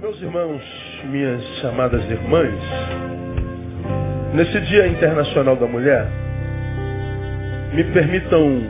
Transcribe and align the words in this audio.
Meus 0.00 0.18
irmãos, 0.22 0.62
minhas 1.10 1.62
amadas 1.62 2.02
irmãs, 2.10 2.58
nesse 4.34 4.58
Dia 4.62 4.88
Internacional 4.88 5.56
da 5.56 5.66
Mulher, 5.66 6.06
me 7.74 7.84
permitam 7.92 8.62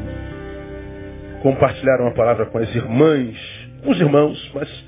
compartilhar 1.40 2.00
uma 2.00 2.12
palavra 2.14 2.46
com 2.46 2.58
as 2.58 2.74
irmãs, 2.74 3.36
com 3.80 3.90
os 3.92 4.00
irmãos, 4.00 4.50
mas 4.52 4.84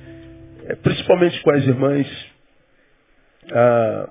é, 0.67 0.75
principalmente 0.75 1.41
com 1.43 1.53
as 1.53 1.63
irmãs, 1.63 2.33
a, 3.53 4.11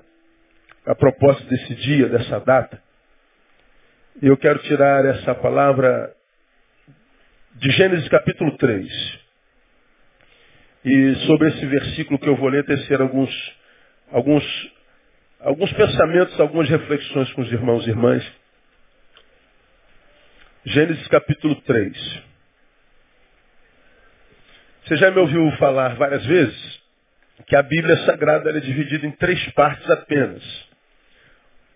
a 0.86 0.94
propósito 0.94 1.46
desse 1.50 1.74
dia, 1.74 2.08
dessa 2.08 2.40
data. 2.40 2.82
Eu 4.22 4.38
quero 4.38 4.58
tirar 4.60 5.04
essa 5.04 5.34
palavra 5.34 6.14
de 7.56 7.70
Gênesis 7.72 8.08
capítulo 8.08 8.56
3. 8.56 9.21
E 10.84 11.14
sobre 11.26 11.48
esse 11.48 11.64
versículo 11.66 12.18
que 12.18 12.28
eu 12.28 12.36
vou 12.36 12.48
ler, 12.48 12.64
tecer 12.64 13.00
alguns, 13.00 13.30
alguns, 14.10 14.72
alguns 15.38 15.72
pensamentos, 15.74 16.40
algumas 16.40 16.68
reflexões 16.68 17.32
com 17.34 17.42
os 17.42 17.52
irmãos 17.52 17.86
e 17.86 17.90
irmãs. 17.90 18.32
Gênesis 20.64 21.06
capítulo 21.06 21.54
3. 21.62 22.22
Você 24.84 24.96
já 24.96 25.12
me 25.12 25.18
ouviu 25.20 25.48
falar 25.52 25.94
várias 25.94 26.26
vezes 26.26 26.82
que 27.46 27.54
a 27.54 27.62
Bíblia 27.62 27.96
Sagrada 28.04 28.50
é 28.50 28.60
dividida 28.60 29.06
em 29.06 29.12
três 29.12 29.40
partes 29.52 29.88
apenas. 29.88 30.42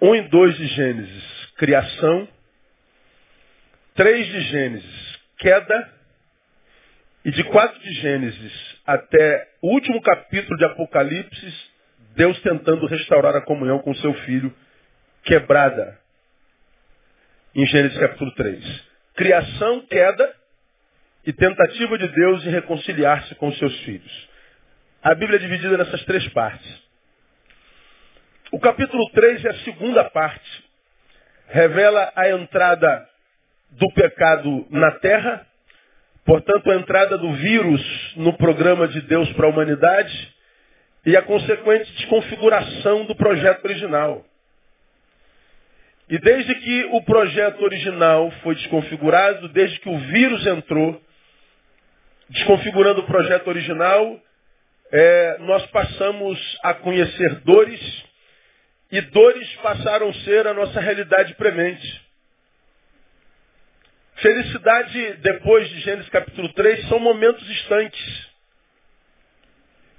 Um 0.02 0.16
e 0.16 0.22
dois 0.22 0.56
de 0.56 0.66
Gênesis, 0.66 1.46
criação. 1.56 2.28
Três 3.94 4.26
de 4.26 4.40
Gênesis, 4.40 5.18
queda. 5.38 5.92
E 7.24 7.30
de 7.30 7.44
quatro 7.44 7.80
de 7.80 7.92
Gênesis 7.94 8.75
até 8.86 9.48
o 9.60 9.72
último 9.72 10.00
capítulo 10.00 10.56
de 10.56 10.64
Apocalipse, 10.64 11.54
Deus 12.14 12.40
tentando 12.40 12.86
restaurar 12.86 13.34
a 13.34 13.42
comunhão 13.42 13.80
com 13.80 13.94
seu 13.96 14.14
filho, 14.14 14.54
quebrada. 15.24 15.98
Em 17.54 17.66
Gênesis 17.66 17.98
capítulo 17.98 18.32
3. 18.34 18.84
Criação, 19.14 19.80
queda 19.86 20.34
e 21.26 21.32
tentativa 21.32 21.98
de 21.98 22.08
Deus 22.08 22.46
em 22.46 22.50
reconciliar-se 22.50 23.34
com 23.34 23.50
seus 23.52 23.76
filhos. 23.80 24.28
A 25.02 25.14
Bíblia 25.14 25.36
é 25.36 25.40
dividida 25.40 25.76
nessas 25.76 26.04
três 26.04 26.26
partes. 26.28 26.82
O 28.52 28.60
capítulo 28.60 29.02
3 29.10 29.44
é 29.44 29.50
a 29.50 29.64
segunda 29.64 30.04
parte. 30.04 30.64
Revela 31.48 32.12
a 32.14 32.30
entrada 32.30 33.08
do 33.70 33.92
pecado 33.92 34.66
na 34.70 34.92
terra, 34.92 35.46
portanto, 36.26 36.70
a 36.70 36.74
entrada 36.74 37.16
do 37.16 37.32
vírus 37.34 38.12
no 38.16 38.32
programa 38.34 38.88
de 38.88 39.00
Deus 39.02 39.32
para 39.32 39.46
a 39.46 39.50
humanidade 39.50 40.34
e 41.06 41.16
a 41.16 41.22
consequente 41.22 41.90
desconfiguração 41.92 43.06
do 43.06 43.14
projeto 43.14 43.64
original. 43.64 44.24
E 46.08 46.18
desde 46.18 46.54
que 46.56 46.84
o 46.92 47.02
projeto 47.02 47.62
original 47.62 48.30
foi 48.42 48.56
desconfigurado, 48.56 49.48
desde 49.48 49.78
que 49.80 49.88
o 49.88 49.98
vírus 49.98 50.46
entrou, 50.46 51.00
desconfigurando 52.28 53.00
o 53.00 53.06
projeto 53.06 53.46
original, 53.46 54.20
é, 54.92 55.38
nós 55.40 55.64
passamos 55.66 56.58
a 56.62 56.74
conhecer 56.74 57.40
dores 57.40 58.04
e 58.90 59.00
dores 59.00 59.48
passaram 59.56 60.08
a 60.08 60.14
ser 60.14 60.46
a 60.46 60.54
nossa 60.54 60.80
realidade 60.80 61.34
premente. 61.34 62.05
Felicidade, 64.16 65.14
depois 65.18 65.68
de 65.68 65.80
Gênesis 65.80 66.08
capítulo 66.08 66.50
3, 66.54 66.88
são 66.88 66.98
momentos 66.98 67.48
estanques. 67.50 68.28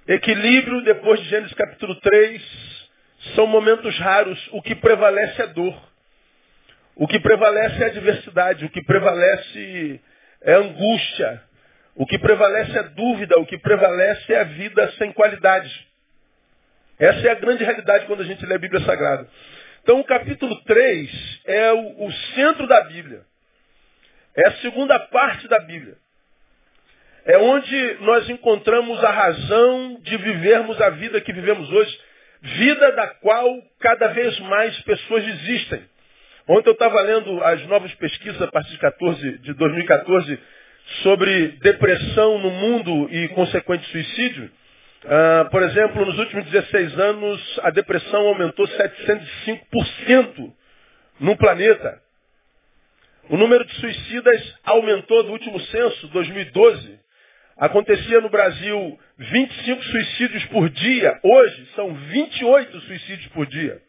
Equilíbrio, 0.07 0.83
depois 0.83 1.19
de 1.19 1.29
Gênesis 1.29 1.53
capítulo 1.53 1.93
3, 2.01 2.41
são 3.35 3.45
momentos 3.45 3.95
raros. 3.99 4.49
O 4.53 4.61
que 4.61 4.73
prevalece 4.73 5.41
é 5.41 5.47
dor. 5.47 5.79
O 6.95 7.07
que 7.07 7.19
prevalece 7.19 7.83
é 7.83 7.87
adversidade. 7.87 8.65
O 8.65 8.69
que 8.69 8.81
prevalece 8.81 10.01
é 10.41 10.53
angústia. 10.53 11.43
O 11.95 12.05
que 12.05 12.17
prevalece 12.17 12.77
é 12.77 12.83
dúvida, 12.83 13.39
o 13.39 13.45
que 13.45 13.57
prevalece 13.57 14.31
é 14.31 14.39
a 14.39 14.43
vida 14.43 14.91
sem 14.99 15.11
qualidade. 15.11 15.87
Essa 16.99 17.27
é 17.27 17.31
a 17.31 17.35
grande 17.35 17.63
realidade 17.63 18.05
quando 18.05 18.21
a 18.21 18.25
gente 18.25 18.45
lê 18.45 18.55
a 18.55 18.59
Bíblia 18.59 18.83
Sagrada. 18.85 19.27
Então 19.81 19.99
o 19.99 20.03
capítulo 20.03 20.55
3 20.63 21.41
é 21.45 21.71
o, 21.73 22.05
o 22.05 22.11
centro 22.35 22.67
da 22.67 22.81
Bíblia. 22.81 23.21
É 24.37 24.47
a 24.47 24.51
segunda 24.57 24.99
parte 24.99 25.47
da 25.47 25.59
Bíblia. 25.59 25.95
É 27.25 27.37
onde 27.39 27.97
nós 28.01 28.29
encontramos 28.29 29.03
a 29.03 29.11
razão 29.11 29.99
de 30.01 30.15
vivermos 30.15 30.79
a 30.79 30.91
vida 30.91 31.19
que 31.19 31.33
vivemos 31.33 31.69
hoje. 31.71 31.99
Vida 32.41 32.91
da 32.91 33.07
qual 33.07 33.61
cada 33.79 34.09
vez 34.09 34.39
mais 34.41 34.79
pessoas 34.81 35.25
desistem. 35.25 35.81
Ontem 36.47 36.69
eu 36.69 36.73
estava 36.73 37.01
lendo 37.01 37.43
as 37.43 37.65
novas 37.65 37.93
pesquisas 37.95 38.41
a 38.41 38.47
partir 38.47 38.71
de, 38.71 38.77
14, 38.77 39.37
de 39.39 39.53
2014 39.55 40.39
sobre 41.01 41.47
depressão 41.61 42.37
no 42.37 42.51
mundo 42.51 43.09
e 43.11 43.27
consequente 43.29 43.85
suicídio. 43.89 44.49
Uh, 45.03 45.49
por 45.49 45.63
exemplo, 45.63 46.05
nos 46.05 46.17
últimos 46.19 46.45
16 46.45 46.99
anos, 46.99 47.59
a 47.63 47.71
depressão 47.71 48.27
aumentou 48.27 48.67
705% 48.67 50.53
no 51.19 51.35
planeta. 51.35 52.06
O 53.29 53.37
número 53.37 53.65
de 53.65 53.73
suicidas 53.75 54.55
aumentou 54.63 55.23
do 55.23 55.31
último 55.31 55.59
censo, 55.59 56.07
2012. 56.07 56.99
Acontecia 57.57 58.21
no 58.21 58.29
Brasil 58.29 58.99
25 59.17 59.83
suicídios 59.83 60.45
por 60.45 60.69
dia. 60.69 61.19
Hoje 61.23 61.67
são 61.75 61.93
28 61.93 62.79
suicídios 62.81 63.27
por 63.33 63.45
dia. 63.47 63.81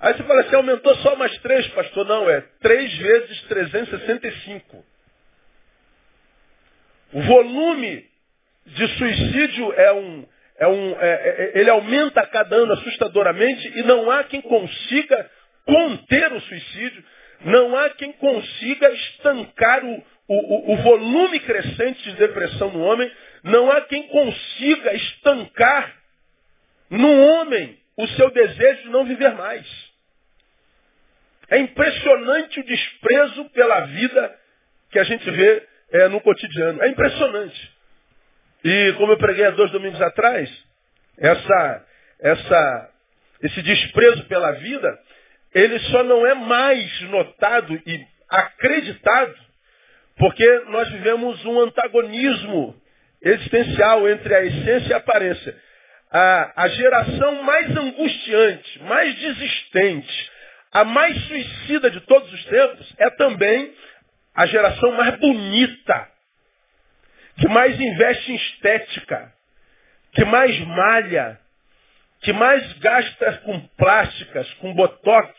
Aí 0.00 0.14
você 0.14 0.22
fala 0.22 0.40
assim, 0.42 0.56
aumentou 0.56 0.94
só 0.96 1.16
mais 1.16 1.36
3, 1.38 1.68
pastor. 1.68 2.06
Não, 2.06 2.28
é 2.30 2.40
3 2.60 2.98
vezes 2.98 3.42
365. 3.42 4.84
O 7.12 7.22
volume 7.22 8.04
de 8.66 8.88
suicídio 8.96 9.72
é 9.72 9.92
um, 9.92 10.26
é 10.58 10.66
um, 10.68 11.00
é, 11.00 11.52
é, 11.54 11.60
ele 11.60 11.70
aumenta 11.70 12.20
a 12.20 12.26
cada 12.26 12.56
ano 12.56 12.72
assustadoramente 12.72 13.78
e 13.78 13.82
não 13.82 14.10
há 14.10 14.24
quem 14.24 14.40
consiga 14.40 15.30
conter 15.66 16.32
o 16.32 16.40
suicídio, 16.40 17.04
não 17.44 17.76
há 17.76 17.90
quem 17.90 18.12
consiga 18.14 18.90
estancar 18.90 19.84
o, 19.84 20.04
o, 20.28 20.72
o 20.72 20.76
volume 20.78 21.40
crescente 21.40 22.02
de 22.02 22.16
depressão 22.16 22.70
no 22.70 22.80
homem, 22.80 23.10
não 23.42 23.70
há 23.70 23.82
quem 23.82 24.08
consiga 24.08 24.94
estancar 24.94 25.94
no 26.90 27.08
homem 27.08 27.78
o 27.96 28.06
seu 28.08 28.30
desejo 28.30 28.82
de 28.82 28.88
não 28.88 29.04
viver 29.04 29.34
mais. 29.34 29.66
É 31.50 31.58
impressionante 31.58 32.60
o 32.60 32.64
desprezo 32.64 33.44
pela 33.50 33.80
vida 33.80 34.38
que 34.90 34.98
a 34.98 35.04
gente 35.04 35.30
vê 35.30 35.66
é, 35.92 36.08
no 36.08 36.20
cotidiano. 36.20 36.82
É 36.82 36.88
impressionante. 36.88 37.72
E 38.64 38.94
como 38.96 39.12
eu 39.12 39.18
preguei 39.18 39.44
há 39.44 39.50
dois 39.50 39.70
domingos 39.70 40.00
atrás, 40.00 40.50
essa, 41.18 41.86
essa, 42.20 42.90
esse 43.42 43.62
desprezo 43.62 44.24
pela 44.24 44.52
vida, 44.52 44.98
ele 45.54 45.78
só 45.90 46.02
não 46.02 46.26
é 46.26 46.34
mais 46.34 47.00
notado 47.02 47.74
e 47.86 48.06
acreditado 48.28 49.44
porque 50.16 50.46
nós 50.68 50.88
vivemos 50.90 51.44
um 51.44 51.60
antagonismo 51.60 52.74
existencial 53.22 54.08
entre 54.08 54.34
a 54.34 54.44
essência 54.44 54.90
e 54.90 54.94
a 54.94 54.98
aparência. 54.98 55.56
A, 56.10 56.64
a 56.64 56.68
geração 56.68 57.42
mais 57.42 57.76
angustiante, 57.76 58.82
mais 58.84 59.14
desistente, 59.16 60.30
a 60.72 60.84
mais 60.84 61.16
suicida 61.26 61.90
de 61.90 62.00
todos 62.02 62.32
os 62.32 62.44
tempos 62.44 62.94
é 62.98 63.10
também 63.10 63.74
a 64.34 64.46
geração 64.46 64.92
mais 64.92 65.16
bonita, 65.18 66.08
que 67.38 67.48
mais 67.48 67.80
investe 67.80 68.32
em 68.32 68.36
estética, 68.36 69.32
que 70.12 70.24
mais 70.24 70.58
malha, 70.66 71.40
que 72.24 72.32
mais 72.32 72.72
gasta 72.78 73.32
com 73.44 73.60
plásticas, 73.76 74.50
com 74.54 74.72
botox, 74.72 75.30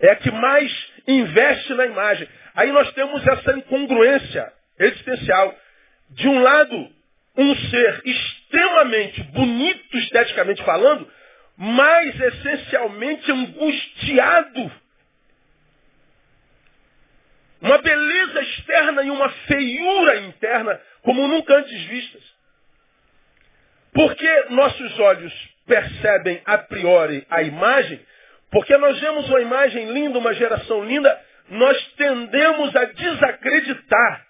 é 0.00 0.10
a 0.10 0.16
que 0.16 0.30
mais 0.30 0.92
investe 1.06 1.72
na 1.74 1.86
imagem. 1.86 2.28
Aí 2.56 2.72
nós 2.72 2.92
temos 2.94 3.24
essa 3.26 3.52
incongruência 3.52 4.52
existencial. 4.78 5.56
De 6.10 6.28
um 6.28 6.42
lado, 6.42 6.90
um 7.36 7.56
ser 7.56 8.02
extremamente 8.04 9.22
bonito 9.22 9.96
esteticamente 9.98 10.62
falando, 10.64 11.08
mas 11.56 12.20
essencialmente 12.20 13.30
angustiado 13.30 14.72
uma 17.60 17.78
beleza 17.78 18.42
externa 18.42 19.02
e 19.04 19.10
uma 19.10 19.30
feiura 19.30 20.20
interna 20.20 20.78
como 21.02 21.26
nunca 21.28 21.56
antes 21.56 21.82
vistas. 21.84 22.22
Porque 23.94 24.44
nossos 24.50 24.98
olhos 24.98 25.53
percebem 25.66 26.40
a 26.44 26.58
priori 26.58 27.26
a 27.30 27.42
imagem, 27.42 28.00
porque 28.50 28.76
nós 28.76 28.98
vemos 29.00 29.28
uma 29.28 29.40
imagem 29.40 29.92
linda, 29.92 30.18
uma 30.18 30.34
geração 30.34 30.84
linda, 30.84 31.20
nós 31.48 31.92
tendemos 31.96 32.74
a 32.76 32.84
desacreditar 32.84 34.26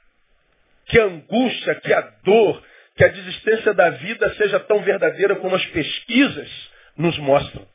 que 0.87 0.99
a 0.99 1.05
angústia, 1.05 1.75
que 1.77 1.93
a 1.93 2.01
dor, 2.23 2.63
que 2.97 3.05
a 3.05 3.09
desistência 3.09 3.75
da 3.75 3.91
vida 3.91 4.35
seja 4.35 4.61
tão 4.61 4.81
verdadeira 4.81 5.37
como 5.37 5.55
as 5.57 5.65
pesquisas 5.67 6.51
nos 6.97 7.19
mostram. 7.19 7.67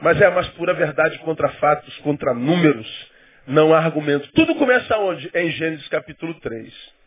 Mas 0.00 0.20
é 0.20 0.26
a 0.26 0.30
mais 0.30 0.48
pura 0.50 0.72
verdade 0.72 1.18
contra 1.18 1.48
fatos, 1.50 1.96
contra 1.98 2.32
números. 2.32 3.10
Não 3.46 3.74
há 3.74 3.78
argumento. 3.78 4.30
Tudo 4.32 4.54
começa 4.54 4.96
onde? 4.98 5.30
Em 5.34 5.50
Gênesis 5.50 5.88
capítulo 5.88 6.34
3. 6.40 6.99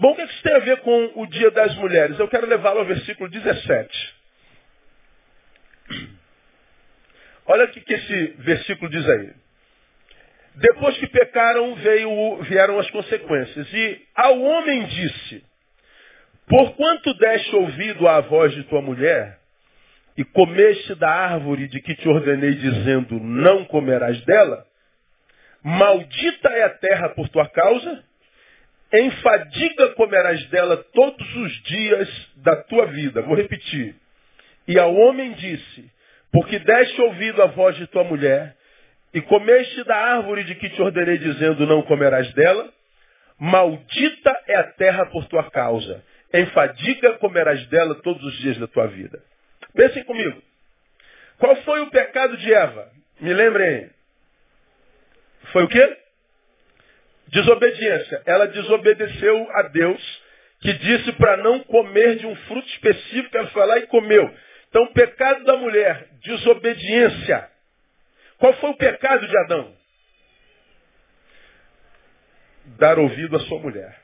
Bom, 0.00 0.12
o 0.12 0.16
que 0.16 0.22
isso 0.22 0.42
tem 0.42 0.54
a 0.54 0.60
ver 0.60 0.80
com 0.80 1.12
o 1.16 1.26
dia 1.26 1.50
das 1.50 1.74
mulheres? 1.74 2.18
Eu 2.18 2.26
quero 2.26 2.46
levá-lo 2.46 2.78
ao 2.78 2.86
versículo 2.86 3.28
17. 3.28 4.14
Olha 7.44 7.66
o 7.66 7.68
que, 7.68 7.82
que 7.82 7.92
esse 7.92 8.26
versículo 8.38 8.90
diz 8.90 9.06
aí. 9.06 9.30
Depois 10.54 10.96
que 10.96 11.06
pecaram, 11.06 11.74
veio, 11.74 12.36
vieram 12.44 12.78
as 12.78 12.90
consequências. 12.90 13.70
E 13.74 14.02
ao 14.14 14.40
homem 14.40 14.86
disse, 14.86 15.44
por 16.48 16.74
quanto 16.76 17.12
deste 17.14 17.54
ouvido 17.54 18.08
à 18.08 18.20
voz 18.20 18.54
de 18.54 18.64
tua 18.64 18.80
mulher, 18.80 19.38
e 20.16 20.24
comeste 20.24 20.94
da 20.94 21.10
árvore 21.10 21.68
de 21.68 21.78
que 21.78 21.94
te 21.94 22.08
ordenei, 22.08 22.54
dizendo, 22.54 23.20
não 23.20 23.66
comerás 23.66 24.18
dela, 24.24 24.66
maldita 25.62 26.48
é 26.48 26.62
a 26.64 26.70
terra 26.70 27.10
por 27.10 27.28
tua 27.28 27.46
causa, 27.50 28.02
em 28.92 29.10
fadiga 29.22 29.90
comerás 29.90 30.44
dela 30.48 30.76
todos 30.92 31.36
os 31.36 31.62
dias 31.62 32.30
da 32.36 32.56
tua 32.64 32.86
vida. 32.86 33.22
Vou 33.22 33.36
repetir. 33.36 33.94
E 34.66 34.78
ao 34.78 34.94
homem 34.94 35.32
disse, 35.32 35.90
porque 36.32 36.58
deste 36.58 37.00
ouvido 37.00 37.42
à 37.42 37.46
voz 37.46 37.76
de 37.76 37.86
tua 37.86 38.04
mulher, 38.04 38.56
e 39.12 39.20
comeste 39.20 39.82
da 39.84 39.96
árvore 39.96 40.44
de 40.44 40.54
que 40.54 40.68
te 40.70 40.80
ordenei, 40.80 41.18
dizendo, 41.18 41.66
não 41.66 41.82
comerás 41.82 42.32
dela, 42.34 42.72
maldita 43.38 44.36
é 44.46 44.56
a 44.56 44.64
terra 44.72 45.06
por 45.06 45.26
tua 45.26 45.50
causa. 45.50 46.04
Em 46.32 46.46
fadiga 46.46 47.14
comerás 47.14 47.66
dela 47.66 47.96
todos 47.96 48.22
os 48.22 48.38
dias 48.38 48.56
da 48.58 48.68
tua 48.68 48.86
vida. 48.86 49.20
Pensem 49.74 50.04
comigo. 50.04 50.40
Qual 51.38 51.56
foi 51.56 51.80
o 51.80 51.90
pecado 51.90 52.36
de 52.36 52.52
Eva? 52.52 52.90
Me 53.20 53.32
lembrem. 53.32 53.90
Foi 55.52 55.64
o 55.64 55.68
quê? 55.68 55.96
Desobediência. 57.30 58.22
Ela 58.26 58.46
desobedeceu 58.46 59.48
a 59.52 59.62
Deus, 59.62 60.22
que 60.60 60.72
disse 60.74 61.12
para 61.12 61.38
não 61.38 61.60
comer 61.60 62.16
de 62.16 62.26
um 62.26 62.34
fruto 62.36 62.68
específico, 62.68 63.36
ela 63.36 63.48
foi 63.48 63.66
lá 63.66 63.78
e 63.78 63.86
comeu. 63.86 64.34
Então, 64.68 64.84
o 64.84 64.92
pecado 64.92 65.44
da 65.44 65.56
mulher, 65.56 66.08
desobediência. 66.22 67.48
Qual 68.38 68.52
foi 68.54 68.70
o 68.70 68.76
pecado 68.76 69.26
de 69.26 69.36
Adão? 69.38 69.76
Dar 72.78 72.98
ouvido 72.98 73.36
à 73.36 73.40
sua 73.40 73.58
mulher. 73.58 74.00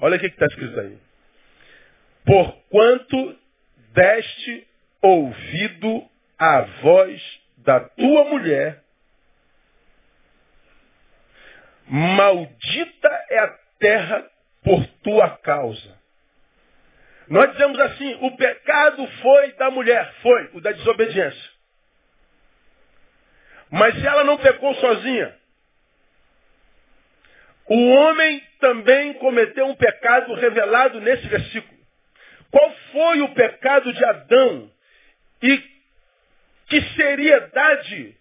Olha 0.00 0.16
o 0.16 0.20
que 0.20 0.26
está 0.26 0.46
escrito 0.46 0.78
aí. 0.80 0.98
Porquanto 2.24 3.38
deste 3.92 4.66
ouvido 5.02 6.08
à 6.38 6.60
voz 6.82 7.40
da 7.58 7.80
tua 7.80 8.24
mulher, 8.24 8.82
maldita 11.88 13.08
é 13.30 13.38
a 13.38 13.58
terra 13.78 14.30
por 14.62 14.86
tua 15.02 15.30
causa. 15.38 15.98
Nós 17.28 17.50
dizemos 17.52 17.78
assim, 17.80 18.18
o 18.22 18.36
pecado 18.36 19.06
foi 19.22 19.52
da 19.52 19.70
mulher, 19.70 20.14
foi 20.22 20.50
o 20.54 20.60
da 20.60 20.72
desobediência. 20.72 21.50
Mas 23.70 24.02
ela 24.02 24.24
não 24.24 24.38
pecou 24.38 24.74
sozinha. 24.76 25.36
O 27.66 27.88
homem 27.90 28.42
também 28.60 29.12
cometeu 29.14 29.66
um 29.66 29.74
pecado 29.74 30.32
revelado 30.34 31.00
nesse 31.00 31.26
versículo. 31.28 31.78
Qual 32.50 32.72
foi 32.92 33.20
o 33.20 33.34
pecado 33.34 33.92
de 33.92 34.04
Adão? 34.06 34.70
E 35.42 35.58
que 36.68 36.82
seriedade 36.94 38.17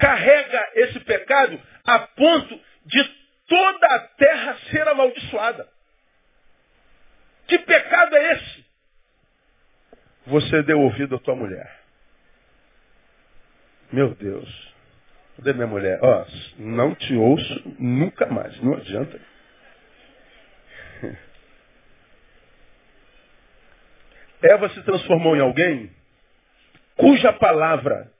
carrega 0.00 0.70
esse 0.74 0.98
pecado 1.00 1.60
a 1.84 1.98
ponto 2.00 2.60
de 2.86 3.04
toda 3.46 3.86
a 3.86 3.98
terra 4.16 4.56
ser 4.70 4.88
amaldiçoada? 4.88 5.68
Que 7.46 7.58
pecado 7.58 8.16
é 8.16 8.32
esse? 8.32 8.64
Você 10.26 10.62
deu 10.62 10.80
ouvido 10.80 11.16
à 11.16 11.18
tua 11.18 11.34
mulher. 11.36 11.80
Meu 13.92 14.14
Deus. 14.14 14.70
Cadê 15.36 15.52
minha 15.52 15.66
mulher? 15.66 15.98
Ó, 16.02 16.26
não 16.58 16.94
te 16.94 17.14
ouço 17.14 17.74
nunca 17.78 18.26
mais. 18.26 18.60
Não 18.62 18.74
adianta. 18.74 19.20
Eva 24.42 24.68
se 24.70 24.82
transformou 24.82 25.36
em 25.36 25.40
alguém 25.40 25.90
cuja 26.96 27.32
palavra, 27.32 28.12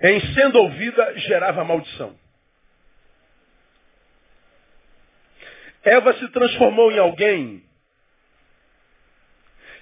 em 0.00 0.20
sendo 0.34 0.58
ouvida, 0.58 1.18
gerava 1.18 1.64
maldição. 1.64 2.16
Eva 5.82 6.12
se 6.14 6.28
transformou 6.28 6.92
em 6.92 6.98
alguém 6.98 7.64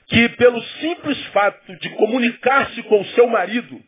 que, 0.07 0.29
pelo 0.31 0.63
simples 0.63 1.27
fato 1.27 1.77
de 1.77 1.91
comunicar-se 1.97 2.83
com 2.85 3.05
seu 3.07 3.27
marido, 3.27 3.83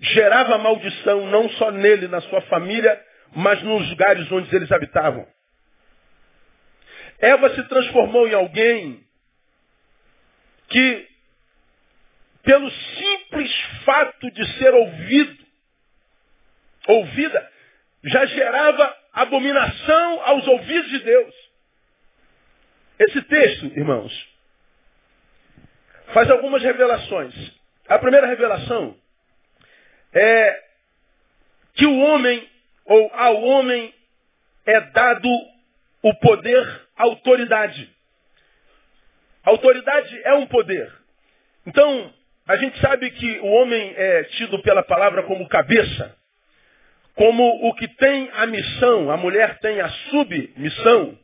gerava 0.00 0.56
maldição 0.58 1.26
não 1.26 1.48
só 1.50 1.70
nele, 1.70 2.06
na 2.08 2.20
sua 2.22 2.40
família, 2.42 3.02
mas 3.34 3.62
nos 3.62 3.88
lugares 3.90 4.30
onde 4.30 4.54
eles 4.54 4.70
habitavam. 4.70 5.26
Eva 7.18 7.54
se 7.54 7.62
transformou 7.64 8.28
em 8.28 8.34
alguém 8.34 9.04
que, 10.68 11.08
pelo 12.44 12.70
simples 12.70 13.52
fato 13.84 14.30
de 14.30 14.58
ser 14.58 14.72
ouvido, 14.72 15.47
ouvida, 16.88 17.52
já 18.04 18.24
gerava 18.26 18.96
abominação 19.12 20.22
aos 20.22 20.46
ouvidos 20.46 20.90
de 20.90 20.98
Deus. 21.00 21.34
Esse 22.98 23.22
texto, 23.22 23.66
irmãos, 23.66 24.28
faz 26.12 26.30
algumas 26.30 26.62
revelações. 26.62 27.34
A 27.88 27.98
primeira 27.98 28.26
revelação 28.26 28.96
é 30.12 30.64
que 31.74 31.86
o 31.86 31.98
homem, 31.98 32.48
ou 32.84 33.10
ao 33.14 33.42
homem, 33.42 33.94
é 34.66 34.80
dado 34.80 35.28
o 36.02 36.14
poder, 36.14 36.88
autoridade. 36.96 37.88
Autoridade 39.44 40.20
é 40.24 40.34
um 40.34 40.46
poder. 40.46 40.92
Então, 41.66 42.12
a 42.46 42.56
gente 42.56 42.78
sabe 42.80 43.10
que 43.10 43.38
o 43.40 43.46
homem 43.46 43.94
é 43.96 44.24
tido 44.24 44.60
pela 44.62 44.82
palavra 44.82 45.22
como 45.22 45.48
cabeça, 45.48 46.17
como 47.18 47.68
o 47.68 47.74
que 47.74 47.88
tem 47.88 48.30
a 48.32 48.46
missão, 48.46 49.10
a 49.10 49.16
mulher 49.16 49.58
tem 49.58 49.80
a 49.80 49.88
submissão. 49.88 51.18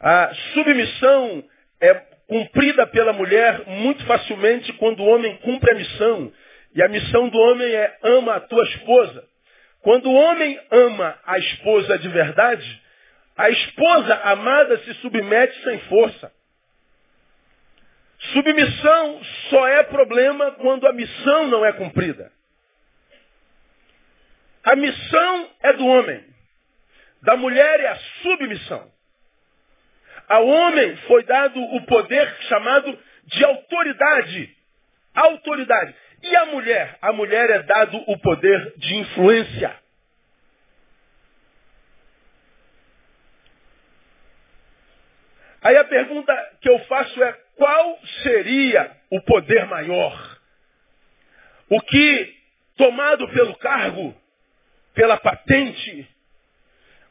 A 0.00 0.34
submissão 0.52 1.44
é 1.80 1.94
cumprida 2.26 2.84
pela 2.88 3.12
mulher 3.12 3.62
muito 3.68 4.04
facilmente 4.06 4.72
quando 4.72 5.00
o 5.00 5.06
homem 5.06 5.36
cumpre 5.36 5.70
a 5.70 5.76
missão. 5.76 6.32
E 6.74 6.82
a 6.82 6.88
missão 6.88 7.28
do 7.28 7.38
homem 7.38 7.72
é 7.72 7.96
ama 8.02 8.34
a 8.34 8.40
tua 8.40 8.64
esposa. 8.64 9.24
Quando 9.82 10.10
o 10.10 10.14
homem 10.14 10.58
ama 10.72 11.16
a 11.24 11.38
esposa 11.38 11.96
de 12.00 12.08
verdade, 12.08 12.82
a 13.36 13.50
esposa 13.50 14.14
amada 14.24 14.78
se 14.78 14.94
submete 14.94 15.62
sem 15.62 15.78
força. 15.80 16.32
Submissão 18.32 19.20
só 19.48 19.68
é 19.68 19.84
problema 19.84 20.50
quando 20.52 20.88
a 20.88 20.92
missão 20.92 21.46
não 21.46 21.64
é 21.64 21.72
cumprida. 21.72 22.32
A 24.64 24.76
missão 24.76 25.50
é 25.60 25.72
do 25.72 25.86
homem. 25.86 26.24
Da 27.22 27.36
mulher 27.36 27.80
é 27.80 27.88
a 27.88 27.96
submissão. 28.22 28.90
Ao 30.28 30.46
homem 30.46 30.96
foi 31.08 31.24
dado 31.24 31.60
o 31.60 31.86
poder 31.86 32.36
chamado 32.48 32.98
de 33.26 33.44
autoridade. 33.44 34.56
Autoridade. 35.14 35.94
E 36.22 36.36
a 36.36 36.46
mulher? 36.46 36.98
A 37.02 37.12
mulher 37.12 37.50
é 37.50 37.62
dado 37.62 37.96
o 38.06 38.18
poder 38.18 38.74
de 38.76 38.96
influência. 38.96 39.76
Aí 45.60 45.76
a 45.76 45.84
pergunta 45.84 46.32
que 46.60 46.68
eu 46.68 46.78
faço 46.86 47.22
é 47.22 47.32
qual 47.56 47.98
seria 48.22 48.96
o 49.10 49.20
poder 49.22 49.64
maior? 49.66 50.38
O 51.68 51.80
que, 51.80 52.36
tomado 52.76 53.28
pelo 53.28 53.56
cargo, 53.56 54.21
pela 54.94 55.16
patente, 55.16 56.08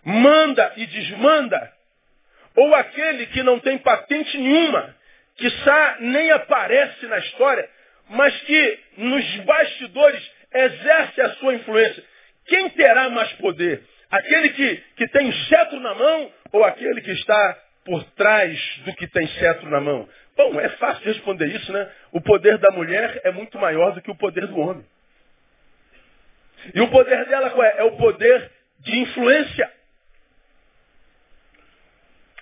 manda 0.04 0.74
e 0.78 0.86
desmanda? 0.86 1.74
Ou 2.56 2.76
aquele 2.76 3.28
que 3.28 3.44
não 3.44 3.60
tem 3.60 3.78
patente 3.78 4.38
nenhuma, 4.38 4.96
que 5.38 5.48
nem 6.02 6.32
aparece 6.32 7.06
na 7.08 7.18
história, 7.20 7.70
mas 8.10 8.36
que 8.42 8.80
nos 8.98 9.36
bastidores 9.46 10.32
exerce 10.54 11.22
a 11.22 11.30
sua 11.36 11.54
influência? 11.56 12.04
quem 12.52 12.70
terá 12.72 13.10
mais 13.10 13.32
poder? 13.34 13.82
Aquele 14.10 14.50
que, 14.50 14.84
que 14.98 15.08
tem 15.08 15.32
cetro 15.48 15.80
na 15.80 15.96
mão 15.96 16.32
ou 16.52 16.64
aquele 16.66 17.02
que 17.02 17.12
está 17.12 17.58
por 17.86 18.04
trás 18.12 18.60
do 18.86 18.94
que 18.94 19.08
tem 19.08 19.26
cetro 19.40 19.70
na 19.70 19.80
mão? 19.80 20.08
Bom, 20.36 20.60
é 20.60 20.68
fácil 20.70 21.02
de 21.02 21.14
responder 21.14 21.48
isso, 21.48 21.72
né? 21.72 21.90
O 22.12 22.20
poder 22.20 22.58
da 22.58 22.72
mulher 22.72 23.22
é 23.24 23.32
muito 23.32 23.58
maior 23.58 23.94
do 23.94 24.02
que 24.02 24.12
o 24.12 24.16
poder 24.16 24.48
do 24.48 24.60
homem. 24.60 24.86
E 26.74 26.82
o 26.82 26.90
poder 26.90 27.26
dela 27.26 27.50
qual 27.52 27.64
é? 27.64 27.76
É 27.78 27.84
o 27.84 27.98
poder 27.98 28.52
de 28.80 29.00
influência. 29.00 29.72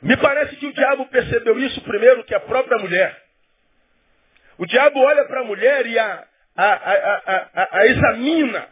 Me 0.02 0.16
parece 0.18 0.56
que 0.56 0.66
o 0.66 0.74
diabo 0.74 1.06
percebeu 1.08 1.60
isso 1.60 1.82
primeiro 1.82 2.24
que 2.24 2.34
a 2.34 2.40
própria 2.40 2.78
mulher. 2.78 3.22
O 4.58 4.66
diabo 4.66 5.00
olha 5.00 5.26
para 5.26 5.42
a 5.42 5.44
mulher 5.44 5.86
e 5.86 5.98
a, 5.98 6.26
a, 6.56 6.74
a, 6.74 7.80
a, 7.80 7.86
examina. 7.88 8.68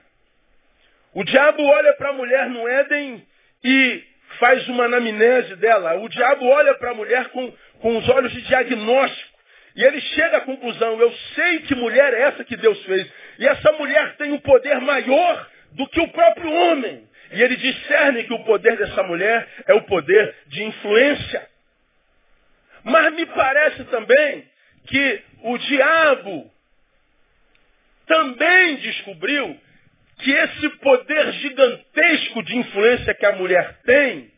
O 1.14 1.24
diabo 1.24 1.64
olha 1.64 1.94
para 1.94 2.10
a 2.10 2.14
mulher 2.14 2.50
no 2.50 2.68
Éden 2.68 3.26
e 3.64 4.04
faz 4.40 4.68
uma 4.68 4.86
anamnese 4.86 5.56
dela. 5.56 5.96
O 5.96 6.10
diabo 6.10 6.46
olha 6.46 6.76
para 6.76 6.92
a 6.92 6.94
mulher 6.94 7.30
com, 7.30 7.54
com 7.82 7.98
os 7.98 8.10
olhos 8.10 8.32
de 8.32 8.42
diagnóstico. 8.42 9.37
E 9.78 9.84
ele 9.84 10.02
chega 10.02 10.38
à 10.38 10.42
conclusão, 10.42 11.00
eu 11.00 11.14
sei 11.36 11.60
que 11.60 11.76
mulher 11.76 12.12
é 12.12 12.22
essa 12.24 12.44
que 12.44 12.58
Deus 12.58 12.84
fez. 12.86 13.08
E 13.38 13.48
essa 13.48 13.72
mulher 13.74 14.16
tem 14.16 14.32
um 14.32 14.40
poder 14.40 14.82
maior 14.82 15.48
do 15.74 15.88
que 15.88 16.02
o 16.02 16.08
próprio 16.08 16.52
homem. 16.52 17.08
E 17.32 17.44
ele 17.44 17.56
discerne 17.58 18.24
que 18.24 18.34
o 18.34 18.44
poder 18.44 18.76
dessa 18.76 19.04
mulher 19.04 19.48
é 19.68 19.76
o 19.76 19.84
poder 19.84 20.36
de 20.48 20.64
influência. 20.64 21.48
Mas 22.84 23.14
me 23.14 23.28
parece 23.28 23.84
também 23.84 24.50
que 24.88 25.22
o 25.44 25.58
diabo 25.60 26.52
também 28.08 28.78
descobriu 28.78 29.60
que 30.18 30.32
esse 30.32 30.70
poder 30.70 31.34
gigantesco 31.34 32.42
de 32.42 32.58
influência 32.58 33.14
que 33.14 33.26
a 33.28 33.34
mulher 33.34 33.78
tem 33.86 34.32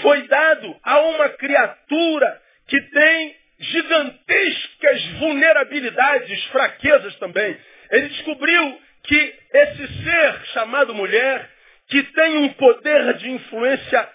foi 0.00 0.26
dado 0.28 0.80
a 0.82 1.00
uma 1.00 1.28
criatura 1.30 2.40
que 2.66 2.80
tem 2.80 3.36
gigantescas 3.58 5.04
vulnerabilidades, 5.18 6.44
fraquezas 6.46 7.16
também. 7.16 7.56
Ele 7.90 8.08
descobriu 8.08 8.80
que 9.04 9.38
esse 9.52 10.04
ser 10.04 10.46
chamado 10.52 10.94
mulher, 10.94 11.50
que 11.88 12.02
tem 12.02 12.38
um 12.38 12.52
poder 12.54 13.14
de 13.14 13.30
influência 13.30 14.08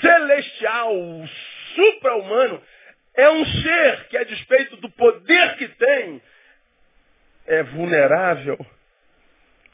celestial, 0.00 0.92
supra-humano, 1.74 2.62
é 3.14 3.28
um 3.30 3.44
ser 3.44 4.08
que, 4.08 4.16
a 4.16 4.24
despeito 4.24 4.76
do 4.76 4.88
poder 4.90 5.56
que 5.56 5.68
tem, 5.68 6.22
é 7.46 7.62
vulnerável 7.64 8.58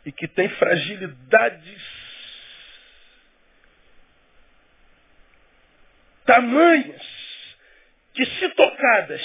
e 0.05 0.11
que 0.11 0.27
tem 0.27 0.49
fragilidades 0.49 1.83
tamanhas 6.25 7.18
que, 8.19 8.27
se 8.27 8.49
tocadas, 8.49 9.23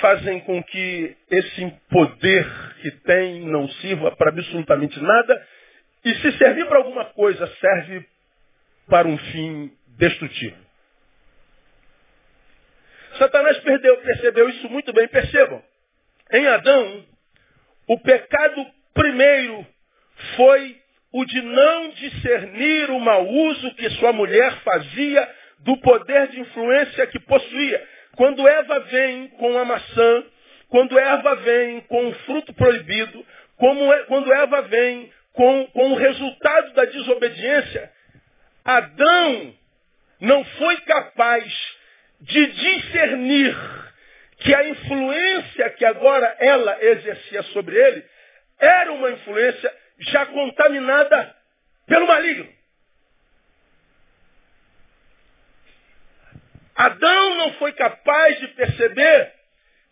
fazem 0.00 0.38
com 0.42 0.62
que 0.62 1.16
esse 1.28 1.70
poder 1.90 2.46
que 2.82 2.90
tem 3.02 3.40
não 3.46 3.68
sirva 3.68 4.14
para 4.14 4.28
absolutamente 4.28 5.00
nada 5.00 5.48
e 6.04 6.14
se 6.14 6.38
servir 6.38 6.68
para 6.68 6.78
alguma 6.78 7.06
coisa, 7.06 7.44
serve 7.60 8.06
para 8.86 9.08
um 9.08 9.18
fim 9.18 9.72
destrutivo. 9.98 10.56
Satanás 13.18 13.58
perdeu, 13.58 13.96
percebeu 14.02 14.48
isso 14.48 14.70
muito 14.70 14.92
bem. 14.92 15.08
Percebam, 15.08 15.60
em 16.30 16.46
Adão, 16.46 17.04
o 17.88 17.98
pecado 17.98 18.66
primeiro 18.94 19.66
foi 20.36 20.80
o 21.12 21.24
de 21.24 21.42
não 21.42 21.88
discernir 21.88 22.88
o 22.88 23.00
mau 23.00 23.26
uso 23.26 23.74
que 23.74 23.90
sua 23.90 24.12
mulher 24.12 24.60
fazia 24.60 25.39
do 25.60 25.76
poder 25.78 26.28
de 26.28 26.40
influência 26.40 27.06
que 27.06 27.18
possuía. 27.20 27.88
Quando 28.16 28.46
Eva 28.46 28.80
vem 28.80 29.28
com 29.28 29.58
a 29.58 29.64
maçã, 29.64 30.24
quando 30.68 30.98
Eva 30.98 31.36
vem 31.36 31.80
com 31.82 32.08
o 32.08 32.14
fruto 32.26 32.52
proibido, 32.54 33.24
é, 33.92 33.98
quando 34.04 34.32
Eva 34.32 34.62
vem 34.62 35.12
com, 35.32 35.66
com 35.68 35.92
o 35.92 35.96
resultado 35.96 36.72
da 36.72 36.84
desobediência, 36.86 37.92
Adão 38.64 39.54
não 40.20 40.44
foi 40.44 40.76
capaz 40.82 41.44
de 42.20 42.46
discernir 42.46 43.56
que 44.38 44.54
a 44.54 44.68
influência 44.68 45.70
que 45.70 45.84
agora 45.84 46.36
ela 46.40 46.84
exercia 46.84 47.42
sobre 47.44 47.76
ele 47.76 48.04
era 48.58 48.92
uma 48.92 49.10
influência 49.10 49.74
já 49.98 50.26
contaminada 50.26 51.34
pelo 51.86 52.06
maligno. 52.06 52.59
Adão 56.80 57.34
não 57.34 57.52
foi 57.54 57.72
capaz 57.72 58.40
de 58.40 58.48
perceber 58.48 59.32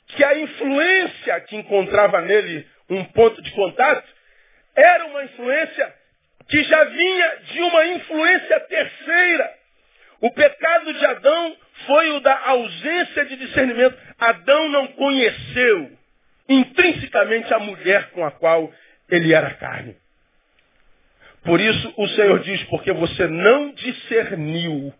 que 0.06 0.24
a 0.24 0.38
influência 0.38 1.40
que 1.42 1.56
encontrava 1.56 2.22
nele 2.22 2.66
um 2.88 3.04
ponto 3.04 3.42
de 3.42 3.50
contato 3.50 4.08
era 4.74 5.04
uma 5.04 5.22
influência 5.22 5.94
que 6.48 6.62
já 6.64 6.84
vinha 6.84 7.36
de 7.52 7.60
uma 7.60 7.86
influência 7.88 8.60
terceira. 8.60 9.54
O 10.22 10.30
pecado 10.30 10.94
de 10.94 11.04
Adão 11.04 11.56
foi 11.86 12.10
o 12.12 12.20
da 12.20 12.38
ausência 12.46 13.26
de 13.26 13.36
discernimento. 13.36 13.98
Adão 14.18 14.70
não 14.70 14.86
conheceu 14.86 15.92
intrinsecamente 16.48 17.52
a 17.52 17.58
mulher 17.58 18.12
com 18.12 18.24
a 18.24 18.30
qual 18.30 18.72
ele 19.10 19.34
era 19.34 19.52
carne. 19.56 19.94
Por 21.44 21.60
isso 21.60 21.92
o 21.98 22.08
Senhor 22.08 22.40
diz, 22.40 22.62
porque 22.64 22.92
você 22.92 23.26
não 23.26 23.72
discerniu 23.74 24.94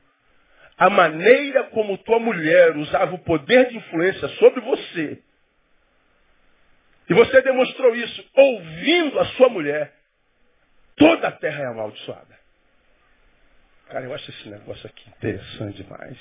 a 0.79 0.89
maneira 0.89 1.65
como 1.71 1.99
tua 1.99 2.21
mulher 2.21 2.77
usava 2.77 3.15
o 3.15 3.19
poder 3.19 3.69
de 3.69 3.77
influência 3.77 4.29
sobre 4.29 4.61
você. 4.61 5.21
E 7.11 7.15
você 7.15 7.43
demonstrou 7.43 7.95
isso 7.97 8.25
ouvindo 8.35 9.19
a 9.19 9.25
sua 9.27 9.49
mulher. 9.49 9.93
Toda 10.97 11.29
a 11.29 11.33
terra 11.33 11.63
é 11.63 11.67
amaldiçoada. 11.67 12.39
Cara, 13.89 14.05
eu 14.05 14.15
acho 14.15 14.31
esse 14.31 14.49
negócio 14.49 14.87
aqui 14.87 15.09
interessante 15.09 15.83
demais. 15.83 16.19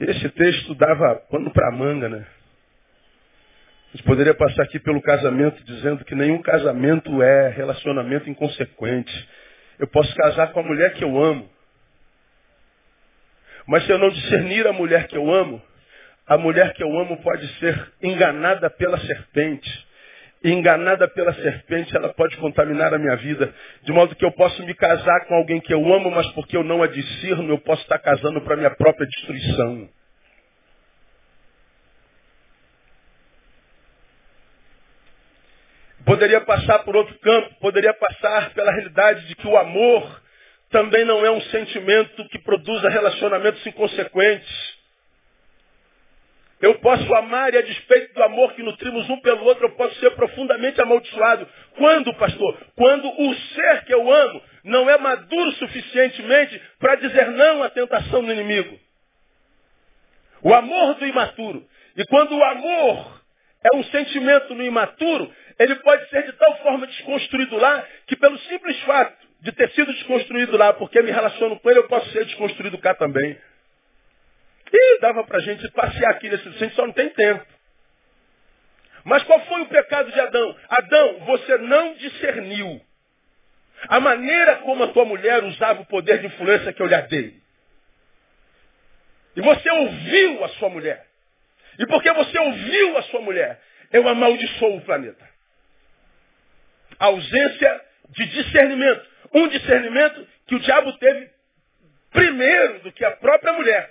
Esse 0.00 0.28
texto 0.30 0.74
dava 0.74 1.16
pano 1.30 1.50
para 1.50 1.72
manga, 1.72 2.08
né? 2.08 2.26
A 3.88 3.96
gente 3.96 4.04
poderia 4.04 4.34
passar 4.34 4.62
aqui 4.62 4.78
pelo 4.78 5.02
casamento 5.02 5.64
dizendo 5.64 6.04
que 6.04 6.14
nenhum 6.14 6.40
casamento 6.42 7.22
é 7.22 7.48
relacionamento 7.48 8.30
inconsequente. 8.30 9.28
Eu 9.80 9.86
posso 9.86 10.14
casar 10.14 10.52
com 10.52 10.60
a 10.60 10.62
mulher 10.62 10.92
que 10.92 11.02
eu 11.02 11.24
amo. 11.24 11.48
Mas 13.66 13.86
se 13.86 13.90
eu 13.90 13.98
não 13.98 14.10
discernir 14.10 14.66
a 14.66 14.74
mulher 14.74 15.06
que 15.06 15.16
eu 15.16 15.32
amo, 15.32 15.60
a 16.26 16.36
mulher 16.36 16.74
que 16.74 16.82
eu 16.82 16.98
amo 16.98 17.16
pode 17.22 17.48
ser 17.58 17.92
enganada 18.02 18.68
pela 18.68 18.98
serpente. 19.00 19.88
E 20.44 20.50
enganada 20.52 21.08
pela 21.08 21.32
serpente, 21.32 21.96
ela 21.96 22.12
pode 22.12 22.36
contaminar 22.36 22.92
a 22.92 22.98
minha 22.98 23.16
vida. 23.16 23.54
De 23.82 23.90
modo 23.90 24.14
que 24.14 24.24
eu 24.24 24.32
posso 24.32 24.62
me 24.66 24.74
casar 24.74 25.26
com 25.26 25.34
alguém 25.34 25.60
que 25.60 25.72
eu 25.72 25.94
amo, 25.94 26.10
mas 26.10 26.30
porque 26.32 26.58
eu 26.58 26.62
não 26.62 26.82
a 26.82 26.86
discerno, 26.86 27.50
eu 27.50 27.58
posso 27.58 27.80
estar 27.80 27.98
casando 28.00 28.42
para 28.42 28.56
minha 28.56 28.70
própria 28.70 29.06
destruição. 29.06 29.88
Poderia 36.04 36.40
passar 36.40 36.80
por 36.80 36.96
outro 36.96 37.18
campo, 37.18 37.54
poderia 37.60 37.92
passar 37.94 38.50
pela 38.54 38.72
realidade 38.72 39.26
de 39.26 39.34
que 39.34 39.46
o 39.46 39.56
amor 39.56 40.22
também 40.70 41.04
não 41.04 41.24
é 41.24 41.30
um 41.30 41.40
sentimento 41.42 42.28
que 42.28 42.38
produza 42.38 42.88
relacionamentos 42.88 43.64
inconsequentes. 43.66 44.80
Eu 46.60 46.74
posso 46.76 47.14
amar 47.14 47.52
e 47.54 47.56
a 47.56 47.62
despeito 47.62 48.12
do 48.12 48.22
amor 48.22 48.52
que 48.52 48.62
nutrimos 48.62 49.08
um 49.08 49.18
pelo 49.20 49.44
outro, 49.44 49.64
eu 49.64 49.70
posso 49.76 49.98
ser 49.98 50.10
profundamente 50.10 50.80
amaldiçoado. 50.80 51.48
Quando, 51.76 52.14
pastor? 52.14 52.58
Quando 52.76 53.08
o 53.08 53.34
ser 53.34 53.84
que 53.84 53.94
eu 53.94 54.12
amo 54.12 54.42
não 54.64 54.88
é 54.88 54.98
maduro 54.98 55.52
suficientemente 55.52 56.60
para 56.78 56.96
dizer 56.96 57.30
não 57.30 57.62
à 57.62 57.70
tentação 57.70 58.22
do 58.22 58.30
inimigo. 58.30 58.78
O 60.42 60.52
amor 60.54 60.94
do 60.96 61.06
imaturo. 61.06 61.66
E 61.96 62.04
quando 62.06 62.36
o 62.36 62.44
amor 62.44 63.20
é 63.64 63.76
um 63.76 63.84
sentimento 63.84 64.54
no 64.54 64.62
imaturo, 64.62 65.32
ele 65.60 65.76
pode 65.76 66.08
ser 66.08 66.24
de 66.24 66.32
tal 66.32 66.56
forma 66.62 66.86
desconstruído 66.86 67.58
lá, 67.58 67.86
que 68.06 68.16
pelo 68.16 68.38
simples 68.38 68.80
fato 68.80 69.28
de 69.40 69.52
ter 69.52 69.70
sido 69.72 69.92
desconstruído 69.92 70.56
lá, 70.56 70.72
porque 70.72 71.02
me 71.02 71.10
relaciono 71.10 71.60
com 71.60 71.70
ele, 71.70 71.80
eu 71.80 71.88
posso 71.88 72.10
ser 72.12 72.24
desconstruído 72.24 72.78
cá 72.78 72.94
também. 72.94 73.38
E 74.72 75.00
dava 75.00 75.22
para 75.24 75.36
a 75.36 75.40
gente 75.42 75.70
passear 75.72 76.12
aqui 76.12 76.30
nesse 76.30 76.50
centro, 76.58 76.76
só 76.76 76.86
não 76.86 76.94
tem 76.94 77.10
tempo. 77.10 77.44
Mas 79.04 79.22
qual 79.24 79.38
foi 79.40 79.60
o 79.60 79.66
pecado 79.66 80.10
de 80.10 80.18
Adão? 80.18 80.56
Adão, 80.68 81.18
você 81.26 81.58
não 81.58 81.94
discerniu 81.94 82.80
a 83.88 84.00
maneira 84.00 84.56
como 84.56 84.84
a 84.84 84.88
tua 84.88 85.04
mulher 85.04 85.44
usava 85.44 85.82
o 85.82 85.86
poder 85.86 86.20
de 86.20 86.26
influência 86.26 86.72
que 86.72 86.80
eu 86.80 86.86
lhe 86.86 87.02
dei. 87.02 87.34
E 89.36 89.42
você 89.42 89.70
ouviu 89.70 90.44
a 90.44 90.48
sua 90.50 90.70
mulher. 90.70 91.06
E 91.78 91.86
porque 91.86 92.10
você 92.12 92.38
ouviu 92.38 92.98
a 92.98 93.02
sua 93.04 93.20
mulher, 93.20 93.60
eu 93.92 94.06
amaldiçoo 94.08 94.76
o 94.76 94.80
planeta. 94.82 95.29
A 97.00 97.06
ausência 97.06 97.80
de 98.10 98.26
discernimento. 98.26 99.08
Um 99.32 99.48
discernimento 99.48 100.28
que 100.46 100.54
o 100.54 100.60
diabo 100.60 100.92
teve 100.98 101.30
primeiro 102.12 102.80
do 102.80 102.92
que 102.92 103.04
a 103.04 103.12
própria 103.12 103.54
mulher. 103.54 103.90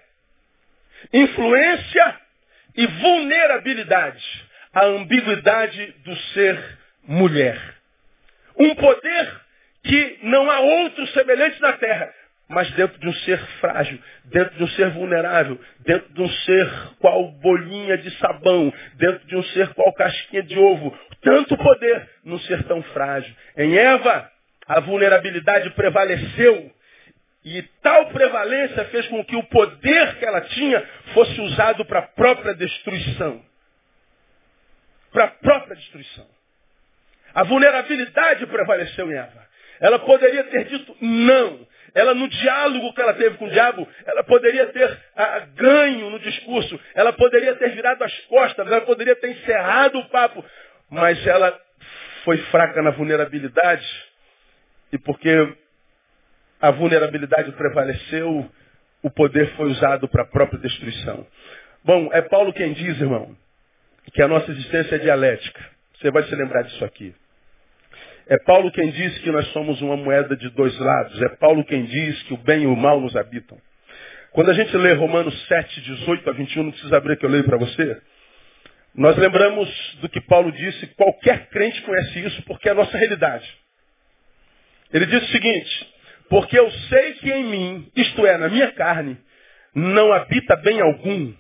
Influência 1.12 2.20
e 2.78 2.86
vulnerabilidade. 2.86 4.48
A 4.72 4.86
ambiguidade 4.86 5.94
do 6.06 6.16
ser 6.34 6.78
mulher. 7.04 7.60
Um 8.56 8.75
poder 8.75 9.42
que 9.84 10.20
não 10.24 10.51
há 10.51 10.60
outro 10.60 11.08
semelhante 11.08 11.60
na 11.62 11.74
terra, 11.74 12.13
mas 12.50 12.70
dentro 12.72 13.00
de 13.00 13.08
um 13.08 13.13
ser 13.13 13.39
frágil, 13.62 14.00
dentro 14.25 14.58
de 14.58 14.63
um 14.63 14.68
ser 14.70 14.89
vulnerável, 14.89 15.60
dentro 15.82 16.12
de 16.12 16.22
um 16.22 16.29
ser 16.29 16.68
qual 17.00 17.32
bolinha 17.34 17.96
de 18.00 18.10
sabão, 18.18 18.74
dentro 18.96 19.27
de 19.27 19.36
um 19.36 19.44
ser 19.44 19.72
qual 19.75 19.94
casquinha 19.94 20.41
de 20.41 20.58
ovo. 20.58 20.98
Tanto 21.22 21.56
poder 21.56 22.10
num 22.24 22.39
ser 22.39 22.63
tão 22.63 22.82
frágil. 22.82 23.34
Em 23.56 23.77
Eva, 23.77 24.32
a 24.68 24.79
vulnerabilidade 24.79 25.70
prevaleceu. 25.72 26.74
E 27.46 27.62
tal 27.84 28.08
prevalência 28.08 28.84
fez 28.86 29.08
com 29.08 29.24
que 29.24 29.36
o 29.36 29.44
poder 29.44 30.15
que 30.15 30.25
ela 30.25 30.41
tinha 30.41 30.82
fosse 31.13 31.39
usado 31.39 31.86
para 31.86 32.00
a 32.00 32.08
própria 32.08 32.56
destruição. 32.56 33.44
Para 35.12 35.25
a 35.25 35.29
própria 35.29 35.75
destruição. 35.75 36.27
A 37.34 37.44
vulnerabilidade 37.44 38.46
prevaleceu 38.48 39.12
em 39.12 39.15
Eva. 39.15 39.49
Ela 39.80 40.00
poderia 40.00 40.44
ter 40.46 40.66
dito 40.66 40.96
não. 41.02 41.68
Ela, 41.94 42.14
no 42.14 42.28
diálogo 42.28 42.94
que 42.94 43.02
ela 43.02 43.14
teve 43.14 43.38
com 43.38 43.46
o 43.46 43.50
diabo, 43.50 43.88
ela 44.06 44.24
poderia 44.24 44.68
ter 44.68 45.00
ah, 45.16 45.48
ganho 45.56 46.10
no 46.10 46.20
discurso. 46.20 46.80
Ela 46.94 47.12
poderia 47.14 47.56
ter 47.56 47.70
virado 47.72 48.04
as 48.04 48.16
costas. 48.22 48.68
Ela 48.68 48.82
poderia 48.82 49.16
ter 49.16 49.32
encerrado 49.32 49.98
o 50.00 50.10
papo. 50.10 50.44
Mas 50.90 51.26
ela 51.26 51.60
foi 52.24 52.38
fraca 52.52 52.82
na 52.82 52.92
vulnerabilidade. 52.92 53.88
E 54.92 54.98
porque 54.98 55.30
a 56.62 56.72
vulnerabilidade 56.72 57.52
prevaleceu, 57.54 58.50
o 59.02 59.10
poder 59.10 59.50
foi 59.56 59.70
usado 59.70 60.08
para 60.08 60.24
a 60.24 60.28
própria 60.28 60.60
destruição. 60.60 61.26
Bom, 61.84 62.10
é 62.12 62.22
Paulo 62.22 62.52
quem 62.52 62.74
diz, 62.74 63.00
irmão, 63.00 63.36
que 64.14 64.22
a 64.22 64.28
nossa 64.28 64.52
existência 64.52 64.96
é 64.96 65.00
dialética. 65.00 65.64
Você 65.96 66.12
vai 66.12 66.24
se 66.24 66.36
lembrar 66.36 66.64
disso 66.64 66.84
aqui. 66.84 67.16
É 68.30 68.38
Paulo 68.38 68.72
quem 68.72 68.92
diz 68.92 69.18
que 69.20 69.32
nós 69.32 69.48
somos 69.48 69.82
uma 69.82 69.98
moeda 69.98 70.38
de 70.38 70.52
dois 70.52 70.78
lados. 70.78 71.20
É 71.20 71.30
Paulo 71.38 71.66
quem 71.66 71.84
diz 71.86 72.22
que 72.24 72.36
o 72.36 72.38
bem 72.38 72.62
e 72.62 72.68
o 72.68 72.76
mal 72.76 73.02
nos 73.02 73.16
habitam. 73.16 73.60
Quando 74.32 74.52
a 74.52 74.54
gente 74.54 74.78
lê 74.78 74.94
Romanos 74.94 75.48
7, 75.48 75.82
18 75.82 76.30
a 76.30 76.34
21, 76.34 76.64
não 76.64 76.72
precisa 76.72 76.98
abrir 76.98 77.18
que 77.18 77.26
eu 77.26 77.30
leio 77.30 77.44
para 77.44 77.58
você. 77.58 78.00
Nós 78.94 79.18
lembramos 79.18 79.68
do 80.02 80.08
que 80.08 80.22
Paulo 80.22 80.52
disse, 80.52 80.86
qualquer 80.96 81.50
crente 81.50 81.82
conhece 81.82 82.20
isso 82.20 82.44
porque 82.44 82.70
é 82.70 82.72
a 82.72 82.76
nossa 82.76 82.96
realidade. 82.96 83.52
Ele 84.94 85.08
diz 85.08 85.24
o 85.24 85.32
seguinte, 85.32 85.94
porque 86.30 86.60
eu 86.60 86.70
sei 86.72 87.14
que 87.14 87.32
em 87.32 87.46
mim, 87.46 87.92
isto 87.96 88.28
é, 88.28 88.38
na 88.38 88.48
minha 88.48 88.72
carne, 88.74 89.18
não 89.74 90.14
habita 90.14 90.56
bem 90.58 90.80
algum. 90.82 91.34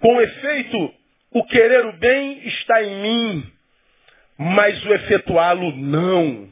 Com 0.00 0.20
efeito, 0.20 0.94
o 1.30 1.44
querer 1.46 1.86
o 1.86 1.92
bem 1.94 2.46
está 2.46 2.82
em 2.82 3.02
mim, 3.02 3.52
mas 4.42 4.84
o 4.84 4.92
efetuá-lo 4.92 5.76
não. 5.76 6.48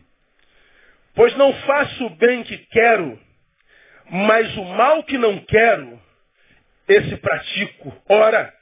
Pois 1.15 1.37
não 1.37 1.53
faço 1.53 2.07
o 2.07 2.11
bem 2.11 2.45
que 2.45 2.57
quero, 2.57 3.19
mas 4.09 4.57
o 4.57 4.65
mal 4.65 5.03
que 5.03 5.19
não 5.19 5.39
quero, 5.41 6.01
esse 6.89 7.17
pratico. 7.17 7.93
Ora, 8.09 8.53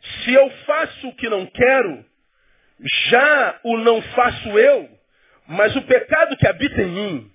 se 0.00 0.34
eu 0.34 0.50
faço 0.66 1.08
o 1.08 1.14
que 1.14 1.28
não 1.30 1.46
quero, 1.46 2.04
já 3.08 3.58
o 3.64 3.78
não 3.78 4.02
faço 4.02 4.58
eu, 4.58 4.88
mas 5.46 5.74
o 5.74 5.82
pecado 5.82 6.36
que 6.36 6.46
habita 6.46 6.82
em 6.82 6.88
mim. 6.88 7.30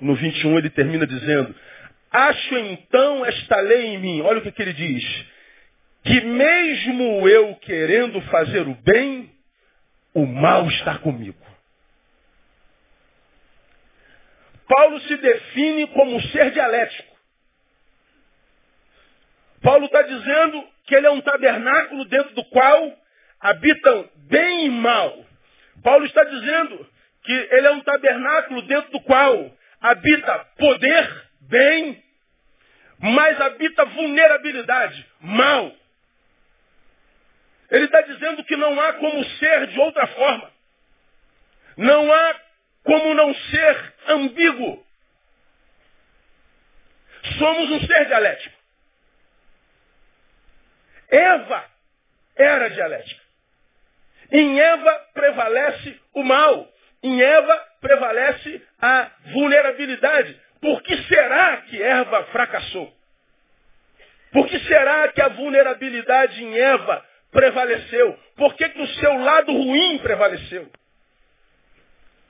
No 0.00 0.14
21 0.16 0.58
ele 0.58 0.70
termina 0.70 1.06
dizendo, 1.06 1.54
acho 2.10 2.54
então 2.56 3.24
esta 3.24 3.60
lei 3.60 3.94
em 3.94 3.98
mim. 3.98 4.20
Olha 4.20 4.40
o 4.40 4.42
que, 4.42 4.50
que 4.50 4.62
ele 4.62 4.72
diz. 4.72 5.26
Que 6.04 6.20
mesmo 6.22 7.28
eu 7.28 7.54
querendo 7.56 8.20
fazer 8.22 8.66
o 8.68 8.74
bem, 8.74 9.30
o 10.16 10.24
mal 10.24 10.66
está 10.68 10.96
comigo. 10.96 11.36
Paulo 14.66 14.98
se 15.00 15.14
define 15.18 15.86
como 15.88 16.16
um 16.16 16.20
ser 16.22 16.52
dialético. 16.52 17.14
Paulo 19.62 19.84
está 19.84 20.00
dizendo 20.00 20.66
que 20.86 20.94
ele 20.94 21.06
é 21.06 21.10
um 21.10 21.20
tabernáculo 21.20 22.06
dentro 22.06 22.34
do 22.34 22.44
qual 22.46 22.98
habitam 23.40 24.08
bem 24.28 24.64
e 24.64 24.70
mal. 24.70 25.22
Paulo 25.82 26.06
está 26.06 26.24
dizendo 26.24 26.88
que 27.22 27.32
ele 27.32 27.66
é 27.66 27.72
um 27.72 27.82
tabernáculo 27.82 28.62
dentro 28.62 28.92
do 28.92 29.00
qual 29.00 29.54
habita 29.82 30.38
poder, 30.56 31.26
bem, 31.42 32.02
mas 33.00 33.38
habita 33.38 33.84
vulnerabilidade, 33.84 35.06
mal. 35.20 35.70
Ele 37.70 37.84
está 37.86 38.00
dizendo 38.02 38.44
que 38.44 38.56
não 38.56 38.80
há 38.80 38.92
como 38.94 39.24
ser 39.24 39.66
de 39.68 39.80
outra 39.80 40.06
forma. 40.08 40.50
Não 41.76 42.12
há 42.12 42.40
como 42.84 43.14
não 43.14 43.34
ser 43.34 43.94
ambíguo. 44.08 44.86
Somos 47.38 47.70
um 47.70 47.86
ser 47.86 48.06
dialético. 48.06 48.56
Eva 51.10 51.64
era 52.36 52.70
dialética. 52.70 53.22
Em 54.30 54.60
Eva 54.60 55.06
prevalece 55.12 56.00
o 56.14 56.22
mal. 56.22 56.72
Em 57.02 57.20
Eva 57.20 57.66
prevalece 57.80 58.62
a 58.80 59.10
vulnerabilidade. 59.32 60.40
Por 60.60 60.82
que 60.82 60.96
será 61.04 61.58
que 61.58 61.82
Eva 61.82 62.24
fracassou? 62.26 62.94
Por 64.32 64.48
que 64.48 64.58
será 64.60 65.08
que 65.08 65.20
a 65.20 65.28
vulnerabilidade 65.28 66.42
em 66.42 66.58
Eva 66.58 67.04
prevaleceu? 67.36 68.18
Por 68.34 68.54
que, 68.54 68.66
que 68.70 68.80
o 68.80 68.88
seu 68.94 69.18
lado 69.18 69.52
ruim 69.52 69.98
prevaleceu? 69.98 70.70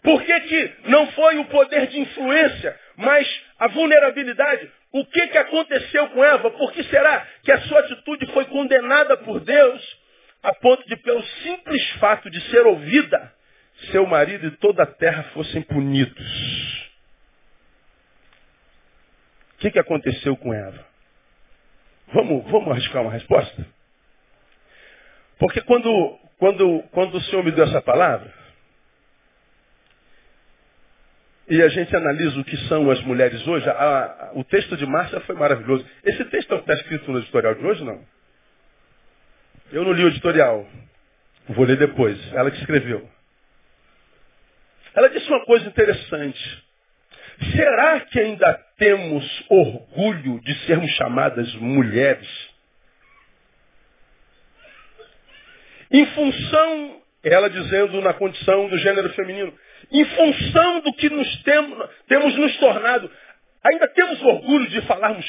Por 0.03 0.23
que, 0.23 0.41
que 0.41 0.75
não 0.89 1.07
foi 1.13 1.39
o 1.39 1.45
poder 1.47 1.87
de 1.87 2.01
influência, 2.01 2.79
mas 2.97 3.43
a 3.59 3.69
vulnerabilidade? 3.69 4.71
O 4.93 5.05
que, 5.07 5.29
que 5.29 5.39
aconteceu 5.39 6.09
com 6.09 6.25
Eva? 6.25 6.51
Por 6.51 6.73
que 6.73 6.83
será 6.85 7.27
que 7.43 7.53
a 7.53 7.61
sua 7.63 7.81
atitude 7.81 8.27
foi 8.33 8.47
condenada 8.47 9.17
por 9.19 9.41
Deus 9.41 9.99
a 10.43 10.53
ponto 10.55 10.85
de, 10.89 10.97
pelo 10.97 11.23
simples 11.23 11.89
fato 12.01 12.29
de 12.29 12.41
ser 12.51 12.67
ouvida, 12.67 13.33
seu 13.93 14.07
marido 14.07 14.47
e 14.49 14.57
toda 14.57 14.83
a 14.83 14.87
terra 14.87 15.23
fossem 15.35 15.63
punidos? 15.63 16.91
O 19.55 19.59
que, 19.59 19.71
que 19.71 19.79
aconteceu 19.79 20.37
com 20.37 20.53
Eva? 20.53 20.85
Vamos, 22.13 22.45
vamos 22.51 22.71
arriscar 22.71 23.03
uma 23.03 23.13
resposta? 23.13 23.76
Porque 25.39 25.61
quando, 25.63 26.19
quando, 26.39 26.83
quando 26.93 27.17
o 27.17 27.21
Senhor 27.23 27.45
me 27.45 27.53
deu 27.53 27.65
essa 27.65 27.81
palavra, 27.83 28.33
e 31.49 31.63
a 31.63 31.69
gente 31.69 31.95
analisa 31.95 32.41
o 32.41 32.45
que 32.45 32.57
são 32.69 32.91
as 32.91 33.01
mulheres 33.03 33.47
hoje, 33.47 33.69
a, 33.69 33.73
a, 33.73 34.31
o 34.35 34.43
texto 34.43 34.77
de 34.77 34.85
Márcia 34.85 35.21
foi 35.21 35.37
maravilhoso. 35.37 35.87
Esse 36.05 36.25
texto 36.25 36.55
está 36.55 36.75
escrito 36.75 37.11
no 37.13 37.19
editorial 37.19 37.55
de 37.55 37.65
hoje, 37.65 37.85
não? 37.85 38.05
Eu 39.71 39.85
não 39.85 39.93
li 39.93 40.05
o 40.05 40.09
editorial. 40.09 40.67
Vou 41.49 41.65
ler 41.65 41.77
depois. 41.77 42.19
Ela 42.33 42.51
que 42.51 42.59
escreveu. 42.59 43.09
Ela 44.95 45.09
disse 45.09 45.29
uma 45.29 45.45
coisa 45.45 45.69
interessante. 45.69 46.65
Será 47.55 48.01
que 48.01 48.19
ainda 48.19 48.55
temos 48.79 49.45
orgulho 49.49 50.41
de 50.41 50.55
sermos 50.67 50.91
chamadas 50.93 51.53
mulheres? 51.57 52.27
Em 55.97 56.05
função, 56.09 57.01
ela 57.25 57.49
dizendo 57.49 58.03
na 58.03 58.13
condição 58.13 58.69
do 58.69 58.77
gênero 58.77 59.09
feminino, 59.15 59.51
em 59.91 60.05
função 60.05 60.81
do 60.81 60.93
que 60.93 61.09
nos 61.09 61.43
temos, 61.43 61.89
temos 62.07 62.37
nos 62.37 62.55
tornado, 62.59 63.11
ainda 63.65 63.89
temos 63.89 64.21
orgulho 64.23 64.69
de 64.69 64.83
falarmos 64.83 65.25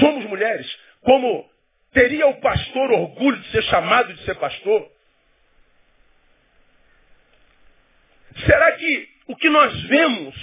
somos 0.00 0.24
mulheres, 0.24 0.66
como 1.02 1.48
teria 1.92 2.26
o 2.26 2.40
pastor 2.40 2.90
orgulho 2.90 3.36
de 3.36 3.52
ser 3.52 3.62
chamado 3.62 4.12
de 4.12 4.24
ser 4.24 4.34
pastor? 4.34 4.90
Será 8.44 8.72
que 8.72 9.08
o 9.28 9.36
que 9.36 9.48
nós 9.48 9.80
vemos 9.82 10.34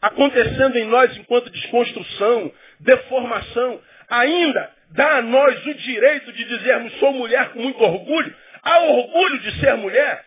acontecendo 0.00 0.76
em 0.76 0.84
nós 0.84 1.16
enquanto 1.16 1.50
desconstrução, 1.50 2.52
deformação, 2.78 3.82
ainda 4.08 4.72
dá 4.90 5.16
a 5.16 5.22
nós 5.22 5.66
o 5.66 5.74
direito 5.74 6.32
de 6.32 6.44
dizermos 6.44 6.92
sou 7.00 7.12
mulher 7.12 7.48
com 7.50 7.62
muito 7.62 7.82
orgulho? 7.82 8.32
Há 8.62 8.78
orgulho 8.80 9.38
de 9.40 9.60
ser 9.60 9.74
mulher? 9.76 10.24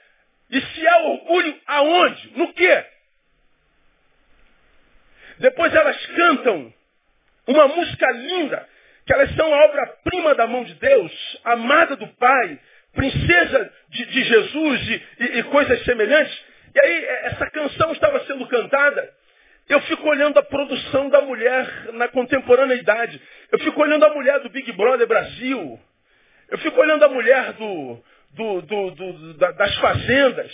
E 0.50 0.62
se 0.62 0.88
há 0.88 0.98
orgulho, 1.00 1.60
aonde? 1.66 2.38
No 2.38 2.54
quê? 2.54 2.86
Depois 5.40 5.74
elas 5.74 6.06
cantam 6.08 6.74
uma 7.48 7.68
música 7.68 8.12
linda, 8.12 8.68
que 9.06 9.14
elas 9.14 9.34
são 9.36 9.54
a 9.54 9.66
obra-prima 9.66 10.36
da 10.36 10.48
mão 10.48 10.64
de 10.64 10.74
Deus, 10.76 11.42
amada 11.44 11.96
do 11.96 12.08
Pai, 12.08 12.60
princesa 12.94 13.74
de, 13.90 14.06
de 14.06 14.24
Jesus 14.24 14.82
e, 14.90 15.04
e, 15.20 15.40
e 15.40 15.44
coisas 15.44 15.84
semelhantes. 15.84 16.44
E 16.74 16.80
aí, 16.80 17.06
é, 17.06 17.28
essa 17.28 17.50
canção 17.50 17.92
estava 17.92 18.26
sendo 18.26 18.48
cantada. 18.48 19.14
Eu 19.68 19.82
fico 19.82 20.08
olhando 20.08 20.38
a 20.38 20.44
produção 20.44 21.10
da 21.10 21.22
mulher 21.22 21.94
na 21.94 22.08
contemporaneidade. 22.08 23.22
Eu 23.52 23.60
fico 23.60 23.82
olhando 23.82 24.06
a 24.06 24.14
mulher 24.14 24.40
do 24.42 24.50
Big 24.50 24.72
Brother 24.74 25.08
Brasil. 25.08 25.80
Eu 26.50 26.58
fico 26.60 26.80
olhando 26.80 27.04
a 27.04 27.10
mulher 27.10 27.54
do, 27.54 28.04
do, 28.36 28.62
do, 28.62 28.92
do 28.92 29.34
das 29.34 29.76
fazendas. 29.78 30.52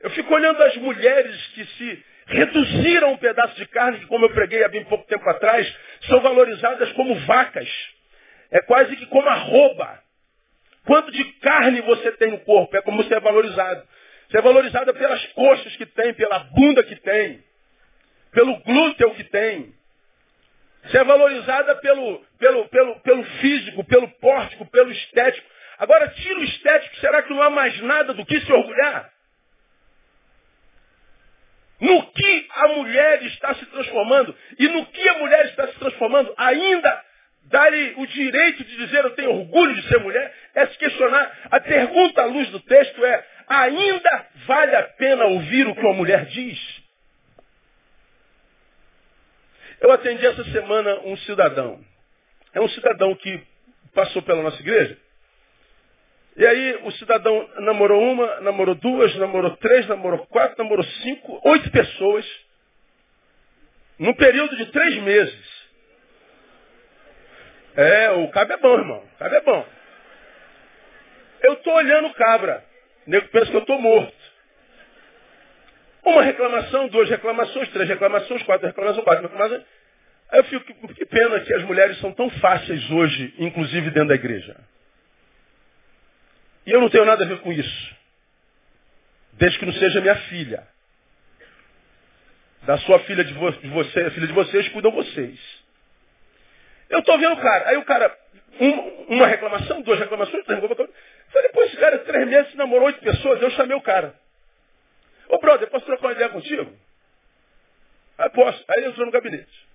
Eu 0.00 0.10
fico 0.10 0.32
olhando 0.34 0.62
as 0.62 0.76
mulheres 0.76 1.36
que 1.48 1.64
se 1.64 2.04
reduziram 2.26 3.12
um 3.12 3.16
pedaço 3.16 3.54
de 3.56 3.66
carne, 3.66 4.00
que 4.00 4.06
como 4.06 4.26
eu 4.26 4.30
preguei 4.30 4.62
há 4.64 4.68
bem 4.68 4.84
pouco 4.84 5.06
tempo 5.06 5.28
atrás, 5.28 5.66
são 6.06 6.20
valorizadas 6.20 6.92
como 6.92 7.14
vacas. 7.20 7.68
É 8.50 8.60
quase 8.62 8.96
que 8.96 9.06
como 9.06 9.28
arroba. 9.28 10.02
Quanto 10.84 11.10
de 11.10 11.24
carne 11.40 11.80
você 11.82 12.12
tem 12.12 12.30
no 12.30 12.38
corpo, 12.40 12.76
é 12.76 12.82
como 12.82 13.02
você 13.02 13.14
é 13.14 13.20
valorizado. 13.20 13.82
Você 14.28 14.38
é 14.38 14.42
valorizada 14.42 14.92
pelas 14.92 15.26
coxas 15.32 15.76
que 15.76 15.86
tem, 15.86 16.14
pela 16.14 16.38
bunda 16.38 16.82
que 16.82 16.96
tem, 16.96 17.42
pelo 18.32 18.56
glúteo 18.62 19.14
que 19.14 19.24
tem. 19.24 19.74
Você 20.84 20.98
é 20.98 21.04
valorizada 21.04 21.74
pelo, 21.76 22.24
pelo, 22.38 22.68
pelo, 22.68 23.00
pelo 23.00 23.24
físico, 23.24 23.84
pelo 23.84 24.08
pórtico, 24.20 24.66
pelo 24.66 24.90
estético. 24.90 25.46
Agora, 25.78 26.08
tira 26.08 26.40
o 26.40 26.44
estético, 26.44 26.96
será 26.96 27.22
que 27.22 27.30
não 27.30 27.40
há 27.40 27.50
mais 27.50 27.80
nada 27.82 28.12
do 28.12 28.26
que 28.26 28.40
se 28.40 28.52
orgulhar? 28.52 29.12
No 31.80 32.10
que 32.10 32.48
a 32.50 32.68
mulher 32.68 33.22
está 33.22 33.54
se 33.54 33.64
transformando 33.66 34.36
e 34.58 34.68
no 34.68 34.84
que 34.86 35.08
a 35.08 35.18
mulher 35.18 35.46
está 35.46 35.68
se 35.68 35.78
transformando, 35.78 36.34
ainda 36.36 37.04
dar-lhe 37.44 37.94
o 37.96 38.06
direito 38.06 38.64
de 38.64 38.76
dizer 38.76 39.04
eu 39.04 39.14
tenho 39.14 39.30
orgulho 39.30 39.74
de 39.76 39.88
ser 39.88 40.00
mulher, 40.00 40.34
é 40.54 40.66
se 40.66 40.76
questionar. 40.76 41.38
A 41.50 41.60
pergunta 41.60 42.22
à 42.22 42.24
luz 42.26 42.50
do 42.50 42.58
texto 42.60 43.04
é, 43.04 43.26
ainda 43.46 44.26
vale 44.46 44.74
a 44.74 44.82
pena 44.82 45.26
ouvir 45.26 45.68
o 45.68 45.74
que 45.74 45.80
uma 45.80 45.94
mulher 45.94 46.26
diz? 46.26 46.58
Eu 49.80 49.92
atendi 49.92 50.26
essa 50.26 50.42
semana 50.50 51.00
um 51.04 51.16
cidadão. 51.18 51.80
É 52.52 52.60
um 52.60 52.68
cidadão 52.68 53.14
que 53.14 53.40
passou 53.94 54.20
pela 54.22 54.42
nossa 54.42 54.60
igreja. 54.60 54.98
E 56.38 56.46
aí 56.46 56.80
o 56.84 56.92
cidadão 56.92 57.50
namorou 57.58 58.00
uma, 58.00 58.40
namorou 58.42 58.76
duas, 58.76 59.12
namorou 59.16 59.56
três, 59.56 59.88
namorou 59.88 60.24
quatro, 60.28 60.56
namorou 60.62 60.84
cinco, 60.84 61.40
oito 61.44 61.68
pessoas. 61.72 62.24
Num 63.98 64.14
período 64.14 64.56
de 64.56 64.66
três 64.66 65.02
meses. 65.02 65.68
É, 67.74 68.10
o 68.12 68.28
cabo 68.28 68.52
é 68.52 68.56
bom, 68.56 68.78
irmão. 68.78 68.98
O 68.98 69.18
cabo 69.18 69.34
é 69.34 69.40
bom. 69.40 69.66
Eu 71.42 71.54
estou 71.54 71.74
olhando 71.74 72.14
cabra. 72.14 72.64
O 73.04 73.10
nego 73.10 73.26
pensa 73.30 73.50
que 73.50 73.56
eu 73.56 73.60
estou 73.60 73.80
morto. 73.80 74.14
Uma 76.04 76.22
reclamação, 76.22 76.86
duas 76.86 77.10
reclamações, 77.10 77.68
três 77.70 77.88
reclamações, 77.88 78.44
quatro 78.44 78.68
reclamações, 78.68 79.04
quatro 79.04 79.22
reclamações. 79.22 79.64
Aí 80.30 80.38
eu 80.38 80.44
fico, 80.44 80.94
que 80.94 81.04
pena 81.04 81.40
que 81.40 81.52
as 81.52 81.64
mulheres 81.64 81.98
são 81.98 82.12
tão 82.12 82.30
fáceis 82.30 82.88
hoje, 82.92 83.34
inclusive 83.38 83.90
dentro 83.90 84.10
da 84.10 84.14
igreja. 84.14 84.56
E 86.68 86.70
eu 86.70 86.82
não 86.82 86.90
tenho 86.90 87.06
nada 87.06 87.24
a 87.24 87.26
ver 87.26 87.38
com 87.38 87.50
isso. 87.50 87.96
Desde 89.32 89.58
que 89.58 89.64
não 89.64 89.72
seja 89.72 90.02
minha 90.02 90.16
filha. 90.16 90.68
Da 92.64 92.76
sua 92.80 92.98
filha 93.00 93.24
de, 93.24 93.32
vo 93.32 93.50
de 93.52 93.68
você, 93.68 94.00
a 94.02 94.10
filha 94.10 94.26
de 94.26 94.34
vocês, 94.34 94.68
cuidam 94.68 94.90
vocês. 94.90 95.64
Eu 96.90 96.98
estou 96.98 97.18
vendo 97.18 97.32
o 97.32 97.40
cara. 97.40 97.70
Aí 97.70 97.76
o 97.78 97.84
cara, 97.86 98.14
um, 98.60 99.14
uma 99.14 99.26
reclamação, 99.26 99.80
duas 99.80 99.98
reclamações, 99.98 100.44
três 100.44 100.60
reclamações. 100.60 100.94
Falei, 101.32 101.48
pô, 101.52 101.62
esse 101.62 101.76
cara, 101.78 101.98
três 102.00 102.28
meses, 102.28 102.54
namorou 102.54 102.88
oito 102.88 103.00
pessoas, 103.00 103.40
eu 103.40 103.50
chamei 103.52 103.74
o 103.74 103.80
cara. 103.80 104.14
Ô, 105.30 105.38
brother, 105.38 105.70
posso 105.70 105.86
trocar 105.86 106.08
uma 106.08 106.12
ideia 106.12 106.28
contigo? 106.28 106.70
Aí 108.18 108.28
posso. 108.28 108.62
Aí 108.68 108.82
ele 108.82 108.88
entrou 108.88 109.06
no 109.06 109.12
gabinete. 109.12 109.66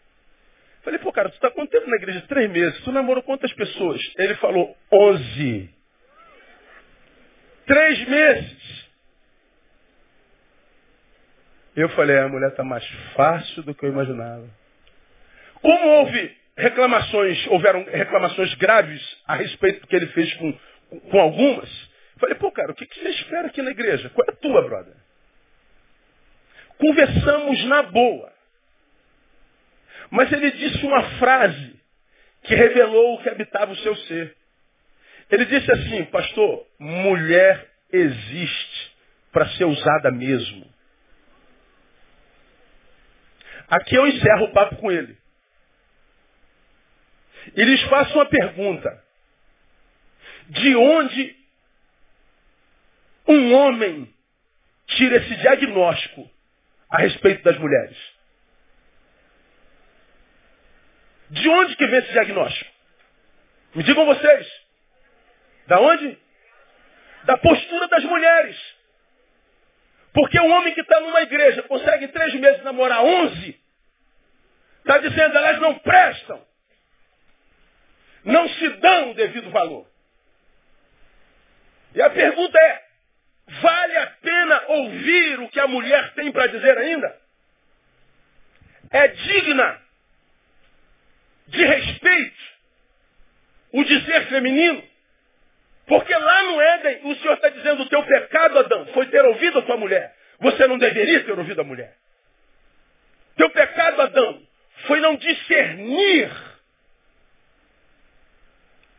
Falei, 0.84 1.00
pô, 1.00 1.12
cara, 1.12 1.30
tu 1.30 1.36
está 1.36 1.50
tempo 1.50 1.90
na 1.90 1.96
igreja? 1.96 2.22
Três 2.28 2.52
meses. 2.52 2.80
Tu 2.84 2.92
namorou 2.92 3.24
quantas 3.24 3.52
pessoas? 3.54 4.00
Ele 4.16 4.36
falou, 4.36 4.78
onze. 4.92 5.74
Três 7.66 8.08
meses. 8.08 8.84
Eu 11.76 11.90
falei, 11.90 12.18
a 12.20 12.28
mulher 12.28 12.50
está 12.50 12.64
mais 12.64 12.86
fácil 13.16 13.64
do 13.64 13.74
que 13.74 13.86
eu 13.86 13.90
imaginava. 13.90 14.48
Como 15.62 15.88
houve 15.88 16.38
reclamações, 16.56 17.48
houveram 17.48 17.84
reclamações 17.86 18.54
graves 18.56 19.02
a 19.26 19.36
respeito 19.36 19.82
do 19.82 19.88
que 19.88 19.96
ele 19.96 20.08
fez 20.08 20.32
com, 20.36 20.54
com 21.10 21.20
algumas. 21.20 21.70
Falei, 22.20 22.36
pô, 22.36 22.52
cara, 22.52 22.72
o 22.72 22.76
que, 22.76 22.86
que 22.86 23.00
você 23.00 23.10
espera 23.10 23.48
aqui 23.48 23.62
na 23.62 23.72
igreja? 23.72 24.10
Qual 24.12 24.26
é 24.28 24.32
a 24.32 24.36
tua, 24.36 24.62
brother? 24.62 24.94
Conversamos 26.78 27.66
na 27.66 27.84
boa. 27.84 28.32
Mas 30.12 30.32
ele 30.32 30.52
disse 30.52 30.86
uma 30.86 31.02
frase 31.18 31.80
que 32.44 32.54
revelou 32.54 33.16
o 33.16 33.24
que 33.24 33.30
habitava 33.30 33.72
o 33.72 33.78
seu 33.78 33.96
ser. 33.96 34.36
Ele 35.34 35.46
disse 35.46 35.72
assim, 35.72 36.06
pastor, 36.06 36.64
mulher 36.78 37.68
existe 37.92 38.96
para 39.32 39.50
ser 39.58 39.66
usada 39.66 40.12
mesmo. 40.12 40.72
Aqui 43.68 43.96
eu 43.96 44.06
encerro 44.06 44.46
o 44.46 44.54
papo 44.54 44.76
com 44.76 44.92
ele. 44.92 45.18
E 47.56 47.64
lhes 47.64 47.82
faço 47.86 48.14
uma 48.14 48.28
pergunta. 48.28 49.04
De 50.50 50.76
onde 50.76 51.36
um 53.28 53.56
homem 53.56 54.14
tira 54.86 55.16
esse 55.16 55.36
diagnóstico 55.38 56.30
a 56.92 57.00
respeito 57.00 57.42
das 57.42 57.58
mulheres? 57.58 57.98
De 61.32 61.50
onde 61.50 61.76
que 61.76 61.88
vem 61.88 62.00
esse 62.02 62.12
diagnóstico? 62.12 62.72
Me 63.74 63.82
digam 63.82 64.06
vocês. 64.06 64.63
Da 65.68 65.80
onde? 65.80 66.18
Da 67.26 67.38
postura 67.38 67.88
das 67.88 68.04
mulheres. 68.04 68.76
Porque 70.14 70.40
o 70.40 70.50
homem 70.50 70.74
que 70.74 70.82
está 70.82 71.00
numa 71.00 71.22
igreja 71.22 71.64
consegue 71.64 72.08
três 72.10 72.34
meses 72.36 72.64
namorar 72.64 73.04
onze, 73.04 73.60
está 74.80 74.98
dizendo 75.00 75.38
elas 75.38 75.60
não 75.60 75.80
prestam 75.80 76.46
não 78.24 78.48
se 78.48 78.70
dão 78.70 79.12
o 79.12 79.14
devido 79.14 79.50
valor. 79.50 79.88
E 81.94 82.02
a 82.02 82.10
pergunta 82.10 82.58
é, 82.58 82.84
vale 83.62 83.98
a 83.98 84.08
pena 84.08 84.64
ouvir 84.68 85.40
o 85.40 85.50
que 85.50 85.60
a 85.60 85.68
mulher 85.68 86.14
tem 86.14 86.32
para 86.32 86.48
dizer 86.48 86.78
ainda? 86.78 87.22
É 88.90 89.08
digna 89.08 89.82
de 91.48 91.66
respeito 91.66 92.44
o 93.74 93.84
dizer 93.84 94.28
feminino? 94.28 94.84
Porque 95.86 96.14
lá 96.14 96.44
no 96.44 96.62
Éden, 96.62 97.12
o 97.12 97.16
Senhor 97.16 97.34
está 97.34 97.50
dizendo, 97.50 97.84
o 97.84 97.90
teu 97.90 98.04
pecado, 98.04 98.60
Adão, 98.60 98.86
foi 98.88 99.06
ter 99.08 99.24
ouvido 99.26 99.60
a 99.60 99.62
tua 99.64 99.78
mulher. 99.78 100.16
Você 100.40 100.66
não 100.68 100.78
deveria 100.78 101.24
ter 101.24 101.38
ouvido 101.38 101.62
a 101.62 101.64
mulher. 101.64 101.96
Teu 103.36 103.50
pecado, 103.50 104.02
Adão, 104.02 104.42
foi 104.88 105.00
não 105.00 105.16
discernir 105.16 106.32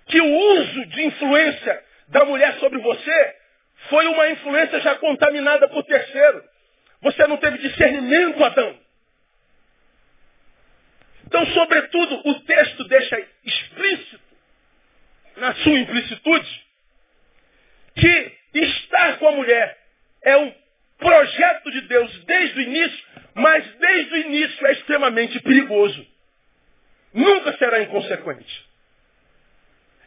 que 0.07 0.21
o 0.21 0.27
uso 0.27 0.87
de 0.87 1.05
influência 1.07 1.85
da 2.09 2.25
mulher 2.25 2.59
sobre 2.59 2.79
você 2.81 3.37
foi 3.89 4.07
uma 4.07 4.29
influência 4.29 4.81
já 4.81 4.95
contaminada 4.97 5.69
por 5.69 5.83
terceiro. 5.85 6.45
Você 7.01 7.27
não 7.27 7.37
teve 7.39 7.59
discernimento, 7.59 8.45
Adão. 8.45 8.79
Então, 11.27 11.47
sobretudo, 11.47 12.29
o 12.29 12.41
texto 12.41 12.85
deixa 12.85 13.27
explícito, 13.45 14.21
na 15.37 15.55
sua 15.55 15.79
implicitude, 15.79 16.64
que 17.95 18.33
estar 18.55 19.19
com 19.19 19.29
a 19.29 19.33
mulher 19.33 19.79
é 20.23 20.37
um 20.37 20.55
projeto 20.99 21.71
de 21.71 21.81
Deus 21.83 22.25
desde 22.25 22.59
o 22.59 22.63
início, 22.63 23.05
mas 23.35 23.65
desde 23.77 24.15
o 24.15 24.17
início 24.17 24.67
é 24.67 24.73
extremamente 24.73 25.41
perigoso. 25.41 26.07
Nunca 27.13 27.57
será 27.57 27.81
inconsequente. 27.83 28.67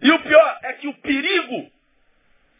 E 0.01 0.11
o 0.11 0.19
pior 0.19 0.59
é 0.63 0.73
que 0.73 0.87
o 0.87 0.93
perigo 0.95 1.71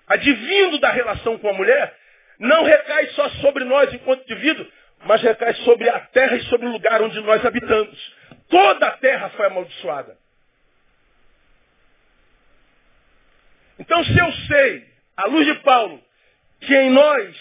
advindo 0.07 0.79
da 0.79 0.91
relação 0.91 1.37
com 1.37 1.49
a 1.49 1.53
mulher 1.53 1.95
não 2.39 2.63
recai 2.63 3.07
só 3.07 3.29
sobre 3.41 3.63
nós 3.65 3.93
enquanto 3.93 4.23
indivíduo, 4.23 4.65
mas 5.05 5.21
recai 5.21 5.53
sobre 5.55 5.89
a 5.89 5.99
terra 5.99 6.35
e 6.35 6.43
sobre 6.45 6.67
o 6.67 6.71
lugar 6.71 7.01
onde 7.01 7.19
nós 7.21 7.45
habitamos. 7.45 8.15
Toda 8.49 8.87
a 8.87 8.97
terra 8.97 9.29
foi 9.31 9.45
amaldiçoada. 9.47 10.17
Então, 13.79 14.03
se 14.03 14.17
eu 14.17 14.31
sei, 14.47 14.87
à 15.17 15.27
luz 15.27 15.45
de 15.45 15.55
Paulo, 15.55 16.01
que 16.61 16.75
em 16.75 16.91
nós 16.91 17.35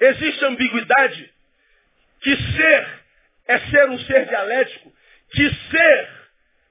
existe 0.00 0.44
ambiguidade, 0.44 1.32
que 2.20 2.36
ser 2.36 3.04
é 3.46 3.58
ser 3.58 3.90
um 3.90 3.98
ser 3.98 4.26
dialético, 4.26 4.92
que 5.30 5.54
ser 5.70 6.10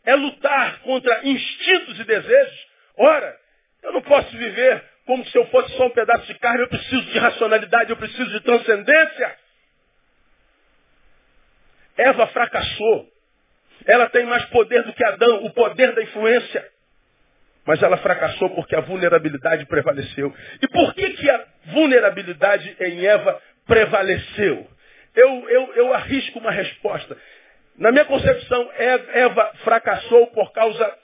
é 0.05 0.15
lutar 0.15 0.79
contra 0.79 1.27
instintos 1.27 1.99
e 1.99 2.03
desejos. 2.03 2.67
Ora, 2.97 3.37
eu 3.83 3.93
não 3.93 4.01
posso 4.01 4.35
viver 4.37 4.83
como 5.05 5.25
se 5.25 5.37
eu 5.37 5.45
fosse 5.47 5.75
só 5.75 5.87
um 5.87 5.91
pedaço 5.91 6.25
de 6.25 6.39
carne, 6.39 6.61
eu 6.61 6.69
preciso 6.69 7.01
de 7.03 7.19
racionalidade, 7.19 7.89
eu 7.89 7.97
preciso 7.97 8.29
de 8.29 8.39
transcendência. 8.41 9.37
Eva 11.97 12.27
fracassou. 12.27 13.11
Ela 13.85 14.09
tem 14.09 14.25
mais 14.25 14.45
poder 14.45 14.83
do 14.83 14.93
que 14.93 15.05
Adão, 15.05 15.43
o 15.45 15.53
poder 15.53 15.93
da 15.93 16.01
influência. 16.01 16.72
Mas 17.65 17.81
ela 17.81 17.97
fracassou 17.97 18.49
porque 18.51 18.75
a 18.75 18.81
vulnerabilidade 18.81 19.65
prevaleceu. 19.65 20.33
E 20.61 20.67
por 20.67 20.93
que, 20.93 21.11
que 21.11 21.29
a 21.29 21.45
vulnerabilidade 21.67 22.75
em 22.79 23.05
Eva 23.05 23.41
prevaleceu? 23.65 24.67
Eu, 25.15 25.49
eu, 25.49 25.73
eu 25.75 25.93
arrisco 25.93 26.39
uma 26.39 26.51
resposta. 26.51 27.17
Na 27.77 27.91
minha 27.91 28.05
concepção, 28.05 28.69
Eva 28.77 29.51
fracassou 29.63 30.27
por 30.27 30.51
causa 30.51 30.97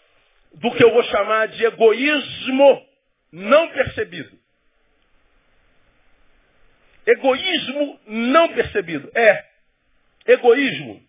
do 0.54 0.72
que 0.72 0.84
eu 0.84 0.92
vou 0.92 1.04
chamar 1.04 1.48
de 1.48 1.64
egoísmo 1.64 2.86
não 3.32 3.70
percebido. 3.70 4.38
Egoísmo 7.06 8.00
não 8.06 8.50
percebido. 8.50 9.12
É. 9.16 9.46
Egoísmo 10.28 11.02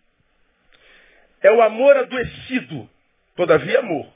é 1.41 1.51
o 1.51 1.61
amor 1.61 1.97
adoecido, 1.97 2.89
todavia 3.35 3.79
amor. 3.79 4.11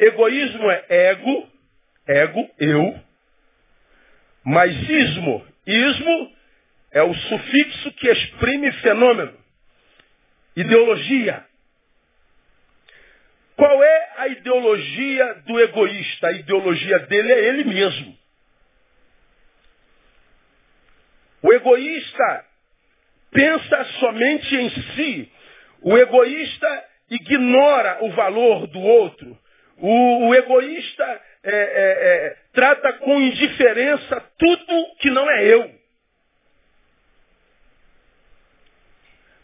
Egoísmo 0.00 0.70
é 0.70 0.84
ego, 1.10 1.48
ego, 2.08 2.50
eu, 2.58 3.00
mas 4.42 4.74
ismo, 4.88 5.46
ismo 5.66 6.32
é 6.90 7.02
o 7.02 7.14
sufixo 7.14 7.92
que 7.92 8.08
exprime 8.08 8.72
fenômeno, 8.80 9.36
ideologia. 10.56 11.44
Qual 13.54 13.84
é 13.84 14.12
a 14.16 14.28
ideologia 14.28 15.34
do 15.46 15.60
egoísta? 15.60 16.28
A 16.28 16.32
ideologia 16.32 16.98
dele 17.00 17.32
é 17.32 17.44
ele 17.48 17.64
mesmo. 17.64 18.18
O 21.42 21.52
egoísta 21.52 22.46
pensa 23.30 23.84
somente 24.00 24.56
em 24.56 24.70
si. 24.70 25.32
O 25.82 25.98
egoísta 25.98 26.84
ignora 27.10 27.98
o 28.02 28.10
valor 28.12 28.66
do 28.66 28.80
outro. 28.80 29.38
O, 29.80 30.28
o 30.28 30.34
egoísta 30.34 31.22
é, 31.42 31.50
é, 31.50 31.54
é, 31.54 32.36
trata 32.52 32.92
com 32.94 33.20
indiferença 33.20 34.20
tudo 34.38 34.96
que 34.98 35.10
não 35.10 35.28
é 35.30 35.44
eu. 35.44 35.80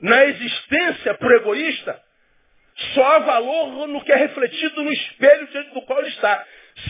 Na 0.01 0.27
existência 0.27 1.14
para 1.14 1.29
o 1.29 1.37
egoísta, 1.37 2.03
só 2.94 3.03
há 3.03 3.18
valor 3.20 3.88
no 3.88 4.05
que 4.05 4.12
é 4.12 4.16
refletido 4.16 4.83
no 4.83 4.92
espelho 4.92 5.46
diante 5.49 5.72
do 5.72 5.83
qual 5.83 6.01
ele 6.01 6.09
está. 6.09 6.46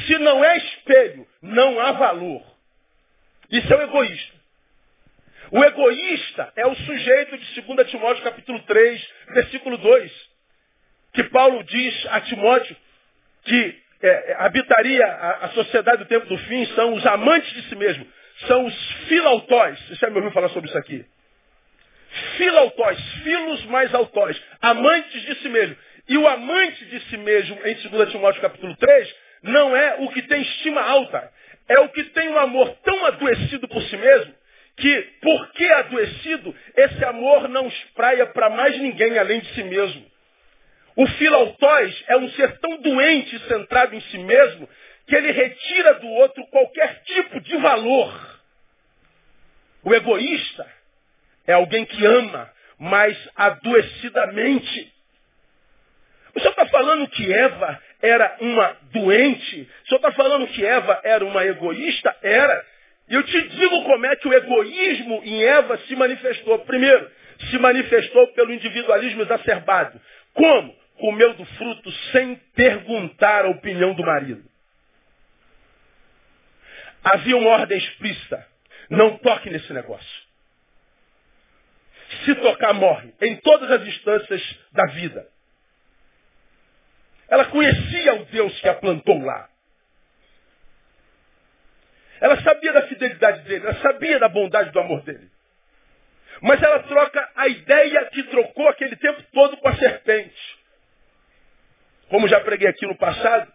Se 0.07 0.19
não 0.19 0.45
é 0.45 0.57
espelho, 0.57 1.27
não 1.41 1.79
há 1.79 1.93
valor. 1.93 2.43
Isso 3.49 3.73
é 3.73 3.77
o 3.77 3.83
egoísta. 3.83 4.37
O 5.53 5.63
egoísta 5.63 6.53
é 6.57 6.67
o 6.67 6.75
sujeito 6.75 7.39
de 7.39 7.61
2 7.63 7.91
Timóteo 7.91 8.25
capítulo 8.25 8.61
3, 8.63 9.09
versículo 9.29 9.79
2, 9.79 10.31
que 11.13 11.23
Paulo 11.25 11.63
diz 11.63 12.07
a 12.07 12.21
Timóteo 12.23 12.77
que 13.47 13.79
é, 14.03 14.37
habitaria 14.39 15.07
a, 15.07 15.47
a, 15.47 15.49
sociedade 15.51 15.99
do 15.99 16.05
tempo 16.07 16.27
do 16.27 16.37
fim 16.39 16.67
são 16.75 16.95
os 16.95 17.07
amantes 17.07 17.53
de 17.55 17.63
si 17.69 17.77
mesmo, 17.77 18.07
são 18.47 18.67
os 18.67 18.93
filautóis. 19.09 19.79
Você 19.89 19.95
já 19.95 20.11
me 20.11 20.17
ouviu 20.17 20.33
falar 20.33 20.49
sobre 20.51 20.69
isso 20.69 20.79
aqui? 20.79 21.05
Filautóis, 22.37 22.99
filos 23.23 23.65
mais 23.67 23.95
autóis, 23.95 24.41
amantes 24.61 25.23
de 25.23 25.35
si 25.37 25.49
mesmo. 25.49 25.77
E 26.09 26.19
o 26.19 26.29
amante 26.29 26.85
de 26.85 27.01
si 27.09 27.17
mesmo, 27.17 27.59
em 27.65 27.75
2 27.75 28.11
Timóteo 28.11 28.41
capítulo 28.41 28.77
3, 28.77 29.15
não 29.43 29.77
é 29.77 29.97
o 30.01 30.09
que 30.11 30.23
tem 30.23 30.43
estima 30.43 30.81
alta, 30.81 31.31
é 31.69 31.81
o 31.81 31.89
que 31.89 32.05
tem 32.05 32.29
um 32.29 32.39
amor 32.39 32.77
tão 32.85 33.07
adoecido 33.07 33.67
por 33.69 33.83
si 33.83 33.97
mesmo, 33.97 34.33
que, 34.77 35.09
porque 35.21 35.65
adoecido, 35.65 36.55
esse 36.77 37.05
amor 37.05 37.49
não 37.49 37.67
espraia 37.67 38.27
para 38.27 38.51
mais 38.51 38.79
ninguém 38.79 39.19
além 39.19 39.41
de 39.41 39.55
si 39.55 39.65
mesmo. 39.65 40.16
O 40.97 41.07
filautóis 41.07 42.05
é 42.09 42.17
um 42.17 42.29
ser 42.31 42.59
tão 42.59 42.79
doente 42.79 43.37
e 43.37 43.41
centrado 43.41 43.95
em 43.95 44.01
si 44.01 44.19
mesmo, 44.19 44.69
que 45.07 45.15
ele 45.15 45.31
retira 45.31 45.95
do 45.95 46.09
outro 46.09 46.45
qualquer 46.47 47.03
tipo 47.05 47.41
de 47.41 47.57
valor. 47.59 48.41
O 49.85 49.95
egoísta 49.95 50.67
é 51.47 51.53
alguém 51.53 51.85
que 51.85 52.05
ama, 52.05 52.51
mas 52.79 53.17
adoecidamente. 53.37 54.93
O 56.35 56.41
senhor 56.41 56.51
está 56.51 56.67
falando 56.67 57.09
que 57.09 57.33
Eva 57.33 57.83
era 58.03 58.37
uma 58.41 58.77
doente? 58.93 59.71
O 59.85 59.89
senhor 59.89 59.99
está 59.99 60.13
falando 60.13 60.47
que 60.49 60.65
Eva 60.65 61.01
era 61.05 61.25
uma 61.25 61.45
egoísta? 61.45 62.17
Era. 62.23 62.67
E 63.09 63.15
eu 63.15 63.23
te 63.23 63.49
digo 63.49 63.85
como 63.85 64.07
é 64.07 64.17
que 64.17 64.29
o 64.29 64.35
egoísmo 64.35 65.23
em 65.25 65.45
Eva 65.45 65.79
se 65.87 65.95
manifestou. 65.95 66.59
Primeiro, 66.61 67.11
se 67.51 67.59
manifestou 67.59 68.27
pelo 68.29 68.53
individualismo 68.53 69.23
exacerbado. 69.23 70.01
Como? 70.35 70.86
Comeu 70.99 71.35
do 71.35 71.45
fruto 71.45 71.93
sem 72.13 72.37
perguntar 72.55 73.45
a 73.45 73.51
opinião 73.51 73.95
do 73.95 74.03
marido. 74.03 74.45
Havia 77.05 77.37
uma 77.37 77.51
ordem 77.51 77.79
explícita. 77.79 78.47
Não 78.91 79.19
toque 79.19 79.51
nesse 79.51 79.73
negócio. 79.73 80.27
Se 82.25 82.35
tocar, 82.37 82.73
morre. 82.73 83.13
Em 83.21 83.37
todas 83.37 83.71
as 83.71 83.87
instâncias 83.87 84.59
da 84.73 84.87
vida. 84.93 85.29
Ela 87.29 87.47
conhecia 87.47 88.15
o 88.15 88.25
Deus 88.27 88.59
que 88.61 88.69
a 88.69 88.75
plantou 88.75 89.21
lá. 89.23 89.49
Ela 92.21 92.41
sabia 92.43 92.73
da 92.73 92.87
fidelidade 92.87 93.43
dele, 93.43 93.67
ela 93.67 93.81
sabia 93.81 94.19
da 94.19 94.29
bondade 94.29 94.71
do 94.71 94.81
amor 94.81 95.03
dele. 95.03 95.31
Mas 96.41 96.63
ela 96.63 96.83
troca 96.85 97.31
a 97.35 97.49
ideia 97.49 98.07
que 98.07 98.23
trocou 98.25 98.69
aquele 98.69 98.97
tempo 98.97 99.23
todo 99.33 99.57
com 99.59 99.69
a 99.69 99.77
serpente. 99.77 100.56
Como 102.09 102.29
já 102.29 102.41
preguei 102.41 102.69
aqui 102.69 102.87
no 102.87 102.97
passado, 102.97 103.53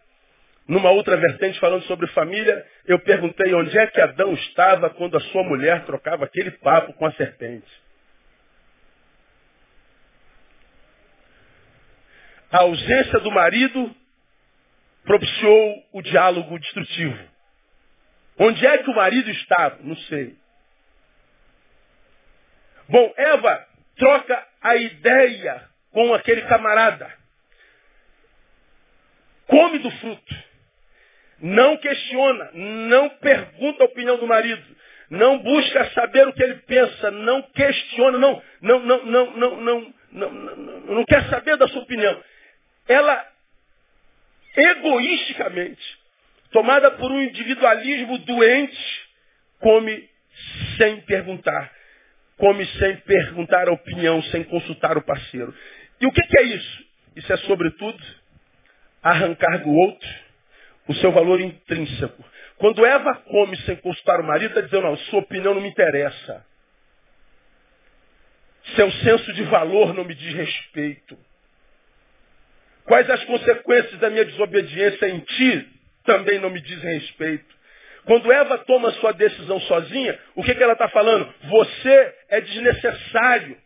numa 0.68 0.92
outra 0.92 1.18
vertente 1.18 1.60
falando 1.60 1.84
sobre 1.84 2.08
família, 2.08 2.66
eu 2.86 3.00
perguntei 3.00 3.54
onde 3.54 3.78
é 3.78 3.88
que 3.88 4.00
Adão 4.00 4.34
estava 4.34 4.90
quando 4.90 5.18
a 5.18 5.22
sua 5.22 5.44
mulher 5.44 5.86
trocava 5.86 6.26
aquele 6.26 6.52
papo 6.52 6.94
com 6.94 7.06
a 7.06 7.12
serpente. 7.14 7.68
A 12.52 12.60
ausência 12.60 13.20
do 13.20 13.32
marido 13.32 13.96
propiciou 15.04 15.86
o 15.94 16.02
diálogo 16.02 16.60
destrutivo. 16.60 17.18
Onde 18.38 18.66
é 18.66 18.78
que 18.80 18.90
o 18.90 18.96
marido 18.96 19.30
estava? 19.30 19.78
Não 19.82 19.96
sei. 19.96 20.36
Bom, 22.90 23.14
Eva 23.16 23.68
troca 23.96 24.48
a 24.62 24.76
ideia 24.76 25.70
com 25.92 26.14
aquele 26.14 26.42
camarada. 26.44 27.21
Come 29.48 29.80
do 29.80 29.92
fruto. 29.92 30.36
Não 31.42 31.78
questiona, 31.78 32.52
não 32.54 33.10
pergunta 33.10 33.84
a 33.84 33.88
opinião 33.88 34.18
do 34.18 34.28
marido, 34.28 34.64
não 35.10 35.40
busca 35.40 35.90
saber 35.92 36.28
o 36.28 36.34
que 36.34 36.44
ele 36.44 36.56
pensa, 36.68 37.10
não 37.10 37.42
questiona, 37.42 38.18
não, 38.20 38.44
não, 38.62 38.80
não, 38.80 39.06
não, 39.06 39.38
não, 39.38 39.62
não, 39.62 39.94
não, 40.12 40.32
não, 40.32 40.80
não 40.82 41.06
quer 41.06 41.28
saber 41.30 41.58
da 41.58 41.68
sua 41.68 41.82
opinião. 41.82 42.24
Ela 42.88 43.28
egoisticamente 44.56 45.82
tomada 46.52 46.92
por 46.92 47.12
um 47.12 47.22
individualismo 47.22 48.18
doente, 48.20 49.08
come 49.60 50.10
sem 50.78 51.02
perguntar. 51.02 51.72
Come 52.38 52.66
sem 52.66 52.98
perguntar 52.98 53.68
a 53.68 53.72
opinião, 53.72 54.22
sem 54.24 54.44
consultar 54.44 54.98
o 54.98 55.04
parceiro. 55.04 55.54
E 56.00 56.08
o 56.08 56.12
que, 56.12 56.22
que 56.24 56.40
é 56.40 56.44
isso? 56.44 56.86
Isso 57.16 57.32
é, 57.32 57.38
sobretudo, 57.38 58.04
arrancar 59.02 59.64
do 59.64 59.72
outro 59.72 60.10
o 60.88 60.94
seu 60.96 61.12
valor 61.12 61.40
intrínseco. 61.40 62.24
Quando 62.58 62.86
Eva 62.86 63.16
come 63.16 63.58
sem 63.62 63.76
consultar 63.78 64.20
o 64.20 64.24
marido, 64.24 64.50
está 64.50 64.62
dizendo, 64.62 64.84
não, 64.84 64.98
sua 64.98 65.20
opinião 65.20 65.54
não 65.54 65.62
me 65.62 65.70
interessa. 65.70 66.46
Seu 68.76 68.92
senso 68.92 69.34
de 69.34 69.44
valor 69.44 69.94
não 69.94 70.04
me 70.04 70.14
diz 70.14 70.34
respeito. 70.34 71.18
Quais 72.86 73.10
as 73.10 73.24
consequências 73.26 74.00
da 74.00 74.10
minha 74.10 74.26
desobediência 74.26 75.08
em 75.08 75.20
ti? 75.20 75.82
também 76.04 76.40
não 76.40 76.50
me 76.50 76.62
dizem 76.62 77.00
respeito. 77.00 77.62
Quando 78.06 78.32
Eva 78.32 78.58
toma 78.60 78.92
sua 78.94 79.12
decisão 79.12 79.60
sozinha, 79.62 80.20
o 80.36 80.44
que, 80.44 80.56
que 80.56 80.64
ela 80.64 80.74
está 80.74 80.90
falando? 80.90 81.32
Você 81.44 82.16
é 82.30 82.42
desnecessário. 82.42 83.58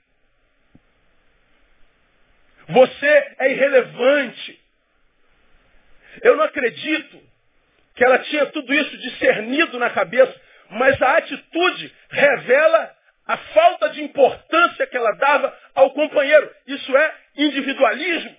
Você 2.68 3.08
é 3.40 3.52
irrelevante. 3.52 4.60
Eu 6.22 6.36
não 6.38 6.44
acredito 6.44 7.22
que 7.96 8.04
ela 8.04 8.20
tinha 8.20 8.46
tudo 8.48 8.74
isso 8.74 8.98
discernido 8.98 9.80
na 9.80 9.90
cabeça, 9.90 10.34
mas 10.70 11.02
a 11.02 11.18
atitude 11.18 11.94
revela 12.10 12.96
a 13.26 13.38
falta 13.38 13.90
de 13.90 14.04
importância 14.04 14.86
que 14.88 14.98
ela 14.98 15.12
dava 15.14 15.58
ao 15.74 15.92
companheiro. 15.92 16.52
Isso 16.68 16.96
é 16.96 17.16
individualismo. 17.38 18.36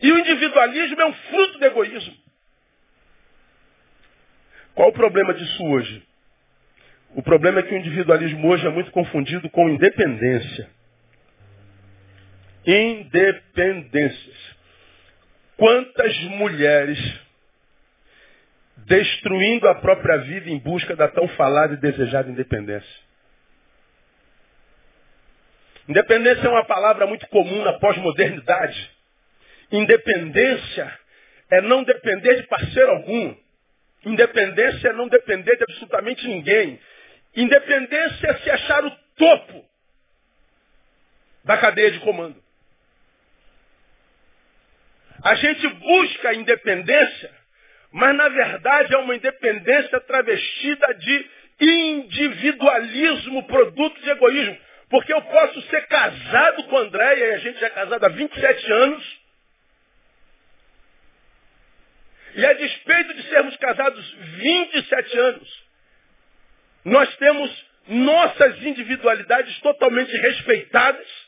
E 0.00 0.12
o 0.12 0.18
individualismo 0.18 1.00
é 1.00 1.06
um 1.06 1.12
fruto 1.14 1.58
do 1.58 1.64
egoísmo. 1.64 2.16
Qual 4.74 4.88
o 4.88 4.92
problema 4.92 5.32
disso 5.32 5.64
hoje? 5.64 6.06
O 7.14 7.22
problema 7.22 7.60
é 7.60 7.62
que 7.62 7.74
o 7.74 7.78
individualismo 7.78 8.46
hoje 8.48 8.66
é 8.66 8.70
muito 8.70 8.90
confundido 8.90 9.48
com 9.48 9.68
independência. 9.70 10.68
Independências. 12.66 14.45
Quantas 15.56 16.16
mulheres 16.24 16.98
destruindo 18.76 19.66
a 19.68 19.74
própria 19.76 20.18
vida 20.18 20.50
em 20.50 20.58
busca 20.58 20.94
da 20.94 21.08
tão 21.08 21.26
falada 21.28 21.74
e 21.74 21.78
desejada 21.78 22.30
independência? 22.30 23.06
Independência 25.88 26.46
é 26.46 26.50
uma 26.50 26.64
palavra 26.64 27.06
muito 27.06 27.26
comum 27.28 27.62
na 27.62 27.74
pós-modernidade. 27.74 28.90
Independência 29.70 30.98
é 31.50 31.60
não 31.62 31.84
depender 31.84 32.36
de 32.36 32.46
parceiro 32.48 32.90
algum. 32.90 33.36
Independência 34.04 34.88
é 34.88 34.92
não 34.92 35.08
depender 35.08 35.56
de 35.56 35.62
absolutamente 35.62 36.26
ninguém. 36.26 36.78
Independência 37.34 38.26
é 38.26 38.34
se 38.38 38.50
achar 38.50 38.84
o 38.84 38.90
topo 39.16 39.64
da 41.44 41.56
cadeia 41.56 41.92
de 41.92 42.00
comando. 42.00 42.45
A 45.26 45.34
gente 45.34 45.66
busca 45.66 46.28
a 46.28 46.34
independência, 46.34 47.34
mas 47.90 48.14
na 48.14 48.28
verdade 48.28 48.94
é 48.94 48.98
uma 48.98 49.16
independência 49.16 49.98
travestida 50.02 50.94
de 50.94 51.30
individualismo, 51.60 53.44
produto 53.48 54.00
de 54.02 54.10
egoísmo. 54.10 54.56
Porque 54.88 55.12
eu 55.12 55.20
posso 55.22 55.62
ser 55.62 55.84
casado 55.88 56.62
com 56.68 56.76
a 56.76 56.80
Andréia, 56.82 57.24
e 57.24 57.34
a 57.34 57.38
gente 57.38 57.58
já 57.58 57.66
é 57.66 57.70
casado 57.70 58.04
há 58.04 58.08
27 58.08 58.72
anos, 58.72 59.20
e 62.36 62.46
a 62.46 62.52
despeito 62.52 63.14
de 63.14 63.22
sermos 63.24 63.56
casados 63.56 64.12
27 64.12 65.18
anos, 65.18 65.64
nós 66.84 67.16
temos 67.16 67.66
nossas 67.88 68.62
individualidades 68.62 69.58
totalmente 69.58 70.16
respeitadas, 70.18 71.25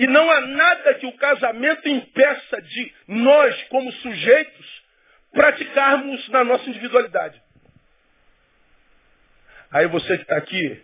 e 0.00 0.06
não 0.06 0.30
há 0.30 0.40
nada 0.40 0.94
que 0.94 1.04
o 1.04 1.12
casamento 1.12 1.86
impeça 1.86 2.62
de 2.62 2.94
nós, 3.06 3.62
como 3.64 3.92
sujeitos, 3.92 4.82
praticarmos 5.30 6.26
na 6.30 6.42
nossa 6.42 6.66
individualidade. 6.70 7.40
Aí 9.70 9.86
você 9.88 10.16
que 10.16 10.22
está 10.22 10.38
aqui, 10.38 10.82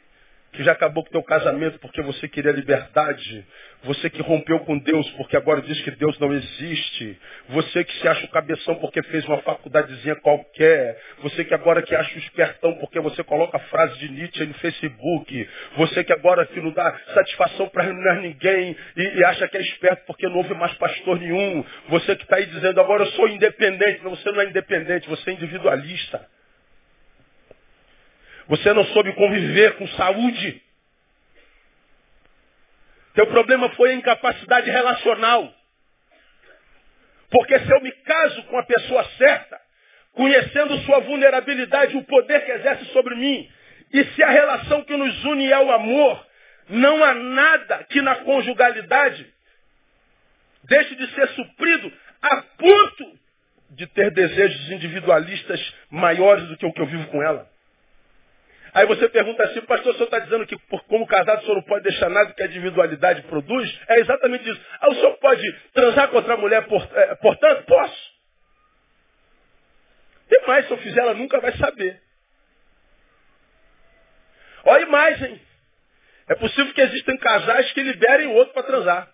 que 0.57 0.64
já 0.64 0.73
acabou 0.73 1.05
com 1.05 1.11
o 1.11 1.12
teu 1.12 1.23
casamento 1.23 1.79
porque 1.79 2.01
você 2.03 2.27
queria 2.27 2.51
liberdade, 2.51 3.47
você 3.85 4.09
que 4.09 4.23
rompeu 4.23 4.59
com 4.61 4.79
Deus 4.79 5.09
porque 5.11 5.37
agora 5.37 5.61
diz 5.61 5.79
que 5.83 5.90
Deus 5.92 6.19
não 6.19 6.33
existe, 6.33 7.19
você 7.51 7.85
que 7.85 7.92
se 8.01 8.09
acha 8.09 8.25
o 8.25 8.31
cabeção 8.31 8.75
porque 8.77 9.03
fez 9.05 9.25
uma 9.27 9.38
faculdadezinha 9.42 10.16
qualquer, 10.16 10.99
você 11.19 11.45
que 11.45 11.55
agora 11.55 11.83
que 11.83 11.95
acha 11.95 12.14
o 12.14 12.19
espertão 12.19 12.75
porque 12.79 12.99
você 12.99 13.23
coloca 13.23 13.59
frase 13.59 13.99
de 13.99 14.09
Nietzsche 14.09 14.47
no 14.47 14.55
Facebook, 14.55 15.49
você 15.77 16.03
que 16.03 16.12
agora 16.12 16.47
que 16.47 16.61
não 16.61 16.71
dá 16.71 16.99
satisfação 17.12 17.69
para 17.69 17.92
ninguém 18.21 18.75
e, 18.97 19.03
e, 19.03 19.25
acha 19.25 19.47
que 19.49 19.59
é 19.59 19.61
esperto 19.61 20.05
porque 20.07 20.27
não 20.27 20.38
houve 20.38 20.55
mais 20.55 20.73
pastor 20.75 21.21
nenhum, 21.21 21.64
você 21.88 22.16
que 22.16 22.23
está 22.23 22.37
aí 22.37 22.47
dizendo 22.47 22.81
agora 22.81 23.05
eu 23.05 23.11
sou 23.12 23.29
independente, 23.29 24.03
não, 24.03 24.11
você 24.11 24.33
não 24.33 24.40
é 24.40 24.47
independente, 24.47 25.09
você 25.09 25.31
é 25.31 25.33
individualista. 25.35 26.36
Você 28.48 28.72
não 28.72 28.85
soube 28.87 29.12
conviver 29.14 29.76
com 29.76 29.87
saúde. 29.88 30.62
Teu 33.14 33.26
problema 33.26 33.68
foi 33.70 33.90
a 33.90 33.94
incapacidade 33.94 34.70
relacional. 34.70 35.52
Porque 37.30 37.59
se 37.59 37.70
eu 37.70 37.80
me 37.80 37.90
caso 37.90 38.42
com 38.44 38.59
a 38.59 38.62
pessoa 38.62 39.04
certa, 39.18 39.61
conhecendo 40.12 40.78
sua 40.82 41.00
vulnerabilidade, 41.00 41.96
o 41.96 42.04
poder 42.04 42.44
que 42.44 42.52
exerce 42.52 42.85
sobre 42.87 43.14
mim, 43.16 43.50
e 43.92 44.04
se 44.04 44.22
a 44.22 44.30
relação 44.30 44.85
que 44.85 44.96
nos 44.96 45.24
une 45.24 45.50
é 45.50 45.59
o 45.59 45.72
amor, 45.72 46.26
não 46.68 47.02
há 47.02 47.14
nada 47.14 47.85
que 47.85 48.00
na 48.00 48.16
conjugalidade 48.16 49.26
deixe 50.64 50.94
de 50.94 51.14
ser 51.14 51.28
suprido 51.30 51.92
a 52.22 52.42
ponto 52.42 53.18
de 53.70 53.87
ter 53.88 54.11
desejos 54.12 54.70
individualistas 54.70 55.74
maiores 55.90 56.46
do 56.48 56.56
que 56.56 56.66
o 56.66 56.72
que 56.72 56.80
eu 56.80 56.87
vivo 56.87 57.06
com 57.09 57.22
ela. 57.22 57.56
Aí 58.77 58.85
você 58.85 59.09
pergunta 59.09 59.43
assim, 59.43 59.62
pastor, 59.62 59.95
o 59.95 59.95
senhor 59.95 60.05
está 60.05 60.19
dizendo 60.19 60.47
que 60.47 60.55
como 60.87 61.07
casado 61.07 61.39
o 61.39 61.43
senhor 61.47 61.55
não 61.55 61.62
pode 61.62 61.85
deixar 61.85 62.11
nada 62.11 62.35
que 62.35 62.43
a 62.43 62.47
individualidade 62.47 63.23
produz? 63.23 63.81
É 63.89 64.01
exatamente 64.01 64.47
isso. 64.51 64.61
Ah, 64.79 64.91
o 64.91 64.95
senhor 64.97 65.17
pode 65.17 65.61
transar 65.73 66.09
contra 66.09 66.35
a 66.35 66.37
mulher, 66.37 66.67
por, 66.67 66.87
é, 66.93 67.15
portanto? 67.15 67.65
Posso. 67.65 68.12
Tem 70.29 70.47
mais, 70.47 70.67
se 70.67 70.73
eu 70.73 70.77
fizer, 70.77 71.01
ela 71.01 71.15
nunca 71.15 71.41
vai 71.41 71.57
saber. 71.57 72.03
Olha 74.67 74.85
a 74.85 74.89
imagem. 74.89 75.41
É 76.29 76.35
possível 76.35 76.75
que 76.75 76.83
existam 76.83 77.17
casais 77.17 77.73
que 77.73 77.83
liberem 77.83 78.27
o 78.27 78.35
outro 78.35 78.53
para 78.53 78.65
transar. 78.65 79.11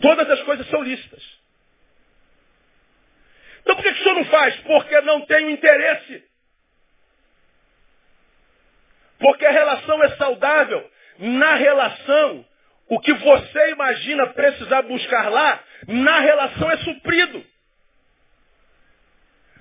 Todas 0.00 0.30
as 0.30 0.40
coisas 0.44 0.64
são 0.68 0.84
lícitas. 0.84 1.22
Então 3.62 3.74
por 3.74 3.82
que, 3.82 3.92
que 3.92 4.00
o 4.00 4.02
senhor 4.04 4.14
não 4.14 4.24
faz? 4.26 4.54
Porque 4.60 5.00
não 5.00 5.26
tem 5.26 5.50
interesse. 5.50 6.33
Porque 9.24 9.46
a 9.46 9.50
relação 9.50 10.04
é 10.04 10.16
saudável. 10.16 10.90
Na 11.18 11.54
relação, 11.54 12.44
o 12.90 13.00
que 13.00 13.14
você 13.14 13.70
imagina 13.70 14.26
precisar 14.26 14.82
buscar 14.82 15.30
lá, 15.30 15.64
na 15.88 16.20
relação 16.20 16.70
é 16.70 16.76
suprido. 16.76 17.42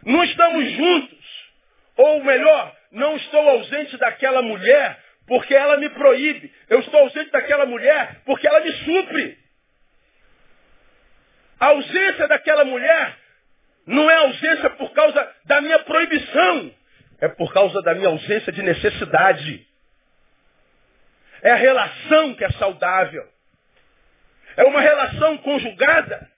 Não 0.06 0.22
estamos 0.26 0.70
juntos. 0.70 1.54
Ou 1.96 2.26
melhor, 2.26 2.76
não 2.92 3.16
estou 3.16 3.50
ausente 3.52 3.96
daquela 3.96 4.42
mulher 4.42 5.02
porque 5.26 5.56
ela 5.56 5.78
me 5.78 5.90
proíbe. 5.92 6.54
Eu 6.68 6.82
estou 6.82 7.00
ausente 7.00 7.32
daquela 7.32 7.66
mulher 7.66 8.18
porque 8.26 8.46
ela 8.46 8.60
me 8.60 8.72
supre. 8.84 9.38
A 11.58 11.68
ausência 11.68 12.28
daquela 12.28 12.66
mulher 12.66 13.18
não 13.88 14.12
é 14.12 14.16
ausência 14.16 14.72
por 14.72 14.92
causa 14.92 15.36
da 15.46 15.62
minha 15.62 15.80
proibição 15.80 16.83
é 17.24 17.30
por 17.30 17.54
causa 17.54 17.82
da 17.82 17.96
minha 17.96 18.10
ausência 18.10 18.52
de 18.52 18.62
necessidade. 18.62 19.66
É 21.42 21.52
a 21.52 21.56
relação 21.56 22.34
que 22.36 22.44
é 22.44 22.50
saudável. 22.52 23.26
É 24.58 24.66
uma 24.66 24.82
relação 24.82 25.38
conjugada 25.38 26.30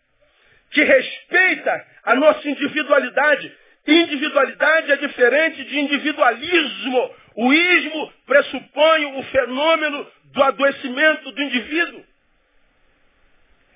que 0.69 0.83
respeita 0.83 1.87
a 2.03 2.13
nossa 2.13 2.47
individualidade. 2.47 3.51
Individualidade 3.87 4.91
é 4.91 4.97
diferente 4.97 5.63
de 5.63 5.79
individualismo. 5.79 7.15
O 7.33 7.51
ismo 7.51 8.13
pressupõe 8.27 9.05
o 9.05 9.23
fenômeno 9.23 10.11
do 10.25 10.43
adoecimento 10.43 11.31
do 11.31 11.41
indivíduo. 11.41 12.05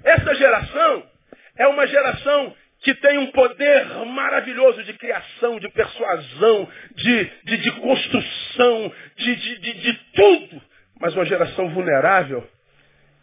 Essa 0.04 0.36
geração 0.36 1.10
é 1.58 1.68
uma 1.68 1.88
geração 1.88 2.56
que 2.82 2.94
tem 2.96 3.18
um 3.18 3.28
poder 3.28 3.86
maravilhoso 4.08 4.84
de 4.84 4.94
criação, 4.94 5.60
de 5.60 5.70
persuasão, 5.70 6.68
de, 6.96 7.32
de, 7.44 7.58
de 7.58 7.72
construção, 7.72 8.94
de, 9.18 9.36
de, 9.36 9.74
de 9.74 9.94
tudo, 10.14 10.62
mas 11.00 11.14
uma 11.14 11.26
geração 11.26 11.70
vulnerável 11.70 12.48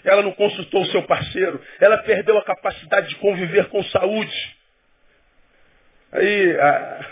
Ela 0.05 0.23
não 0.23 0.33
consultou 0.33 0.83
o 0.83 0.87
seu 0.87 1.05
parceiro. 1.05 1.63
Ela 1.79 1.99
perdeu 1.99 2.37
a 2.39 2.45
capacidade 2.45 3.09
de 3.09 3.15
conviver 3.17 3.67
com 3.67 3.85
saúde. 3.85 4.58
Aí, 6.11 6.59
a, 6.59 7.07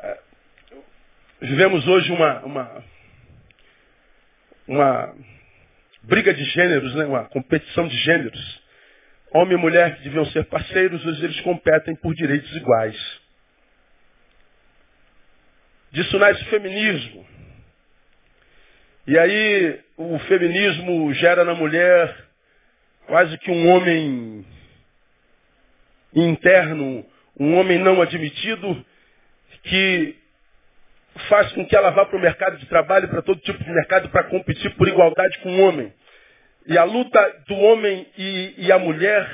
a, 0.00 0.18
vivemos 1.42 1.86
hoje 1.86 2.12
uma, 2.12 2.40
uma, 2.40 2.84
uma 4.66 5.14
briga 6.02 6.32
de 6.32 6.44
gêneros, 6.44 6.94
né? 6.94 7.04
uma 7.04 7.24
competição 7.26 7.86
de 7.86 7.96
gêneros. 7.98 8.62
Homem 9.32 9.58
e 9.58 9.60
mulher 9.60 9.96
que 9.96 10.04
deviam 10.04 10.24
ser 10.26 10.44
parceiros, 10.46 11.04
hoje 11.04 11.24
eles 11.24 11.40
competem 11.42 11.94
por 11.96 12.14
direitos 12.14 12.50
iguais. 12.56 13.20
Disso 15.92 16.18
nasce 16.18 16.42
feminismo. 16.46 17.26
E 19.06 19.18
aí 19.18 19.80
o 19.98 20.18
feminismo 20.20 21.12
gera 21.12 21.44
na 21.44 21.54
mulher 21.54 22.16
quase 23.06 23.36
que 23.38 23.50
um 23.50 23.68
homem 23.68 24.46
interno, 26.22 27.04
um 27.38 27.56
homem 27.56 27.78
não 27.78 28.00
admitido, 28.00 28.84
que 29.64 30.16
faz 31.28 31.52
com 31.52 31.66
que 31.66 31.76
ela 31.76 31.90
vá 31.90 32.04
para 32.04 32.18
o 32.18 32.22
mercado 32.22 32.58
de 32.58 32.66
trabalho, 32.66 33.08
para 33.08 33.22
todo 33.22 33.40
tipo 33.40 33.62
de 33.62 33.70
mercado, 33.70 34.08
para 34.10 34.24
competir 34.24 34.74
por 34.76 34.88
igualdade 34.88 35.38
com 35.38 35.50
o 35.50 35.60
homem. 35.68 35.92
E 36.66 36.78
a 36.78 36.84
luta 36.84 37.42
do 37.46 37.54
homem 37.54 38.06
e, 38.16 38.54
e 38.58 38.72
a 38.72 38.78
mulher 38.78 39.28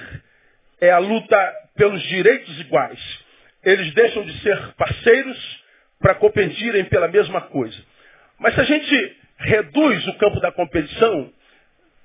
é 0.80 0.90
a 0.90 0.98
luta 0.98 1.54
pelos 1.76 2.02
direitos 2.02 2.60
iguais. 2.60 3.00
Eles 3.62 3.92
deixam 3.94 4.24
de 4.24 4.40
ser 4.40 4.58
parceiros 4.74 5.60
para 6.00 6.14
competirem 6.14 6.84
pela 6.84 7.08
mesma 7.08 7.42
coisa. 7.42 7.76
Mas 8.38 8.54
se 8.54 8.60
a 8.60 8.64
gente 8.64 9.16
reduz 9.38 10.06
o 10.08 10.18
campo 10.18 10.40
da 10.40 10.50
competição, 10.50 11.32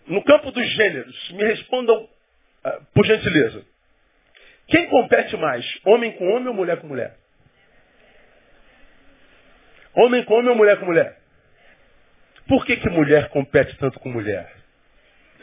no 0.07 0.23
campo 0.23 0.51
dos 0.51 0.67
gêneros, 0.75 1.31
me 1.31 1.43
respondam, 1.43 2.03
uh, 2.03 2.85
por 2.93 3.05
gentileza. 3.05 3.63
Quem 4.67 4.87
compete 4.89 5.37
mais? 5.37 5.65
Homem 5.85 6.11
com 6.13 6.27
homem 6.29 6.47
ou 6.47 6.53
mulher 6.53 6.79
com 6.79 6.87
mulher? 6.87 7.15
Homem 9.95 10.23
com 10.25 10.33
homem 10.35 10.49
ou 10.49 10.55
mulher 10.55 10.79
com 10.79 10.85
mulher? 10.85 11.17
Por 12.47 12.65
que, 12.65 12.77
que 12.77 12.89
mulher 12.89 13.29
compete 13.29 13.75
tanto 13.77 13.99
com 13.99 14.09
mulher? 14.09 14.51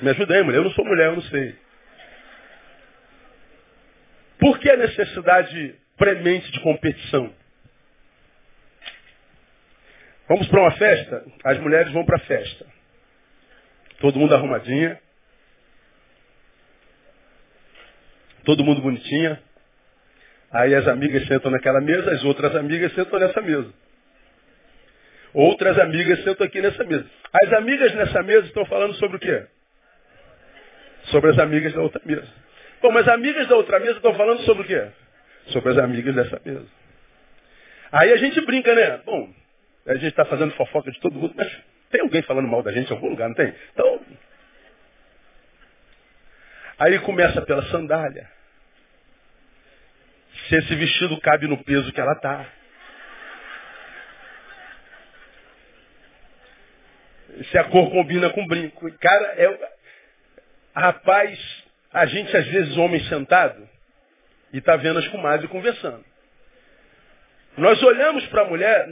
Me 0.01 0.11
ajuda 0.11 0.35
aí, 0.35 0.43
mulher. 0.43 0.59
Eu 0.59 0.64
não 0.64 0.70
sou 0.73 0.85
mulher, 0.85 1.07
eu 1.07 1.16
não 1.16 1.23
sei. 1.23 1.57
Por 4.39 4.59
que 4.59 4.70
a 4.70 4.77
necessidade 4.77 5.77
premente 5.97 6.51
de 6.51 6.61
competição? 6.61 7.33
Vamos 10.29 10.49
para 10.49 10.61
uma 10.61 10.73
festa? 10.73 11.25
As 11.45 11.59
mulheres 11.59 11.93
vão 11.93 12.05
para 12.05 12.16
a 12.16 12.20
festa. 12.27 12.66
Todo 14.01 14.18
mundo 14.18 14.35
arrumadinha. 14.35 15.01
Todo 18.45 18.64
mundo 18.64 18.80
bonitinha. 18.80 19.40
Aí 20.51 20.74
as 20.74 20.86
amigas 20.86 21.26
sentam 21.26 21.51
naquela 21.51 21.80
mesa, 21.80 22.11
as 22.11 22.24
outras 22.24 22.55
amigas 22.55 22.93
sentam 22.95 23.18
nessa 23.18 23.40
mesa. 23.40 23.72
Outras 25.32 25.78
amigas 25.78 26.22
sentam 26.24 26.47
aqui 26.47 26.61
nessa 26.61 26.84
mesa. 26.84 27.07
As 27.32 27.53
amigas 27.55 27.95
nessa 27.95 28.22
mesa 28.22 28.47
estão 28.47 28.66
falando 28.66 28.95
sobre 28.95 29.16
o 29.16 29.20
quê? 29.20 29.47
Sobre 31.05 31.30
as 31.30 31.38
amigas 31.38 31.72
da 31.72 31.80
outra 31.80 32.03
mesa. 32.05 32.28
Bom, 32.82 32.90
mas 32.93 33.09
as 33.09 33.14
amigas 33.14 33.49
da 33.49 33.57
outra 33.57 33.80
mesa 33.80 33.93
estão 33.97 34.14
falando 34.14 34.40
sobre 34.43 34.62
o 34.62 34.66
quê? 34.66 34.88
Sobre 35.47 35.70
as 35.70 35.78
amigas 35.78 36.14
dessa 36.14 36.40
mesa. 36.45 36.66
Aí 37.90 38.12
a 38.12 38.16
gente 38.16 38.40
brinca, 38.43 38.74
né? 38.74 39.01
Bom, 39.07 39.32
a 39.86 39.95
gente 39.95 40.09
está 40.09 40.24
fazendo 40.24 40.53
fofoca 40.55 40.90
de 40.90 41.01
todo 41.01 41.14
mundo, 41.14 41.32
mas 41.36 41.51
tem 41.90 42.03
alguém 42.03 42.22
falando 42.22 42.49
mal 42.49 42.62
da 42.62 42.72
gente 42.72 42.90
em 42.90 42.95
algum 42.95 43.09
lugar, 43.09 43.28
não 43.28 43.36
tem? 43.36 43.55
Então. 43.72 44.01
Aí 46.79 46.99
começa 47.01 47.43
pela 47.43 47.62
sandália. 47.70 48.29
Se 50.49 50.57
esse 50.57 50.75
vestido 50.75 51.20
cabe 51.20 51.47
no 51.47 51.62
peso 51.64 51.93
que 51.93 52.01
ela 52.01 52.12
está. 52.12 52.47
se 57.51 57.59
a 57.59 57.64
cor 57.64 57.91
combina 57.91 58.31
com 58.31 58.43
o 58.43 58.47
brinco. 58.47 58.91
Cara, 58.99 59.35
é. 59.37 59.73
Rapaz, 60.75 61.39
a 61.93 62.07
gente 62.07 62.35
às 62.37 62.47
vezes, 62.47 62.77
homem 62.77 63.01
sentado, 63.05 63.68
e 64.53 64.59
está 64.59 64.77
vendo 64.77 64.99
as 64.99 65.09
comadres 65.09 65.51
conversando. 65.51 66.05
Nós 67.57 67.83
olhamos 67.83 68.25
para 68.27 68.43
a 68.43 68.47
mulher, 68.47 68.89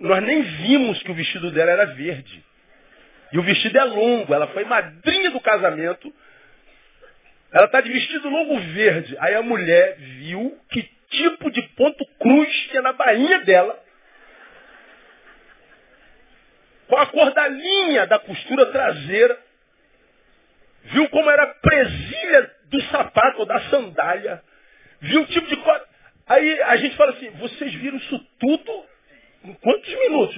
nós 0.00 0.22
nem 0.24 0.42
vimos 0.42 1.00
que 1.02 1.10
o 1.10 1.14
vestido 1.14 1.52
dela 1.52 1.70
era 1.70 1.86
verde. 1.86 2.44
E 3.32 3.38
o 3.38 3.42
vestido 3.42 3.78
é 3.78 3.84
longo, 3.84 4.34
ela 4.34 4.48
foi 4.48 4.64
madrinha 4.64 5.30
do 5.30 5.40
casamento. 5.40 6.12
Ela 7.52 7.66
está 7.66 7.80
de 7.80 7.92
vestido 7.92 8.28
longo 8.28 8.58
verde. 8.58 9.16
Aí 9.20 9.34
a 9.34 9.42
mulher 9.42 9.96
viu 9.98 10.58
que 10.70 10.82
tipo 11.10 11.50
de 11.50 11.62
ponto 11.76 12.04
cruz 12.18 12.48
tinha 12.70 12.82
na 12.82 12.92
bainha 12.92 13.40
dela 13.40 13.78
com 16.92 16.96
a 16.98 17.06
cor 17.06 17.32
da 17.32 17.48
linha 17.48 18.06
da 18.06 18.18
costura 18.18 18.66
traseira, 18.66 19.38
viu 20.84 21.08
como 21.08 21.30
era 21.30 21.44
a 21.44 21.54
presilha 21.54 22.50
do 22.64 22.82
sapato 22.82 23.40
ou 23.40 23.46
da 23.46 23.58
sandália, 23.70 24.42
viu 25.00 25.22
o 25.22 25.26
tipo 25.26 25.46
de 25.46 25.56
cor. 25.56 25.86
Aí 26.26 26.62
a 26.62 26.76
gente 26.76 26.94
fala 26.96 27.12
assim, 27.12 27.30
vocês 27.30 27.72
viram 27.74 27.96
isso 27.96 28.18
tudo 28.38 28.86
em 29.44 29.54
quantos 29.54 29.88
minutos? 29.88 30.36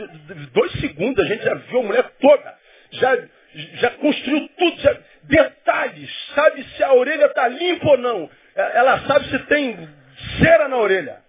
Dois 0.52 0.72
segundos 0.80 1.24
a 1.24 1.28
gente 1.28 1.44
já 1.44 1.54
viu 1.54 1.80
a 1.80 1.82
mulher 1.82 2.10
toda. 2.20 2.58
Já, 2.92 3.18
já 3.54 3.90
construiu 3.90 4.48
tudo. 4.58 4.80
Já, 4.80 4.96
detalhes. 5.22 6.10
Sabe 6.34 6.64
se 6.64 6.84
a 6.84 6.92
orelha 6.92 7.26
está 7.26 7.48
limpa 7.48 7.88
ou 7.90 7.98
não. 7.98 8.30
Ela 8.54 9.00
sabe 9.06 9.28
se 9.30 9.38
tem 9.46 9.88
cera 10.38 10.68
na 10.68 10.76
orelha. 10.76 11.22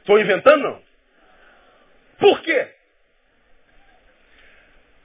Estou 0.00 0.18
inventando 0.18 0.62
não? 0.62 0.82
Por 2.18 2.40
quê? 2.42 2.74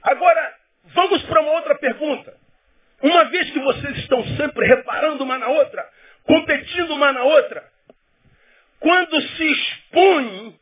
Agora, 0.02 0.54
vamos 0.84 1.22
para 1.24 1.40
uma 1.40 1.52
outra 1.52 1.74
pergunta. 1.76 2.36
Uma 3.02 3.24
vez 3.24 3.50
que 3.50 3.58
vocês 3.60 3.98
estão 3.98 4.24
sempre 4.36 4.66
reparando 4.66 5.24
uma 5.24 5.38
na 5.38 5.48
outra, 5.48 5.88
competindo 6.24 6.94
uma 6.94 7.12
na 7.12 7.22
outra, 7.22 7.64
quando 8.80 9.20
se 9.20 9.52
expõe, 9.52 10.60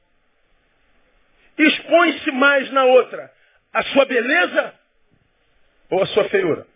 expõe-se 1.58 2.30
mais 2.32 2.70
na 2.70 2.84
outra 2.84 3.32
a 3.72 3.82
sua 3.84 4.04
beleza 4.04 4.74
ou 5.94 6.02
a 6.02 6.06
sua 6.06 6.28
feiura? 6.28 6.66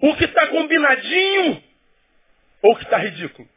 O 0.00 0.14
que 0.16 0.24
está 0.24 0.46
combinadinho 0.48 1.62
ou 2.62 2.72
o 2.72 2.76
que 2.76 2.84
está 2.84 2.98
ridículo? 2.98 3.48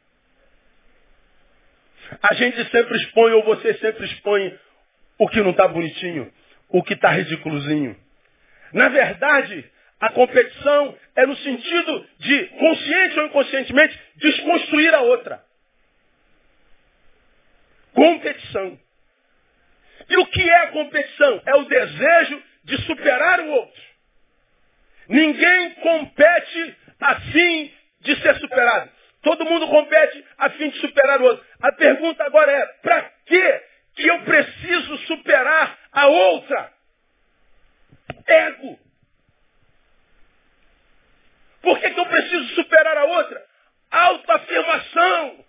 A 2.21 2.33
gente 2.35 2.63
sempre 2.71 2.97
expõe, 2.97 3.31
ou 3.33 3.43
você 3.43 3.73
sempre 3.75 4.05
expõe, 4.05 4.57
o 5.17 5.27
que 5.27 5.41
não 5.41 5.51
está 5.51 5.67
bonitinho 5.67 6.31
o 6.69 6.83
que 6.83 6.93
está 6.93 7.11
ridículozinho. 7.11 7.95
Na 8.73 8.89
verdade, 8.89 9.69
a 9.99 10.09
competição 10.11 10.97
é 11.15 11.25
no 11.25 11.35
sentido 11.37 12.07
de, 12.19 12.45
consciente 12.47 13.19
ou 13.19 13.25
inconscientemente, 13.27 13.99
desconstruir 14.17 14.93
a 14.93 15.01
outra. 15.01 15.43
Competição. 17.93 18.79
E 20.09 20.17
o 20.17 20.25
que 20.27 20.49
é 20.49 20.57
a 20.63 20.67
competição? 20.67 21.41
É 21.45 21.55
o 21.55 21.63
desejo 21.63 22.43
de 22.65 22.77
superar 22.83 23.39
o 23.39 23.49
outro. 23.49 23.86
Ninguém 25.09 25.71
compete 25.75 26.77
a 26.99 27.15
fim 27.21 27.73
de 28.01 28.15
ser 28.21 28.35
superado. 28.39 28.89
Todo 29.21 29.45
mundo 29.45 29.67
compete 29.67 30.25
a 30.37 30.49
fim 30.51 30.69
de 30.69 30.79
superar 30.79 31.21
o 31.21 31.25
outro. 31.25 31.45
A 31.61 31.71
pergunta 31.73 32.23
agora 32.23 32.51
é, 32.51 32.65
para 32.81 33.01
que 33.25 33.67
que 33.97 34.07
eu 34.07 34.21
preciso 34.21 34.97
superar 35.07 35.77
a 35.91 36.07
outra. 36.07 36.71
Ego. 38.27 38.79
Por 41.61 41.79
que, 41.79 41.89
que 41.89 41.99
eu 41.99 42.05
preciso 42.05 42.55
superar 42.55 42.95
a 42.95 43.05
outra? 43.05 43.43
Autoafirmação. 43.89 45.45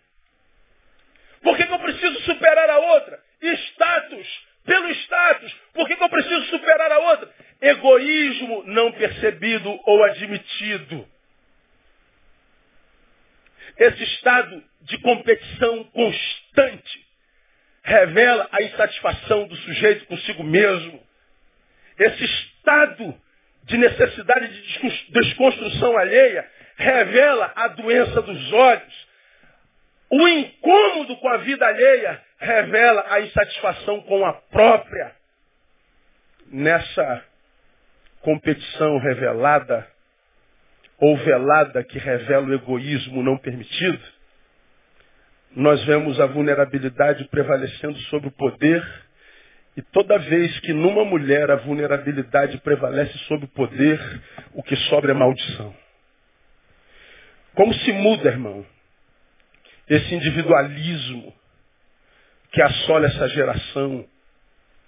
Por 1.42 1.56
que, 1.56 1.66
que 1.66 1.72
eu 1.72 1.78
preciso 1.78 2.20
superar 2.22 2.70
a 2.70 2.78
outra? 2.78 3.22
Status. 3.42 4.46
Pelo 4.64 4.90
status. 4.90 5.54
Por 5.74 5.86
que, 5.86 5.96
que 5.96 6.02
eu 6.02 6.08
preciso 6.08 6.46
superar 6.46 6.90
a 6.90 6.98
outra? 6.98 7.32
Egoísmo 7.78 8.64
não 8.66 8.92
percebido 8.92 9.80
ou 9.84 10.04
admitido. 10.04 11.08
Esse 13.78 14.02
estado 14.02 14.62
de 14.82 14.98
competição 14.98 15.84
constante 15.84 17.06
revela 17.82 18.48
a 18.50 18.62
insatisfação 18.62 19.46
do 19.46 19.56
sujeito 19.56 20.06
consigo 20.06 20.42
mesmo. 20.42 21.00
Esse 21.98 22.24
estado 22.24 23.14
de 23.64 23.76
necessidade 23.76 24.62
de 24.62 25.10
desconstrução 25.10 25.96
alheia 25.96 26.48
revela 26.76 27.52
a 27.54 27.68
doença 27.68 28.22
dos 28.22 28.52
olhos. 28.52 29.08
O 30.10 30.28
incômodo 30.28 31.16
com 31.18 31.28
a 31.28 31.36
vida 31.38 31.66
alheia 31.66 32.20
revela 32.38 33.04
a 33.08 33.20
insatisfação 33.20 34.00
com 34.02 34.24
a 34.24 34.32
própria. 34.32 35.14
Nessa 36.50 37.27
competição 38.20 38.98
revelada 38.98 39.86
ou 40.98 41.16
velada 41.18 41.84
que 41.84 41.98
revela 41.98 42.46
o 42.46 42.54
egoísmo 42.54 43.22
não 43.22 43.38
permitido, 43.38 44.02
nós 45.54 45.82
vemos 45.84 46.20
a 46.20 46.26
vulnerabilidade 46.26 47.24
prevalecendo 47.28 47.98
sobre 48.02 48.28
o 48.28 48.32
poder, 48.32 48.84
e 49.76 49.82
toda 49.82 50.18
vez 50.18 50.58
que 50.60 50.72
numa 50.72 51.04
mulher 51.04 51.50
a 51.50 51.56
vulnerabilidade 51.56 52.58
prevalece 52.58 53.16
sobre 53.26 53.46
o 53.46 53.48
poder, 53.48 54.00
o 54.52 54.62
que 54.62 54.76
sobra 54.88 55.12
é 55.12 55.14
maldição. 55.14 55.74
Como 57.54 57.72
se 57.74 57.92
muda, 57.92 58.28
irmão, 58.28 58.66
esse 59.88 60.14
individualismo 60.14 61.32
que 62.52 62.62
assola 62.62 63.06
essa 63.06 63.28
geração 63.28 64.04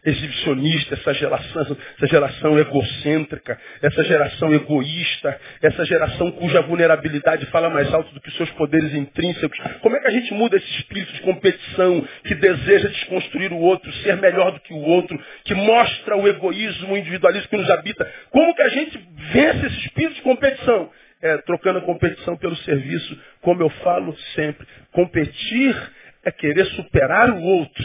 exibicionista, 0.04 0.94
essa 0.94 1.14
geração, 1.14 1.76
essa 1.96 2.06
geração 2.06 2.58
egocêntrica, 2.58 3.58
essa 3.82 4.02
geração 4.04 4.52
egoísta, 4.54 5.38
essa 5.62 5.84
geração 5.84 6.30
cuja 6.32 6.62
vulnerabilidade 6.62 7.46
fala 7.46 7.68
mais 7.68 7.92
alto 7.92 8.12
do 8.14 8.20
que 8.20 8.28
os 8.28 8.36
seus 8.36 8.50
poderes 8.52 8.94
intrínsecos. 8.94 9.58
Como 9.80 9.96
é 9.96 10.00
que 10.00 10.06
a 10.06 10.10
gente 10.10 10.32
muda 10.32 10.56
esse 10.56 10.70
espírito 10.78 11.12
de 11.12 11.20
competição 11.20 12.06
que 12.24 12.34
deseja 12.34 12.88
desconstruir 12.88 13.52
o 13.52 13.58
outro, 13.58 13.92
ser 13.94 14.16
melhor 14.16 14.52
do 14.52 14.60
que 14.60 14.72
o 14.72 14.80
outro, 14.80 15.18
que 15.44 15.54
mostra 15.54 16.16
o 16.16 16.26
egoísmo, 16.26 16.94
o 16.94 16.98
individualismo 16.98 17.48
que 17.48 17.56
nos 17.56 17.70
habita? 17.70 18.10
Como 18.30 18.54
que 18.54 18.62
a 18.62 18.68
gente 18.68 18.98
vence 19.32 19.66
esse 19.66 19.86
espírito 19.86 20.14
de 20.14 20.22
competição? 20.22 20.90
É, 21.22 21.36
trocando 21.42 21.80
a 21.80 21.82
competição 21.82 22.34
pelo 22.38 22.56
serviço, 22.56 23.20
como 23.42 23.62
eu 23.62 23.68
falo 23.68 24.16
sempre. 24.34 24.66
Competir 24.90 25.76
é 26.24 26.30
querer 26.30 26.64
superar 26.68 27.30
o 27.30 27.42
outro. 27.42 27.84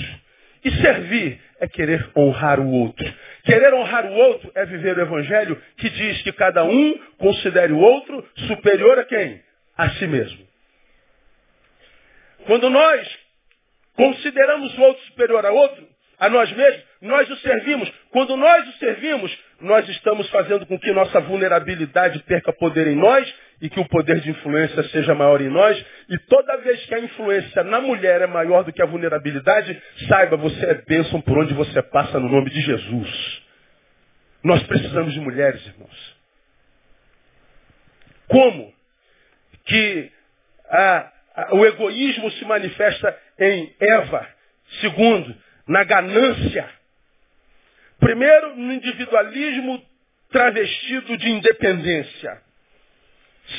E 0.66 0.72
servir 0.82 1.40
é 1.60 1.68
querer 1.68 2.10
honrar 2.18 2.60
o 2.60 2.68
outro. 2.72 3.06
Querer 3.44 3.72
honrar 3.76 4.08
o 4.08 4.14
outro 4.14 4.52
é 4.56 4.66
viver 4.66 4.98
o 4.98 5.02
evangelho 5.02 5.62
que 5.78 5.88
diz 5.92 6.24
que 6.24 6.34
cada 6.34 6.64
um 6.64 6.98
considere 7.20 7.72
o 7.72 7.78
outro 7.78 8.28
superior 8.48 8.98
a 8.98 9.06
quem? 9.06 9.44
A 9.78 9.90
si 9.92 10.08
mesmo. 10.08 10.44
Quando 12.48 12.68
nós 12.72 13.08
consideramos 13.96 14.76
o 14.76 14.82
outro 14.82 15.04
superior 15.06 15.46
a 15.46 15.52
outro, 15.52 15.88
a 16.18 16.30
nós 16.30 16.52
mesmos, 16.52 16.84
nós 17.00 17.30
o 17.30 17.36
servimos. 17.38 17.92
Quando 18.10 18.36
nós 18.36 18.68
o 18.68 18.80
servimos, 18.80 19.38
nós 19.62 19.88
estamos 19.88 20.28
fazendo 20.32 20.66
com 20.66 20.80
que 20.80 20.92
nossa 20.92 21.20
vulnerabilidade 21.22 22.24
perca 22.24 22.52
poder 22.52 22.88
em 22.88 22.96
nós 22.96 23.32
e 23.62 23.70
que 23.70 23.80
o 23.80 23.88
poder 23.88 24.20
de 24.22 24.30
influência 24.30 24.84
seja 24.90 25.16
maior 25.16 25.42
em 25.42 25.50
nós. 25.50 25.84
E 26.10 26.18
toda 26.20 26.58
vez 26.58 26.86
que 26.86 26.96
a 26.96 27.00
influência 27.00 27.64
na 27.64 27.80
mulher 27.82 28.22
é 28.22 28.28
maior 28.28 28.64
do 28.64 28.74
que 28.74 28.82
a 28.82 28.86
vulnerabilidade, 28.86 29.82
saiba, 30.08 30.38
você 30.38 30.66
é 30.66 30.74
bênção 30.74 31.22
por 31.22 31.38
onde 31.38 31.54
você 31.54 31.82
passa 31.82 32.20
no 32.20 32.30
nome 32.30 32.50
de 32.50 32.62
Jesus. 32.62 33.42
Nós 34.44 34.62
precisamos 34.64 35.14
de 35.14 35.20
mulheres, 35.20 35.66
irmãos. 35.66 36.16
Como 38.28 38.74
que 39.66 40.12
a, 40.70 41.12
a, 41.36 41.56
o 41.56 41.66
egoísmo 41.66 42.30
se 42.32 42.46
manifesta 42.46 43.18
em 43.40 43.74
Eva? 43.80 44.28
Segundo, 44.82 45.36
na 45.68 45.84
ganância. 45.84 46.70
Primeiro, 48.00 48.56
no 48.56 48.74
individualismo 48.74 49.84
travestido 50.32 51.18
de 51.18 51.30
independência. 51.30 52.42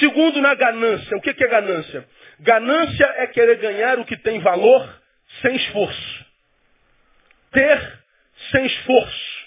Segundo, 0.00 0.40
na 0.40 0.54
ganância. 0.54 1.16
O 1.16 1.20
que 1.20 1.30
é 1.30 1.48
ganância? 1.48 2.06
Ganância 2.40 3.04
é 3.18 3.26
querer 3.28 3.58
ganhar 3.58 3.98
o 3.98 4.04
que 4.04 4.16
tem 4.16 4.40
valor 4.40 5.02
sem 5.40 5.54
esforço. 5.56 6.26
Ter 7.52 7.98
sem 8.50 8.66
esforço. 8.66 9.46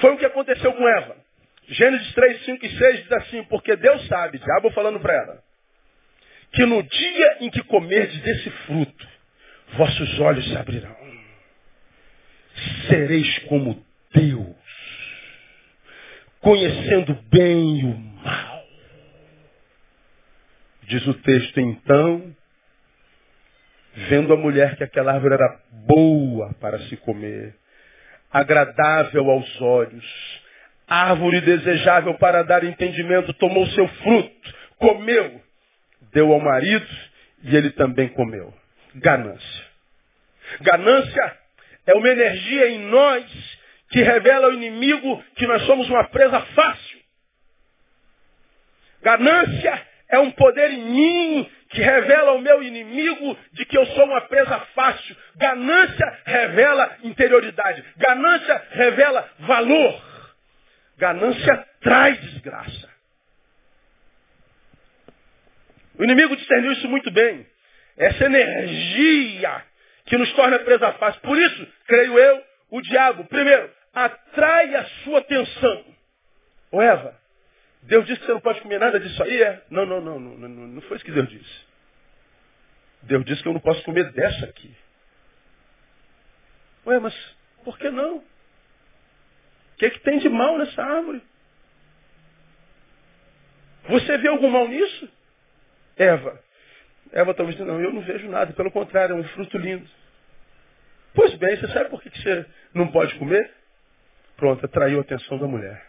Foi 0.00 0.12
o 0.12 0.16
que 0.16 0.26
aconteceu 0.26 0.72
com 0.72 0.88
Eva. 0.88 1.16
Gênesis 1.68 2.14
3, 2.14 2.44
5 2.44 2.64
e 2.64 2.78
6 2.78 3.02
diz 3.02 3.12
assim, 3.12 3.44
porque 3.44 3.76
Deus 3.76 4.06
sabe, 4.06 4.38
diabo 4.38 4.70
falando 4.70 5.00
para 5.00 5.14
ela, 5.14 5.42
que 6.52 6.64
no 6.64 6.82
dia 6.82 7.36
em 7.40 7.50
que 7.50 7.62
comerdes 7.64 8.18
desse 8.22 8.50
fruto, 8.50 9.08
vossos 9.74 10.20
olhos 10.20 10.48
se 10.48 10.56
abrirão. 10.56 10.96
Sereis 12.88 13.38
como 13.40 13.84
Deus, 14.14 14.56
conhecendo 16.40 17.14
bem 17.30 17.84
o. 17.84 18.07
Diz 20.82 21.06
o 21.06 21.14
texto, 21.14 21.60
então, 21.60 22.34
vendo 24.08 24.32
a 24.32 24.36
mulher 24.36 24.76
que 24.76 24.84
aquela 24.84 25.12
árvore 25.12 25.34
era 25.34 25.60
boa 25.86 26.54
para 26.60 26.78
se 26.88 26.96
comer, 26.96 27.54
agradável 28.32 29.30
aos 29.30 29.60
olhos, 29.60 30.04
árvore 30.86 31.40
desejável 31.42 32.14
para 32.14 32.42
dar 32.42 32.64
entendimento, 32.64 33.34
tomou 33.34 33.66
seu 33.68 33.86
fruto, 33.86 34.54
comeu, 34.78 35.42
deu 36.12 36.32
ao 36.32 36.40
marido 36.40 36.88
e 37.42 37.54
ele 37.54 37.70
também 37.70 38.08
comeu. 38.08 38.52
Ganância. 38.94 39.66
Ganância 40.60 41.36
é 41.86 41.94
uma 41.94 42.08
energia 42.08 42.70
em 42.70 42.78
nós 42.86 43.58
que 43.90 44.02
revela 44.02 44.46
ao 44.46 44.52
inimigo 44.52 45.22
que 45.36 45.46
nós 45.46 45.62
somos 45.62 45.88
uma 45.88 46.04
presa 46.04 46.40
fácil. 46.40 46.97
Ganância 49.02 49.86
é 50.08 50.18
um 50.18 50.30
poder 50.30 50.70
em 50.70 50.84
mim 50.84 51.50
que 51.70 51.82
revela 51.82 52.30
ao 52.30 52.40
meu 52.40 52.62
inimigo 52.62 53.38
de 53.52 53.64
que 53.66 53.76
eu 53.76 53.84
sou 53.86 54.04
uma 54.04 54.22
presa 54.22 54.58
fácil. 54.74 55.16
Ganância 55.36 56.18
revela 56.24 56.96
interioridade. 57.04 57.84
Ganância 57.96 58.62
revela 58.70 59.28
valor. 59.40 60.02
Ganância 60.96 61.66
traz 61.80 62.18
desgraça. 62.20 62.88
O 65.98 66.04
inimigo 66.04 66.36
discerniu 66.36 66.72
isso 66.72 66.88
muito 66.88 67.10
bem. 67.10 67.46
Essa 67.96 68.24
energia 68.24 69.64
que 70.06 70.16
nos 70.16 70.32
torna 70.32 70.58
presa 70.60 70.92
fácil. 70.92 71.20
Por 71.20 71.36
isso, 71.36 71.68
creio 71.86 72.18
eu, 72.18 72.42
o 72.70 72.80
diabo, 72.80 73.24
primeiro, 73.24 73.70
atrai 73.92 74.74
a 74.74 74.84
sua 75.02 75.18
atenção. 75.18 75.84
Ô 76.70 76.80
Eva, 76.80 77.17
Deus 77.88 78.04
disse 78.04 78.20
que 78.20 78.26
você 78.26 78.32
não 78.32 78.40
pode 78.40 78.60
comer 78.60 78.78
nada 78.78 79.00
disso 79.00 79.22
aí, 79.22 79.42
é? 79.42 79.62
Não, 79.70 79.86
não, 79.86 79.98
não, 79.98 80.20
não, 80.20 80.48
não, 80.48 80.82
foi 80.82 80.98
isso 80.98 81.06
que 81.06 81.10
Deus 81.10 81.26
disse. 81.30 81.66
Deus 83.02 83.24
disse 83.24 83.42
que 83.42 83.48
eu 83.48 83.54
não 83.54 83.60
posso 83.60 83.82
comer 83.82 84.12
dessa 84.12 84.44
aqui. 84.44 84.76
Ué, 86.86 86.98
mas 86.98 87.14
por 87.64 87.78
que 87.78 87.88
não? 87.88 88.18
O 88.18 88.24
que, 89.78 89.86
é 89.86 89.90
que 89.90 90.00
tem 90.00 90.18
de 90.18 90.28
mal 90.28 90.58
nessa 90.58 90.82
árvore? 90.82 91.22
Você 93.88 94.18
vê 94.18 94.28
algum 94.28 94.50
mal 94.50 94.68
nisso? 94.68 95.08
Eva, 95.96 96.44
Eva 97.10 97.32
talvez 97.32 97.56
dizendo, 97.56 97.72
não, 97.72 97.80
eu 97.80 97.90
não 97.90 98.02
vejo 98.02 98.28
nada, 98.28 98.52
pelo 98.52 98.70
contrário, 98.70 99.14
é 99.14 99.18
um 99.18 99.24
fruto 99.28 99.56
lindo. 99.56 99.88
Pois 101.14 101.34
bem, 101.36 101.56
você 101.56 101.68
sabe 101.68 101.88
por 101.88 102.02
que 102.02 102.10
você 102.10 102.44
não 102.74 102.88
pode 102.92 103.14
comer? 103.18 103.50
Pronto, 104.36 104.66
atraiu 104.66 104.98
a 104.98 105.00
atenção 105.00 105.38
da 105.38 105.46
mulher. 105.46 105.87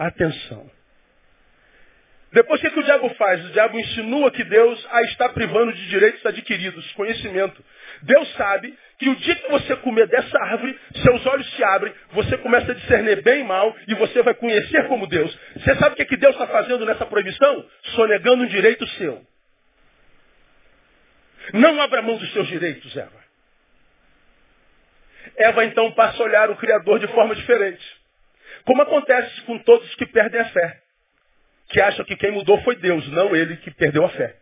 Atenção. 0.00 0.70
Depois 2.32 2.58
o 2.58 2.62
que, 2.62 2.70
que 2.70 2.80
o 2.80 2.84
diabo 2.84 3.10
faz? 3.16 3.44
O 3.44 3.52
diabo 3.52 3.78
insinua 3.78 4.30
que 4.30 4.42
Deus 4.44 4.88
a 4.90 5.02
está 5.02 5.28
privando 5.28 5.74
de 5.74 5.88
direitos 5.90 6.24
adquiridos, 6.24 6.90
conhecimento. 6.92 7.62
Deus 8.00 8.32
sabe 8.32 8.74
que 8.98 9.10
o 9.10 9.16
dia 9.16 9.36
que 9.36 9.50
você 9.50 9.76
comer 9.76 10.06
dessa 10.06 10.38
árvore, 10.44 10.78
seus 11.02 11.26
olhos 11.26 11.54
se 11.54 11.62
abrem, 11.62 11.92
você 12.12 12.38
começa 12.38 12.72
a 12.72 12.74
discernir 12.74 13.20
bem 13.20 13.40
e 13.40 13.44
mal 13.44 13.76
e 13.88 13.94
você 13.96 14.22
vai 14.22 14.32
conhecer 14.32 14.88
como 14.88 15.06
Deus. 15.06 15.38
Você 15.56 15.74
sabe 15.74 15.92
o 15.92 15.96
que, 15.96 16.06
que 16.06 16.16
Deus 16.16 16.32
está 16.32 16.46
fazendo 16.46 16.86
nessa 16.86 17.04
proibição? 17.04 17.68
Sonegando 17.94 18.44
um 18.44 18.48
direito 18.48 18.86
seu. 18.86 19.20
Não 21.52 21.78
abra 21.78 22.00
mão 22.00 22.16
dos 22.16 22.32
seus 22.32 22.48
direitos, 22.48 22.96
Eva. 22.96 23.20
Eva 25.36 25.64
então 25.66 25.92
passa 25.92 26.22
a 26.22 26.24
olhar 26.24 26.48
o 26.48 26.56
Criador 26.56 27.00
de 27.00 27.08
forma 27.08 27.34
diferente. 27.34 27.99
Como 28.64 28.82
acontece 28.82 29.40
com 29.42 29.58
todos 29.58 29.94
que 29.94 30.06
perdem 30.06 30.40
a 30.40 30.46
fé. 30.46 30.82
Que 31.68 31.80
acham 31.80 32.04
que 32.04 32.16
quem 32.16 32.32
mudou 32.32 32.60
foi 32.62 32.76
Deus, 32.76 33.06
não 33.08 33.34
ele 33.34 33.56
que 33.58 33.70
perdeu 33.70 34.04
a 34.04 34.08
fé. 34.10 34.36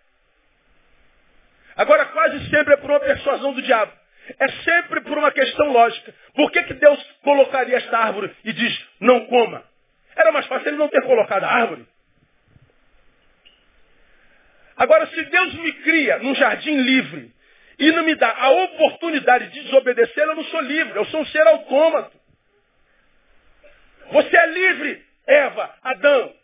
Agora, 1.76 2.06
quase 2.06 2.50
sempre 2.50 2.74
é 2.74 2.76
por 2.76 2.90
uma 2.90 3.00
persuasão 3.00 3.52
do 3.52 3.62
diabo. 3.62 3.92
É 4.38 4.48
sempre 4.48 5.00
por 5.02 5.16
uma 5.16 5.30
questão 5.30 5.70
lógica. 5.72 6.14
Por 6.34 6.50
que, 6.50 6.62
que 6.64 6.74
Deus 6.74 7.02
colocaria 7.22 7.76
esta 7.76 7.98
árvore 7.98 8.34
e 8.44 8.52
diz, 8.52 8.86
não 9.00 9.26
coma? 9.26 9.64
Era 10.16 10.32
mais 10.32 10.46
fácil 10.46 10.68
ele 10.68 10.76
não 10.76 10.88
ter 10.88 11.02
colocado 11.02 11.44
a 11.44 11.48
árvore. 11.48 11.86
Agora, 14.76 15.06
se 15.06 15.22
Deus 15.24 15.54
me 15.54 15.72
cria 15.72 16.18
num 16.18 16.34
jardim 16.34 16.76
livre 16.76 17.32
e 17.78 17.92
não 17.92 18.04
me 18.04 18.14
dá 18.16 18.28
a 18.36 18.50
oportunidade 18.50 19.48
de 19.50 19.62
desobedecer, 19.62 20.24
eu 20.24 20.34
não 20.34 20.44
sou 20.44 20.60
livre, 20.60 20.96
eu 20.96 21.04
sou 21.06 21.20
um 21.20 21.26
ser 21.26 21.46
autômato. 21.46 22.17
Você 24.10 24.36
é 24.36 24.46
livre, 24.46 25.04
Eva, 25.26 25.74
Adão. 25.82 26.34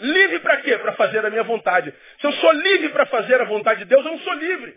Livre 0.00 0.40
para 0.40 0.56
quê? 0.58 0.76
Para 0.78 0.92
fazer 0.94 1.24
a 1.24 1.30
minha 1.30 1.44
vontade. 1.44 1.94
Se 2.20 2.26
eu 2.26 2.32
sou 2.32 2.52
livre 2.52 2.88
para 2.88 3.06
fazer 3.06 3.40
a 3.40 3.44
vontade 3.44 3.80
de 3.80 3.84
Deus, 3.86 4.04
eu 4.04 4.12
não 4.12 4.18
sou 4.20 4.32
livre. 4.34 4.76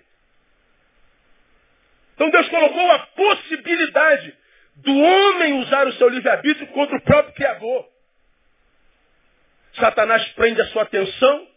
Então 2.14 2.30
Deus 2.30 2.48
colocou 2.50 2.92
a 2.92 3.00
possibilidade 3.00 4.36
do 4.78 4.98
homem 4.98 5.60
usar 5.60 5.88
o 5.88 5.94
seu 5.94 6.10
livre-arbítrio 6.10 6.68
contra 6.68 6.98
o 6.98 7.02
próprio 7.02 7.34
Criador. 7.34 7.88
Satanás 9.80 10.26
prende 10.34 10.62
a 10.62 10.68
sua 10.68 10.84
atenção, 10.84 11.48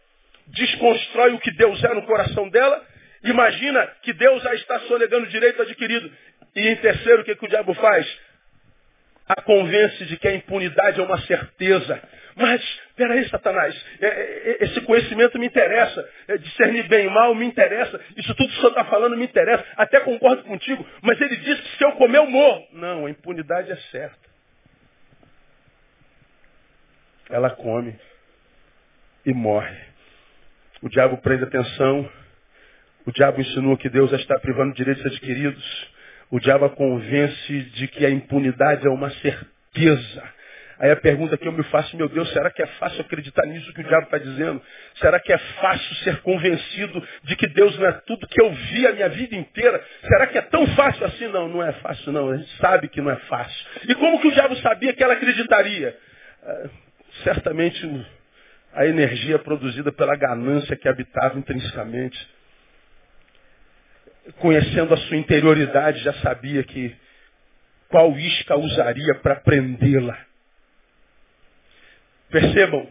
desconstrói 0.48 1.32
o 1.34 1.38
que 1.38 1.50
Deus 1.52 1.82
é 1.84 1.94
no 1.94 2.06
coração 2.06 2.48
dela, 2.48 2.84
imagina 3.22 3.86
que 4.02 4.12
Deus 4.12 4.42
já 4.42 4.54
está 4.54 4.80
solegando 4.80 5.26
o 5.26 5.30
direito 5.30 5.62
adquirido. 5.62 6.10
E 6.56 6.68
em 6.68 6.76
terceiro, 6.76 7.22
o 7.22 7.24
que, 7.24 7.36
que 7.36 7.44
o 7.44 7.48
diabo 7.48 7.74
faz? 7.74 8.18
A 9.28 9.42
convence 9.42 10.04
de 10.06 10.16
que 10.16 10.26
a 10.26 10.34
impunidade 10.34 11.00
é 11.00 11.02
uma 11.02 11.20
certeza. 11.22 12.00
Mas, 12.38 12.62
peraí, 12.94 13.28
Satanás, 13.28 13.74
é, 14.00 14.06
é, 14.06 14.10
é, 14.10 14.64
esse 14.64 14.80
conhecimento 14.82 15.38
me 15.38 15.46
interessa, 15.46 16.08
discernir 16.40 16.86
bem 16.86 17.06
e 17.06 17.10
mal 17.10 17.34
me 17.34 17.44
interessa, 17.44 18.00
isso 18.16 18.32
tudo 18.36 18.48
que 18.48 18.54
o 18.54 18.60
senhor 18.60 18.70
está 18.70 18.84
falando 18.84 19.16
me 19.16 19.24
interessa, 19.24 19.64
até 19.76 19.98
concordo 20.00 20.44
contigo, 20.44 20.86
mas 21.02 21.20
ele 21.20 21.36
diz 21.36 21.60
que 21.60 21.76
se 21.76 21.84
eu 21.84 21.92
comer 21.92 22.18
eu 22.18 22.30
morro. 22.30 22.64
Não, 22.72 23.06
a 23.06 23.10
impunidade 23.10 23.72
é 23.72 23.76
certa. 23.90 24.28
Ela 27.28 27.50
come 27.50 27.98
e 29.26 29.34
morre. 29.34 29.76
O 30.80 30.88
diabo 30.88 31.18
prende 31.18 31.42
atenção, 31.42 32.08
o 33.04 33.10
diabo 33.10 33.40
insinua 33.40 33.76
que 33.76 33.88
Deus 33.88 34.12
está 34.12 34.38
privando 34.38 34.74
direitos 34.74 35.04
adquiridos, 35.04 35.90
o 36.30 36.38
diabo 36.38 36.66
a 36.66 36.70
convence 36.70 37.60
de 37.74 37.88
que 37.88 38.04
a 38.04 38.10
impunidade 38.10 38.86
é 38.86 38.90
uma 38.90 39.10
certeza. 39.10 40.38
Aí 40.78 40.92
a 40.92 40.96
pergunta 40.96 41.36
que 41.36 41.46
eu 41.46 41.50
me 41.50 41.64
faço, 41.64 41.96
meu 41.96 42.08
Deus, 42.08 42.32
será 42.32 42.50
que 42.50 42.62
é 42.62 42.66
fácil 42.78 43.00
acreditar 43.00 43.44
nisso 43.46 43.72
que 43.72 43.80
o 43.80 43.84
diabo 43.84 44.04
está 44.04 44.18
dizendo? 44.18 44.62
Será 45.00 45.18
que 45.18 45.32
é 45.32 45.38
fácil 45.38 45.94
ser 45.96 46.18
convencido 46.18 47.02
de 47.24 47.34
que 47.34 47.48
Deus 47.48 47.76
não 47.78 47.88
é 47.88 47.92
tudo 48.06 48.28
que 48.28 48.40
eu 48.40 48.52
vi 48.52 48.86
a 48.86 48.92
minha 48.92 49.08
vida 49.08 49.34
inteira? 49.34 49.82
Será 50.02 50.28
que 50.28 50.38
é 50.38 50.42
tão 50.42 50.66
fácil 50.68 51.04
assim? 51.06 51.26
Não, 51.28 51.48
não 51.48 51.62
é 51.62 51.72
fácil 51.72 52.12
não. 52.12 52.30
A 52.30 52.36
gente 52.36 52.56
sabe 52.58 52.88
que 52.88 53.00
não 53.00 53.10
é 53.10 53.16
fácil. 53.16 53.66
E 53.88 53.94
como 53.96 54.20
que 54.20 54.28
o 54.28 54.32
diabo 54.32 54.54
sabia 54.56 54.92
que 54.92 55.02
ela 55.02 55.14
acreditaria? 55.14 55.96
Ah, 56.44 56.68
certamente 57.24 58.06
a 58.72 58.86
energia 58.86 59.38
produzida 59.40 59.90
pela 59.90 60.14
ganância 60.14 60.76
que 60.76 60.88
habitava 60.88 61.38
intrinsecamente 61.38 62.37
conhecendo 64.40 64.94
a 64.94 64.96
sua 64.96 65.16
interioridade, 65.16 66.02
já 66.02 66.12
sabia 66.14 66.62
que 66.62 66.94
qual 67.88 68.16
isca 68.18 68.56
usaria 68.56 69.14
para 69.16 69.36
prendê-la. 69.36 70.18
Percebam, 72.30 72.86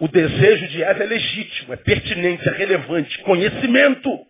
o 0.00 0.08
desejo 0.08 0.68
de 0.68 0.82
Eva 0.82 1.04
é 1.04 1.06
legítimo, 1.06 1.72
é 1.72 1.76
pertinente, 1.76 2.48
é 2.48 2.52
relevante, 2.52 3.18
conhecimento. 3.22 4.26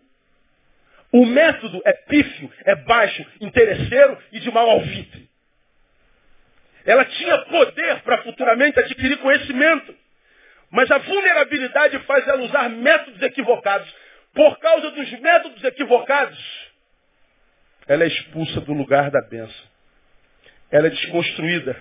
O 1.11 1.25
método 1.25 1.81
é 1.85 1.93
pífio, 1.93 2.51
é 2.65 2.75
baixo, 2.75 3.25
interesseiro 3.41 4.17
e 4.31 4.39
de 4.39 4.51
mau 4.51 4.69
alvitre. 4.69 5.29
Ela 6.85 7.05
tinha 7.05 7.37
poder 7.45 8.01
para 8.01 8.23
futuramente 8.23 8.79
adquirir 8.79 9.17
conhecimento. 9.17 9.95
Mas 10.69 10.89
a 10.89 10.97
vulnerabilidade 10.97 11.99
faz 11.99 12.27
ela 12.27 12.41
usar 12.43 12.69
métodos 12.69 13.21
equivocados. 13.21 13.87
Por 14.33 14.57
causa 14.59 14.91
dos 14.91 15.11
métodos 15.19 15.63
equivocados, 15.63 16.39
ela 17.87 18.03
é 18.03 18.07
expulsa 18.07 18.61
do 18.61 18.73
lugar 18.73 19.11
da 19.11 19.21
bênção. 19.21 19.73
Ela 20.71 20.87
é 20.87 20.89
desconstruída. 20.89 21.75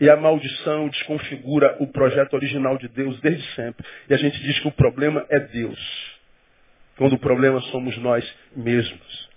E 0.00 0.10
a 0.10 0.16
maldição 0.16 0.88
desconfigura 0.88 1.76
o 1.78 1.86
projeto 1.86 2.34
original 2.34 2.76
de 2.78 2.88
Deus 2.88 3.20
desde 3.20 3.46
sempre. 3.54 3.86
E 4.08 4.14
a 4.14 4.16
gente 4.16 4.40
diz 4.40 4.58
que 4.58 4.68
o 4.68 4.72
problema 4.72 5.24
é 5.28 5.38
Deus. 5.38 5.78
Quando 6.96 7.14
o 7.14 7.18
problema 7.18 7.60
somos 7.70 7.96
nós 7.98 8.24
mesmos. 8.56 9.30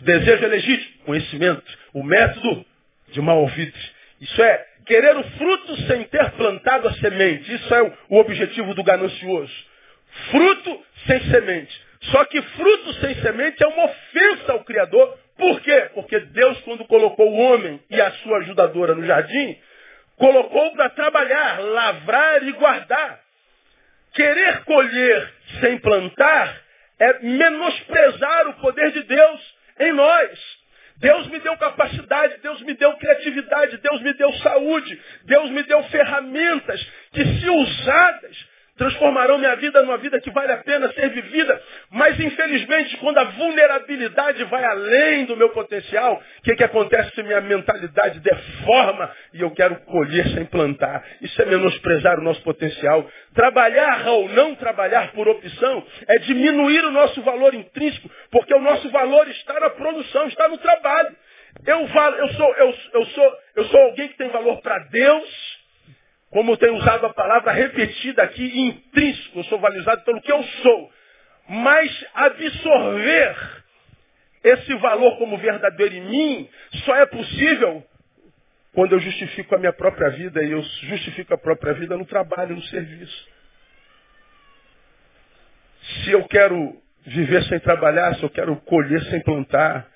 O 0.00 0.04
desejo 0.04 0.44
é 0.44 0.48
legítimo, 0.48 1.04
conhecimento. 1.04 1.78
O 1.94 2.02
método 2.02 2.66
de 3.08 3.20
mal 3.20 3.38
ouvido. 3.38 3.78
Isso 4.20 4.42
é 4.42 4.66
querer 4.84 5.16
o 5.16 5.22
fruto 5.22 5.76
sem 5.86 6.04
ter 6.04 6.30
plantado 6.32 6.88
a 6.88 6.92
semente. 6.94 7.54
Isso 7.54 7.74
é 7.74 7.96
o 8.08 8.16
objetivo 8.16 8.74
do 8.74 8.82
ganancioso. 8.82 9.70
Fruto 10.30 10.84
sem 11.06 11.20
semente. 11.30 11.90
Só 12.10 12.24
que 12.24 12.40
fruto 12.40 12.94
sem 12.94 13.14
semente 13.16 13.62
é 13.62 13.66
uma 13.66 13.84
ofensa 13.84 14.52
ao 14.52 14.64
Criador. 14.64 15.18
Por 15.36 15.60
quê? 15.60 15.90
Porque 15.94 16.18
Deus, 16.18 16.60
quando 16.62 16.84
colocou 16.86 17.30
o 17.30 17.38
homem 17.38 17.80
e 17.90 18.00
a 18.00 18.10
sua 18.12 18.38
ajudadora 18.38 18.94
no 18.94 19.06
jardim, 19.06 19.58
colocou 20.16 20.72
para 20.72 20.90
trabalhar, 20.90 21.60
lavrar 21.60 22.42
e 22.42 22.52
guardar. 22.52 23.20
Querer 24.12 24.64
colher 24.64 25.32
sem 25.60 25.78
plantar 25.78 26.60
é 26.98 27.18
menosprezar 27.20 28.48
o 28.48 28.54
poder 28.54 28.92
de 28.92 29.02
Deus 29.04 29.54
em 29.80 29.92
nós. 29.92 30.60
Deus 30.98 31.26
me 31.28 31.38
deu 31.38 31.56
capacidade, 31.56 32.38
Deus 32.42 32.60
me 32.60 32.74
deu 32.74 32.92
criatividade, 32.98 33.78
Deus 33.78 34.02
me 34.02 34.12
deu 34.12 34.30
saúde, 34.34 35.00
Deus 35.24 35.50
me 35.50 35.62
deu 35.62 35.82
ferramentas 35.84 36.86
que, 37.12 37.24
se 37.24 37.48
usadas, 37.48 38.46
transformarão 38.80 39.36
minha 39.36 39.54
vida 39.56 39.82
numa 39.82 39.98
vida 39.98 40.18
que 40.22 40.30
vale 40.30 40.52
a 40.52 40.56
pena 40.56 40.90
ser 40.94 41.10
vivida. 41.10 41.62
Mas, 41.90 42.18
infelizmente, 42.18 42.96
quando 42.96 43.18
a 43.18 43.24
vulnerabilidade 43.24 44.42
vai 44.44 44.64
além 44.64 45.26
do 45.26 45.36
meu 45.36 45.50
potencial, 45.50 46.14
o 46.14 46.42
que, 46.42 46.56
que 46.56 46.64
acontece 46.64 47.14
se 47.14 47.22
minha 47.22 47.42
mentalidade 47.42 48.20
deforma 48.20 49.12
e 49.34 49.42
eu 49.42 49.50
quero 49.50 49.76
colher 49.80 50.26
sem 50.28 50.46
plantar? 50.46 51.04
Isso 51.20 51.42
é 51.42 51.44
menosprezar 51.44 52.18
o 52.18 52.22
nosso 52.22 52.42
potencial. 52.42 53.06
Trabalhar 53.34 54.08
ou 54.08 54.30
não 54.30 54.54
trabalhar 54.54 55.12
por 55.12 55.28
opção 55.28 55.86
é 56.08 56.18
diminuir 56.20 56.82
o 56.86 56.90
nosso 56.90 57.20
valor 57.20 57.52
intrínseco, 57.52 58.10
porque 58.30 58.54
o 58.54 58.62
nosso 58.62 58.88
valor 58.88 59.28
está 59.28 59.60
na 59.60 59.68
produção, 59.68 60.26
está 60.26 60.48
no 60.48 60.56
trabalho. 60.56 61.14
Eu, 61.66 61.80
eu, 61.80 62.28
sou, 62.30 62.54
eu, 62.54 62.74
eu, 62.94 63.06
sou, 63.06 63.32
eu 63.56 63.64
sou 63.66 63.80
alguém 63.80 64.08
que 64.08 64.16
tem 64.16 64.30
valor 64.30 64.62
para 64.62 64.78
Deus, 64.90 65.49
como 66.30 66.56
tenho 66.56 66.76
usado 66.76 67.06
a 67.06 67.12
palavra 67.12 67.52
repetida 67.52 68.22
aqui, 68.22 68.60
intrínseco, 68.60 69.40
eu 69.40 69.44
sou 69.44 69.58
valorizado 69.58 70.02
pelo 70.04 70.20
que 70.22 70.30
eu 70.30 70.42
sou. 70.42 70.92
Mas 71.48 72.06
absorver 72.14 73.36
esse 74.44 74.74
valor 74.76 75.18
como 75.18 75.36
verdadeiro 75.36 75.94
em 75.96 76.02
mim 76.02 76.48
só 76.84 76.94
é 76.96 77.06
possível 77.06 77.84
quando 78.72 78.92
eu 78.92 79.00
justifico 79.00 79.54
a 79.56 79.58
minha 79.58 79.72
própria 79.72 80.10
vida 80.10 80.42
e 80.44 80.52
eu 80.52 80.62
justifico 80.62 81.34
a 81.34 81.38
própria 81.38 81.74
vida 81.74 81.96
no 81.96 82.06
trabalho, 82.06 82.54
no 82.54 82.62
serviço. 82.62 83.28
Se 85.82 86.12
eu 86.12 86.24
quero 86.28 86.80
viver 87.04 87.42
sem 87.44 87.58
trabalhar, 87.58 88.14
se 88.14 88.22
eu 88.22 88.30
quero 88.30 88.54
colher 88.56 89.02
sem 89.06 89.20
plantar, 89.22 89.88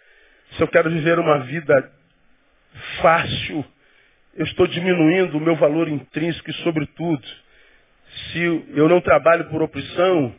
se 0.56 0.62
eu 0.62 0.66
quero 0.66 0.90
viver 0.90 1.18
uma 1.20 1.40
vida 1.44 1.92
fácil, 3.00 3.64
eu 4.36 4.44
estou 4.44 4.66
diminuindo 4.66 5.36
o 5.36 5.40
meu 5.40 5.54
valor 5.56 5.88
intrínseco 5.88 6.50
e, 6.50 6.54
sobretudo, 6.54 7.24
se 8.32 8.42
eu 8.74 8.88
não 8.88 9.00
trabalho 9.00 9.44
por 9.48 9.62
opção, 9.62 10.34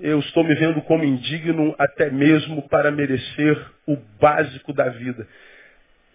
eu 0.00 0.18
estou 0.20 0.44
me 0.44 0.54
vendo 0.54 0.80
como 0.82 1.04
indigno 1.04 1.74
até 1.78 2.10
mesmo 2.10 2.68
para 2.68 2.90
merecer 2.90 3.58
o 3.86 3.96
básico 4.20 4.72
da 4.72 4.88
vida. 4.90 5.26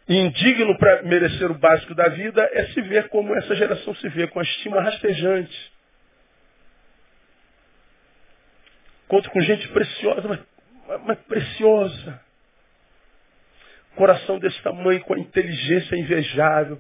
Indigno 0.07 0.77
para 0.77 1.03
merecer 1.03 1.49
o 1.49 1.57
básico 1.57 1.95
da 1.95 2.09
vida 2.09 2.47
é 2.53 2.67
se 2.67 2.81
ver 2.81 3.09
como 3.09 3.35
essa 3.35 3.55
geração 3.55 3.93
se 3.95 4.07
vê, 4.09 4.27
com 4.27 4.39
a 4.39 4.43
estima 4.43 4.81
rastejante. 4.81 5.73
Conto 9.07 9.29
com 9.31 9.41
gente 9.41 9.67
preciosa, 9.69 10.27
mas, 10.27 10.39
mas 11.05 11.17
preciosa 11.19 12.26
coração 13.97 14.39
desse 14.39 14.61
tamanho, 14.61 15.01
com 15.01 15.15
a 15.15 15.19
inteligência 15.19 15.95
invejável, 15.95 16.79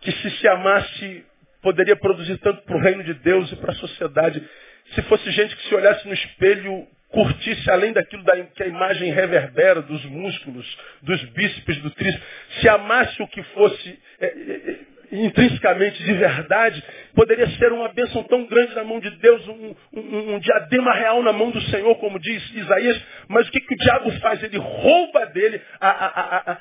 que 0.00 0.10
se 0.10 0.30
se 0.38 0.48
amasse, 0.48 1.24
poderia 1.62 1.96
produzir 1.96 2.38
tanto 2.38 2.62
para 2.62 2.76
o 2.76 2.80
reino 2.80 3.04
de 3.04 3.14
Deus 3.14 3.50
e 3.52 3.56
para 3.56 3.72
a 3.72 3.76
sociedade. 3.76 4.42
Se 4.94 5.02
fosse 5.02 5.30
gente 5.30 5.54
que 5.54 5.68
se 5.68 5.74
olhasse 5.74 6.06
no 6.06 6.14
espelho, 6.14 6.86
curtisse 7.08 7.70
além 7.70 7.92
daquilo 7.92 8.22
da, 8.24 8.36
que 8.44 8.62
a 8.62 8.66
imagem 8.66 9.12
reverbera, 9.12 9.82
dos 9.82 10.04
músculos, 10.06 10.78
dos 11.02 11.22
bíceps, 11.30 11.78
do 11.78 11.90
tríceps, 11.90 12.24
se 12.60 12.68
amasse 12.68 13.22
o 13.22 13.28
que 13.28 13.42
fosse 13.42 13.98
é, 14.20 14.26
é, 14.26 14.80
intrinsecamente 15.12 16.02
de 16.02 16.12
verdade, 16.12 16.82
poderia 17.14 17.48
ser 17.50 17.72
uma 17.72 17.88
bênção 17.88 18.22
tão 18.24 18.44
grande 18.46 18.74
na 18.74 18.84
mão 18.84 19.00
de 19.00 19.10
Deus, 19.10 19.46
um, 19.48 19.74
um, 19.92 20.34
um, 20.34 20.38
diadema 20.38 20.92
real 20.92 21.22
na 21.22 21.32
mão 21.32 21.50
do 21.50 21.60
Senhor, 21.62 21.94
como 21.96 22.18
diz 22.18 22.54
Isaías. 22.54 23.02
Mas 23.28 23.48
o 23.48 23.50
que, 23.50 23.60
que 23.60 23.74
o 23.74 23.78
diabo 23.78 24.10
faz? 24.20 24.42
Ele 24.42 24.58
rouba 24.58 25.26
dele 25.26 25.60
a, 25.80 25.88
a, 25.88 26.58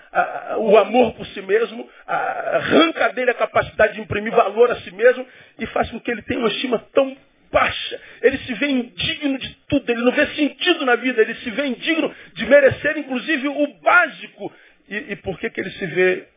a, 0.54 0.58
o 0.60 0.78
amor 0.78 1.14
por 1.14 1.26
si 1.28 1.42
mesmo, 1.42 1.88
arranca 2.08 3.10
dele 3.14 3.32
a 3.32 3.36
capacidade 3.36 3.94
de 3.94 4.02
imprimir 4.02 4.34
valor 4.34 4.72
a 4.72 4.76
si 4.78 4.92
mesmo 4.92 5.26
e 5.60 5.66
faz 5.68 5.90
com 5.92 6.00
que 6.00 6.12
ele 6.12 6.22
tenha 6.22 6.40
uma 6.40 6.50
estima 6.50 6.80
tão 6.94 7.16
baixa. 7.52 8.02
Ele 8.22 8.38
se 8.40 8.54
vê 8.56 8.68
indigno 8.68 9.38
de 9.38 9.56
tudo, 9.68 9.90
ele 9.90 10.02
não 10.02 10.12
vê 10.12 10.28
sentido 10.28 10.86
na 10.86 10.96
vida, 10.96 11.22
ele 11.22 11.36
se 11.36 11.50
vê 11.52 11.66
indigno 11.68 12.14
de 12.34 12.46
merecer, 12.46 12.98
inclusive, 12.98 13.48
o 13.48 13.68
básico. 13.82 14.54
E, 14.90 15.14
e 15.14 15.16
por 15.18 15.40
que, 15.40 15.50
que 15.50 15.62
ele 15.62 15.72
se 15.72 15.86
vê 15.88 16.28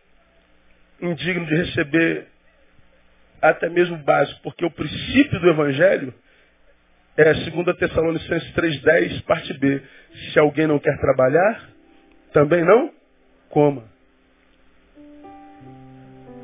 indigno 1.00 1.46
de 1.46 1.54
receber 1.54 2.26
até 3.40 3.68
mesmo 3.68 3.96
básico, 3.98 4.40
porque 4.42 4.64
o 4.64 4.70
princípio 4.70 5.40
do 5.40 5.48
Evangelho 5.48 6.12
é 7.16 7.32
2 7.32 7.76
Tessalonicenses 7.76 8.52
3,10, 8.52 9.22
parte 9.24 9.52
B. 9.54 9.82
Se 10.32 10.38
alguém 10.38 10.66
não 10.66 10.78
quer 10.78 10.98
trabalhar, 11.00 11.68
também 12.32 12.64
não 12.64 12.92
coma. 13.50 13.84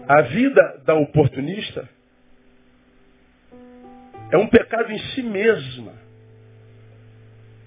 A 0.08 0.22
vida 0.22 0.82
da 0.84 0.94
oportunista 0.94 1.88
é 4.30 4.36
um 4.36 4.48
pecado 4.48 4.90
em 4.92 4.98
si 4.98 5.22
mesma. 5.22 5.92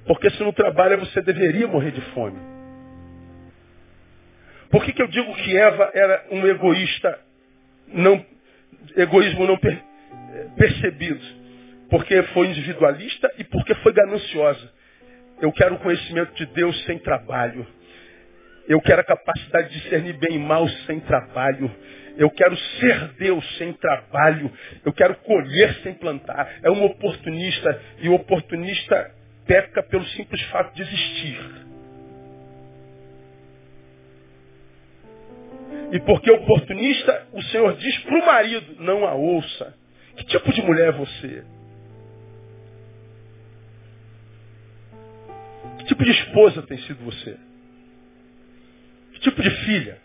Porque 0.06 0.30
se 0.30 0.44
não 0.44 0.54
trabalha, 0.54 0.98
você 0.98 1.22
deveria 1.22 1.68
morrer 1.68 1.92
de 1.92 2.02
fome. 2.12 2.57
Por 4.70 4.84
que, 4.84 4.94
que 4.94 5.02
eu 5.02 5.08
digo 5.08 5.34
que 5.36 5.58
Eva 5.58 5.92
era 5.94 6.26
um 6.32 6.46
egoísta, 6.46 7.20
não, 7.88 8.26
egoísmo 8.96 9.46
não 9.46 9.58
per, 9.58 9.82
percebido? 10.58 11.24
Porque 11.90 12.22
foi 12.24 12.48
individualista 12.48 13.32
e 13.38 13.44
porque 13.46 13.74
foi 13.76 13.94
gananciosa. 13.94 14.72
Eu 15.42 15.52
quero 15.52 15.76
o 15.76 15.80
conhecimento 15.80 16.34
de 16.34 16.46
Deus 16.48 16.84
sem 16.86 17.00
trabalho. 17.00 17.66
Eu 18.68 18.82
quero 18.82 19.00
a 19.00 19.06
capacidade 19.06 19.70
de 19.70 19.80
discernir 19.80 20.14
bem 20.18 20.36
e 20.36 20.40
mal 20.40 20.68
sem 20.86 21.00
trabalho. 21.00 21.72
Eu 22.18 22.30
quero 22.32 22.58
ser 22.58 23.14
Deus 23.14 23.58
sem 23.58 23.72
trabalho. 23.74 24.52
Eu 24.84 24.92
quero 24.92 25.16
colher 25.18 25.76
sem 25.84 25.94
plantar. 25.94 26.52
É 26.64 26.70
um 26.70 26.84
oportunista. 26.84 27.82
E 28.00 28.10
o 28.10 28.16
oportunista 28.16 29.12
peca 29.46 29.82
pelo 29.84 30.06
simples 30.08 30.42
fato 30.50 30.76
de 30.76 30.82
existir. 30.82 31.67
E 35.92 36.00
porque 36.02 36.30
oportunista, 36.32 37.28
o 37.32 37.42
Senhor 37.44 37.76
diz 37.78 37.98
para 38.00 38.20
o 38.20 38.26
marido, 38.26 38.76
não 38.80 39.06
a 39.06 39.14
ouça. 39.14 39.74
Que 40.18 40.26
tipo 40.26 40.52
de 40.52 40.62
mulher 40.62 40.90
é 40.90 40.92
você? 40.92 41.46
Que 45.78 45.86
tipo 45.86 46.04
de 46.04 46.12
esposa 46.12 46.62
tem 46.64 46.78
sido 46.80 47.04
você? 47.06 47.38
Que 49.14 49.20
tipo 49.22 49.42
de 49.42 49.50
filha? 49.50 49.98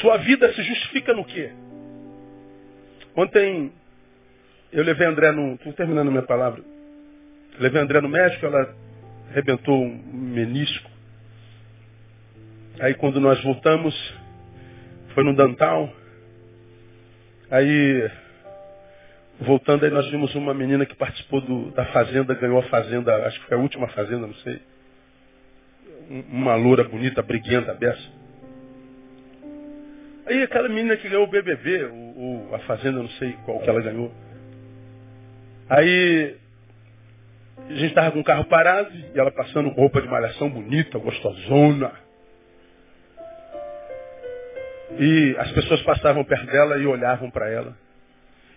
Sua 0.00 0.16
vida 0.18 0.52
se 0.54 0.62
justifica 0.62 1.12
no 1.12 1.24
quê? 1.24 1.52
Ontem 3.14 3.72
eu 4.72 4.82
levei 4.82 5.06
a 5.06 5.10
André 5.10 5.32
no. 5.32 5.54
Estou 5.54 5.72
terminando 5.74 6.10
minha 6.10 6.22
palavra. 6.22 6.64
Levei 7.58 7.80
a 7.80 7.84
André 7.84 8.00
no 8.00 8.08
médico, 8.08 8.46
ela 8.46 8.74
arrebentou 9.32 9.82
um 9.82 9.98
menisco. 10.12 10.90
Aí 12.78 12.94
quando 12.94 13.18
nós 13.18 13.42
voltamos, 13.42 13.94
foi 15.14 15.24
no 15.24 15.34
Dantal. 15.34 15.92
Aí, 17.50 18.10
voltando 19.40 19.84
aí, 19.84 19.90
nós 19.90 20.08
vimos 20.10 20.34
uma 20.34 20.54
menina 20.54 20.86
que 20.86 20.94
participou 20.94 21.40
do, 21.40 21.70
da 21.72 21.86
fazenda, 21.86 22.34
ganhou 22.34 22.58
a 22.58 22.64
fazenda, 22.64 23.26
acho 23.26 23.40
que 23.40 23.46
foi 23.46 23.56
a 23.56 23.60
última 23.60 23.88
fazenda, 23.88 24.26
não 24.26 24.34
sei. 24.34 24.60
Uma 26.30 26.54
loura 26.54 26.84
bonita, 26.84 27.22
briguenta, 27.22 27.74
beça. 27.74 28.22
Aí 30.26 30.42
aquela 30.42 30.68
menina 30.68 30.96
que 30.96 31.08
ganhou 31.08 31.24
o 31.24 31.30
BBB, 31.30 31.84
o, 31.84 31.94
o, 31.94 32.54
a 32.54 32.58
Fazenda, 32.60 33.02
não 33.02 33.08
sei 33.10 33.32
qual 33.44 33.58
que 33.60 33.68
ela 33.68 33.82
ganhou. 33.82 34.12
Aí 35.68 36.36
a 37.68 37.74
gente 37.74 37.86
estava 37.86 38.10
com 38.10 38.20
o 38.20 38.24
carro 38.24 38.44
parado 38.44 38.90
e 38.94 39.18
ela 39.18 39.30
passando 39.30 39.68
roupa 39.70 40.00
de 40.00 40.08
malhação 40.08 40.48
bonita, 40.48 40.98
gostosona. 40.98 41.92
E 44.98 45.34
as 45.38 45.50
pessoas 45.52 45.80
passavam 45.82 46.24
perto 46.24 46.46
dela 46.46 46.76
e 46.76 46.86
olhavam 46.86 47.30
para 47.30 47.50
ela. 47.50 47.76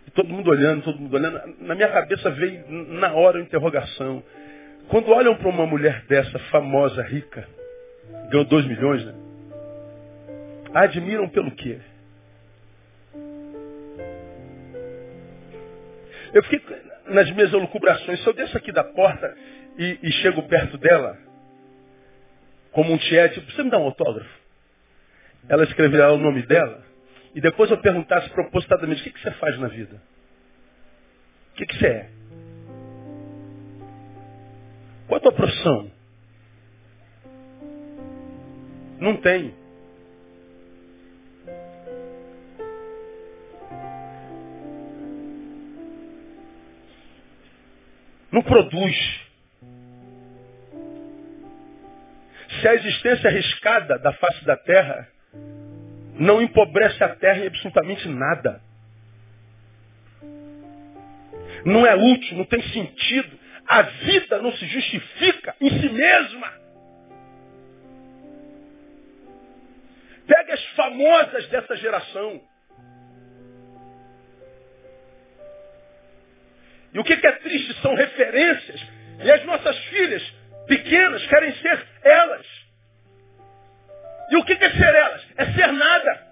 E 0.07 0.11
todo 0.11 0.29
mundo 0.29 0.49
olhando, 0.49 0.83
todo 0.83 0.99
mundo 0.99 1.15
olhando. 1.15 1.55
Na 1.61 1.75
minha 1.75 1.87
cabeça 1.89 2.29
veio 2.31 2.65
na 2.69 3.13
hora 3.13 3.39
a 3.39 3.41
interrogação. 3.41 4.23
Quando 4.89 5.11
olham 5.11 5.35
para 5.35 5.49
uma 5.49 5.65
mulher 5.65 6.03
dessa, 6.07 6.37
famosa, 6.51 7.01
rica, 7.03 7.47
ganhou 8.29 8.45
dois 8.45 8.65
milhões, 8.65 9.05
né? 9.05 9.13
Admiram 10.73 11.29
pelo 11.29 11.51
quê? 11.51 11.79
Eu 16.33 16.43
fiquei 16.43 16.59
nas 17.07 17.29
minhas 17.31 17.53
elucubrações. 17.53 18.21
Se 18.21 18.27
eu 18.27 18.33
desço 18.33 18.57
aqui 18.57 18.71
da 18.71 18.83
porta 18.83 19.35
e, 19.77 19.99
e 20.01 20.11
chego 20.13 20.43
perto 20.43 20.77
dela, 20.77 21.17
como 22.71 22.93
um 22.93 22.97
tiete, 22.97 23.39
você 23.39 23.63
me 23.63 23.69
dá 23.69 23.77
um 23.77 23.85
autógrafo? 23.85 24.29
Ela 25.47 25.63
escreverá 25.63 26.11
o 26.11 26.17
nome 26.17 26.41
dela. 26.43 26.83
E 27.33 27.41
depois 27.41 27.69
eu 27.69 27.77
perguntasse 27.77 28.29
propositadamente, 28.29 29.01
o 29.01 29.03
que, 29.03 29.11
que 29.11 29.21
você 29.21 29.31
faz 29.31 29.57
na 29.59 29.67
vida? 29.67 30.01
O 31.51 31.55
que, 31.55 31.65
que 31.65 31.77
você 31.77 31.87
é? 31.87 32.09
Qual 35.07 35.17
a 35.17 35.21
tua 35.21 35.31
profissão? 35.31 35.91
Não 38.99 39.17
tem. 39.17 39.53
Não 48.35 48.43
produz. 48.43 48.97
Se 52.59 52.67
a 52.67 52.75
existência 52.75 53.29
arriscada 53.29 53.97
da 53.99 54.11
face 54.11 54.43
da 54.43 54.57
terra 54.57 55.07
não 56.19 56.41
empobrece 56.41 57.01
a 57.01 57.15
terra 57.15 57.39
em 57.39 57.47
absolutamente 57.47 58.09
nada. 58.09 58.61
Não 61.63 61.85
é 61.85 61.95
útil, 61.95 62.37
não 62.37 62.45
tem 62.45 62.61
sentido. 62.61 63.39
A 63.67 63.81
vida 63.81 64.41
não 64.41 64.51
se 64.51 64.67
justifica 64.67 65.55
em 65.61 65.69
si 65.69 65.89
mesma. 65.89 66.53
Pega 70.27 70.53
as 70.53 70.65
famosas 70.75 71.47
dessa 71.47 71.75
geração. 71.77 72.41
E 76.95 76.99
o 76.99 77.03
que 77.03 77.11
é 77.11 77.31
triste 77.33 77.73
são 77.81 77.93
referências. 77.93 78.81
E 79.21 79.29
as 79.29 79.43
nossas 79.43 79.77
filhas 79.87 80.23
pequenas 80.65 81.27
querem 81.27 81.53
ser 81.57 81.85
elas. 82.01 82.47
E 84.31 84.37
o 84.37 84.45
que 84.45 84.53
é 84.53 84.69
ser 84.71 84.95
elas? 84.95 85.27
É 85.35 85.45
ser 85.51 85.73
nada. 85.73 86.27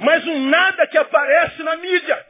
Mas 0.00 0.26
um 0.26 0.48
nada 0.48 0.86
que 0.86 0.96
aparece 0.96 1.62
na 1.62 1.76
mídia. 1.76 2.26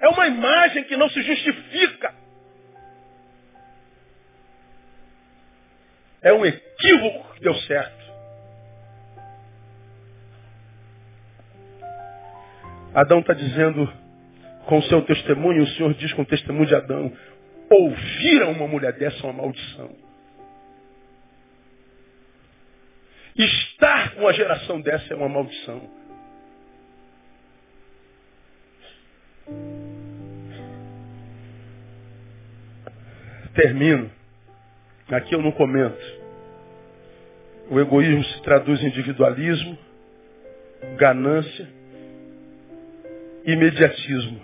É 0.00 0.08
uma 0.08 0.26
imagem 0.26 0.82
que 0.82 0.96
não 0.96 1.08
se 1.08 1.22
justifica. 1.22 2.12
É 6.20 6.32
um 6.32 6.44
equívoco 6.44 7.34
que 7.34 7.40
deu 7.42 7.54
certo. 7.54 8.03
Adão 12.94 13.18
está 13.18 13.34
dizendo 13.34 13.92
com 14.66 14.78
o 14.78 14.82
seu 14.84 15.02
testemunho, 15.02 15.64
o 15.64 15.66
Senhor 15.68 15.92
diz 15.94 16.12
com 16.12 16.22
o 16.22 16.26
testemunho 16.26 16.66
de 16.66 16.74
Adão, 16.74 17.12
ouvir 17.68 18.42
uma 18.44 18.68
mulher 18.68 18.92
dessa 18.92 19.18
é 19.18 19.30
uma 19.30 19.42
maldição. 19.42 19.90
Estar 23.36 24.14
com 24.14 24.28
a 24.28 24.32
geração 24.32 24.80
dessa 24.80 25.12
é 25.12 25.16
uma 25.16 25.28
maldição. 25.28 25.90
Termino. 33.54 34.10
Aqui 35.10 35.34
eu 35.34 35.42
não 35.42 35.52
comento. 35.52 36.24
O 37.70 37.80
egoísmo 37.80 38.22
se 38.24 38.42
traduz 38.42 38.82
em 38.82 38.86
individualismo, 38.86 39.76
ganância, 40.96 41.68
imediatismo. 43.46 44.40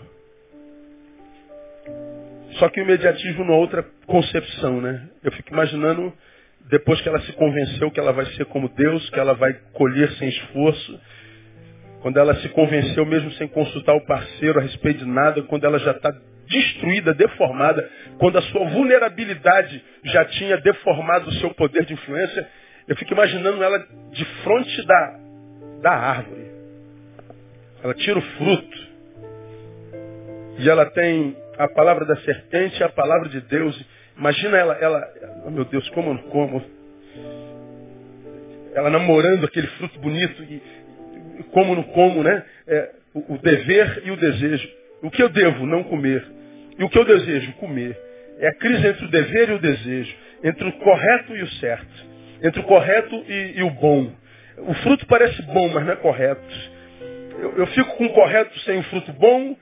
Só 2.59 2.69
que 2.69 2.81
o 2.81 2.85
imediatismo 2.85 3.45
numa 3.45 3.57
outra 3.57 3.85
concepção, 4.07 4.81
né? 4.81 5.09
Eu 5.23 5.33
fico 5.33 5.53
imaginando, 5.53 6.13
depois 6.69 7.01
que 7.01 7.09
ela 7.09 7.21
se 7.21 7.33
convenceu 7.33 7.91
que 7.91 8.01
ela 8.01 8.13
vai 8.13 8.27
ser 8.33 8.45
como 8.47 8.69
Deus, 8.69 9.09
que 9.11 9.19
ela 9.19 9.35
vai 9.35 9.53
colher 9.73 10.11
sem 10.13 10.29
esforço, 10.29 11.01
quando 12.03 12.19
ela 12.19 12.35
se 12.37 12.49
convenceu 12.51 13.05
mesmo 13.07 13.31
sem 13.33 13.49
consultar 13.49 13.95
o 13.95 14.05
parceiro 14.07 14.59
a 14.59 14.63
respeito 14.63 15.05
de 15.05 15.11
nada, 15.11 15.43
quando 15.43 15.65
ela 15.65 15.79
já 15.79 15.93
está 15.93 16.11
destruída, 16.49 17.15
deformada, 17.15 17.89
quando 18.19 18.39
a 18.39 18.43
sua 18.43 18.69
vulnerabilidade 18.69 19.83
já 20.05 20.25
tinha 20.27 20.57
deformado 20.59 21.29
o 21.29 21.33
seu 21.35 21.55
poder 21.55 21.85
de 21.85 21.95
influência, 21.95 22.49
eu 22.89 22.97
fico 22.97 23.13
imaginando 23.13 23.63
ela 23.63 23.79
de 24.13 24.25
frente 24.43 24.87
da, 24.87 25.19
da 25.83 25.93
árvore. 25.93 26.51
Ela 27.83 27.95
tira 27.95 28.19
o 28.19 28.23
fruto. 28.23 28.90
E 30.59 30.69
ela 30.69 30.87
tem 30.87 31.37
a 31.59 31.69
palavra 31.69 32.05
da 32.05 32.17
serpente 32.17 32.81
e 32.81 32.85
a 32.85 32.89
palavra 32.89 33.29
de 33.29 33.41
Deus. 33.43 33.79
Imagina 34.17 34.57
ela, 34.57 34.75
ela, 34.75 35.09
oh 35.47 35.51
meu 35.51 35.65
Deus, 35.65 35.89
como, 35.91 36.17
como. 36.25 36.63
ela 38.75 38.91
namorando 38.91 39.45
aquele 39.45 39.67
fruto 39.69 39.99
bonito 40.01 40.43
e, 40.43 40.63
como 41.53 41.75
no 41.75 41.85
como, 41.85 42.23
né? 42.23 42.45
É, 42.67 42.91
o, 43.15 43.35
o 43.35 43.39
dever 43.39 44.03
e 44.05 44.11
o 44.11 44.17
desejo. 44.17 44.69
O 45.03 45.11
que 45.11 45.23
eu 45.23 45.29
devo? 45.29 45.67
Não 45.67 45.83
comer. 45.85 46.25
E 46.79 46.85
o 46.85 46.89
que 46.89 46.99
eu 46.99 47.05
desejo? 47.05 47.53
Comer. 47.55 47.99
É 48.39 48.49
a 48.49 48.55
crise 48.55 48.87
entre 48.87 49.05
o 49.05 49.11
dever 49.11 49.51
e 49.51 49.53
o 49.53 49.59
desejo, 49.59 50.15
entre 50.43 50.67
o 50.67 50.73
correto 50.73 51.37
e 51.37 51.43
o 51.43 51.49
certo, 51.55 52.07
entre 52.43 52.61
o 52.61 52.65
correto 52.65 53.15
e, 53.29 53.59
e 53.59 53.63
o 53.63 53.71
bom. 53.71 54.11
O 54.59 54.75
fruto 54.75 55.07
parece 55.07 55.43
bom, 55.43 55.69
mas 55.69 55.85
não 55.85 55.93
é 55.93 55.97
correto. 55.97 56.43
Eu, 57.39 57.59
eu 57.59 57.67
fico 57.69 57.97
com 57.97 58.07
o 58.07 58.13
correto 58.15 58.59
sem 58.61 58.79
o 58.79 58.83
fruto 58.85 59.13
bom, 59.13 59.57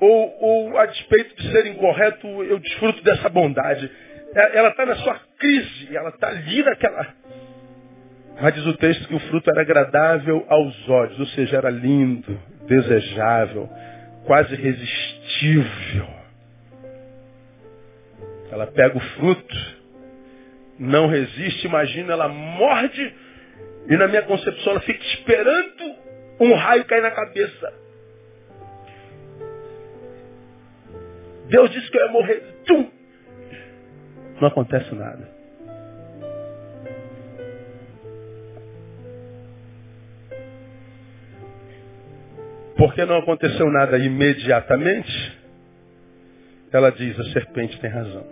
ou, 0.00 0.36
ou 0.40 0.78
a 0.78 0.86
despeito 0.86 1.34
de 1.36 1.50
ser 1.50 1.66
incorreto, 1.66 2.26
eu 2.44 2.58
desfruto 2.58 3.02
dessa 3.02 3.28
bondade. 3.28 3.90
É, 4.34 4.58
ela 4.58 4.70
está 4.70 4.84
na 4.84 4.96
sua 4.96 5.20
crise, 5.38 5.96
ela 5.96 6.10
está 6.10 6.28
ali 6.28 6.62
naquela. 6.62 7.14
Mas 8.40 8.54
diz 8.54 8.66
o 8.66 8.76
texto 8.76 9.06
que 9.06 9.14
o 9.14 9.20
fruto 9.20 9.48
era 9.50 9.62
agradável 9.62 10.44
aos 10.48 10.88
olhos, 10.88 11.18
ou 11.20 11.26
seja, 11.26 11.56
era 11.58 11.70
lindo, 11.70 12.38
desejável, 12.66 13.68
quase 14.26 14.54
irresistível. 14.54 16.08
Ela 18.50 18.66
pega 18.66 18.96
o 18.96 19.00
fruto, 19.00 19.56
não 20.78 21.06
resiste, 21.06 21.66
imagina, 21.66 22.12
ela 22.12 22.28
morde, 22.28 23.14
e 23.88 23.96
na 23.96 24.08
minha 24.08 24.22
concepção 24.22 24.72
ela 24.72 24.80
fica 24.80 25.04
esperando 25.04 25.94
um 26.40 26.54
raio 26.54 26.84
cair 26.86 27.02
na 27.02 27.12
cabeça. 27.12 27.83
Deus 31.48 31.70
disse 31.70 31.90
que 31.90 31.98
eu 31.98 32.06
ia 32.06 32.12
morrer. 32.12 32.42
Tum! 32.66 32.90
Não 34.40 34.48
acontece 34.48 34.94
nada. 34.94 35.28
Porque 42.76 43.04
não 43.04 43.16
aconteceu 43.18 43.70
nada 43.70 43.96
imediatamente, 43.98 45.38
ela 46.72 46.90
diz, 46.90 47.18
a 47.18 47.24
serpente 47.32 47.78
tem 47.80 47.88
razão. 47.88 48.26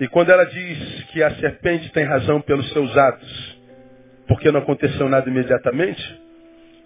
E 0.00 0.08
quando 0.08 0.30
ela 0.30 0.44
diz 0.44 1.04
que 1.12 1.22
a 1.22 1.34
serpente 1.36 1.90
tem 1.92 2.04
razão 2.04 2.40
pelos 2.40 2.72
seus 2.72 2.96
atos, 2.96 3.58
porque 4.26 4.50
não 4.50 4.60
aconteceu 4.60 5.08
nada 5.08 5.28
imediatamente, 5.28 6.23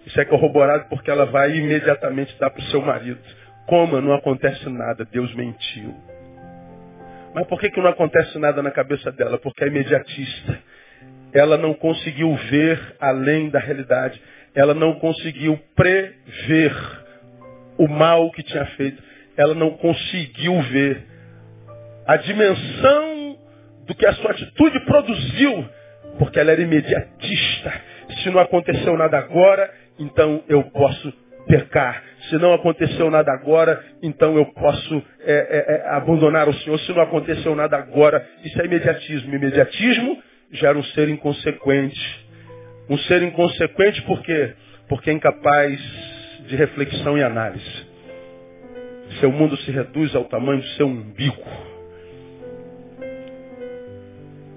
isso 0.07 0.21
é 0.21 0.25
corroborado 0.25 0.87
porque 0.89 1.11
ela 1.11 1.27
vai 1.27 1.57
imediatamente 1.57 2.37
dar 2.39 2.51
para 2.51 2.61
o 2.61 2.67
seu 2.67 2.81
marido. 2.81 3.21
Como 3.67 4.01
não 4.01 4.15
acontece 4.15 4.69
nada, 4.69 5.05
Deus 5.05 5.35
mentiu. 5.35 5.95
Mas 7.35 7.47
por 7.47 7.61
que, 7.61 7.71
que 7.71 7.81
não 7.81 7.91
acontece 7.91 8.39
nada 8.39 8.63
na 8.63 8.71
cabeça 8.71 9.13
dela? 9.13 9.39
Porque 9.39 9.65
é 9.65 9.67
imediatista. 9.67 10.59
Ela 11.33 11.59
não 11.59 11.75
conseguiu 11.75 12.35
ver 12.51 12.97
além 12.99 13.51
da 13.51 13.59
realidade. 13.59 14.21
Ela 14.55 14.73
não 14.73 14.95
conseguiu 14.95 15.61
prever 15.77 16.75
o 17.77 17.87
mal 17.87 18.31
que 18.31 18.43
tinha 18.43 18.65
feito. 18.67 19.03
Ela 19.37 19.55
não 19.55 19.71
conseguiu 19.73 20.61
ver 20.63 21.07
a 22.07 22.17
dimensão 22.17 23.39
do 23.87 23.95
que 23.95 24.07
a 24.07 24.13
sua 24.15 24.31
atitude 24.31 24.81
produziu, 24.81 25.69
porque 26.19 26.41
ela 26.41 26.53
era 26.53 26.63
imediatista. 26.63 27.73
Se 28.23 28.31
não 28.31 28.41
aconteceu 28.41 28.97
nada 28.97 29.19
agora, 29.19 29.71
então 29.99 30.43
eu 30.49 30.63
posso 30.65 31.13
pecar. 31.49 32.05
Se 32.29 32.37
não 32.37 32.53
aconteceu 32.53 33.11
nada 33.11 33.33
agora, 33.33 33.83
então 34.03 34.37
eu 34.37 34.45
posso 34.47 35.03
é, 35.21 35.33
é, 35.33 35.75
é, 35.75 35.91
abandonar 35.97 36.49
o 36.49 36.55
Senhor. 36.55 36.79
Se 36.81 36.93
não 36.93 37.03
aconteceu 37.03 37.57
nada 37.57 37.77
agora, 37.77 38.25
isso 38.45 38.61
é 38.61 38.67
imediatismo. 38.67 39.35
Imediatismo 39.35 40.23
gera 40.53 40.79
um 40.79 40.85
ser 40.85 41.09
inconsequente. 41.09 42.29
Um 42.89 42.99
ser 42.99 43.23
inconsequente 43.23 44.03
por 44.03 44.23
quê? 44.23 44.55
Porque 44.89 45.11
é 45.11 45.13
incapaz 45.13 45.81
de 46.47 46.55
reflexão 46.55 47.17
e 47.19 47.23
análise. 47.23 47.89
Seu 49.21 49.33
mundo 49.33 49.57
se 49.59 49.71
reduz 49.71 50.15
ao 50.15 50.25
tamanho 50.25 50.61
do 50.61 50.69
seu 50.69 50.87
umbigo. 50.87 51.43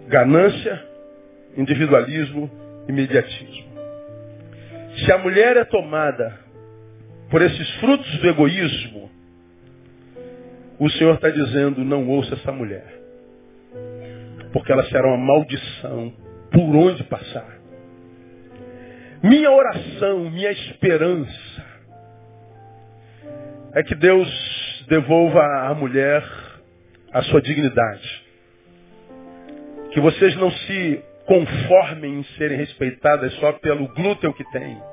Ganância, 0.08 0.86
individualismo, 1.58 2.52
imediatismo. 2.88 3.70
Se 5.06 5.12
a 5.12 5.18
mulher 5.18 5.58
é 5.58 5.64
tomada 5.66 6.39
por 7.30 7.41
esses 7.41 7.76
frutos 7.80 8.18
do 8.20 8.28
egoísmo, 8.30 9.10
o 10.80 10.89
Senhor 10.89 11.16
está 11.16 11.30
dizendo, 11.30 11.84
não 11.84 12.08
ouça 12.10 12.36
essa 12.36 12.52
mulher. 12.52 12.86
Porque 14.52 14.72
ela 14.72 14.84
será 14.86 15.08
uma 15.08 15.18
maldição 15.18 16.14
por 16.52 16.76
onde 16.76 17.04
passar. 17.06 17.60
Minha 19.24 19.52
oração, 19.52 20.30
minha 20.30 20.52
esperança 20.52 21.66
é 23.74 23.84
que 23.84 23.95
Deus 23.95 24.86
devolva 24.88 25.41
à 25.68 25.74
mulher 25.74 26.24
a 27.14 27.22
sua 27.24 27.41
dignidade. 27.41 28.26
Que 29.93 29.99
vocês 29.99 30.36
não 30.36 30.52
se 30.52 31.04
conformem 31.26 32.20
em 32.20 32.24
serem 32.38 32.58
respeitadas 32.58 33.34
só 33.36 33.54
pelo 33.54 33.88
glúten 33.89 34.34
que 34.34 34.43
têm. 34.52 34.91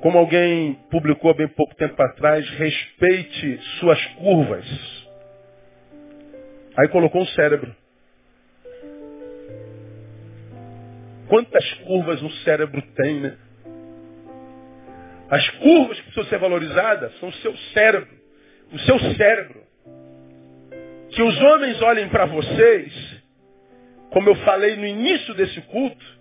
Como 0.00 0.16
alguém 0.16 0.74
publicou 0.90 1.30
há 1.30 1.34
bem 1.34 1.48
pouco 1.48 1.74
tempo 1.74 2.00
atrás, 2.00 2.48
respeite 2.50 3.58
suas 3.80 4.04
curvas. 4.14 4.66
Aí 6.76 6.88
colocou 6.88 7.22
um 7.22 7.26
cérebro. 7.26 7.74
Quantas 11.28 11.74
curvas 11.84 12.22
um 12.22 12.30
cérebro 12.30 12.80
tem, 12.94 13.20
né? 13.20 13.36
As 15.28 15.46
curvas 15.50 15.98
que 15.98 16.04
precisam 16.04 16.30
ser 16.30 16.38
valorizadas 16.38 17.18
são 17.18 17.28
o 17.28 17.34
seu 17.34 17.56
cérebro. 17.74 18.16
O 18.72 18.78
seu 18.78 18.98
cérebro. 19.16 19.62
Que 21.10 21.22
os 21.22 21.42
homens 21.42 21.82
olhem 21.82 22.08
para 22.08 22.26
vocês, 22.26 23.22
como 24.10 24.28
eu 24.28 24.36
falei 24.36 24.76
no 24.76 24.86
início 24.86 25.34
desse 25.34 25.60
culto, 25.62 26.17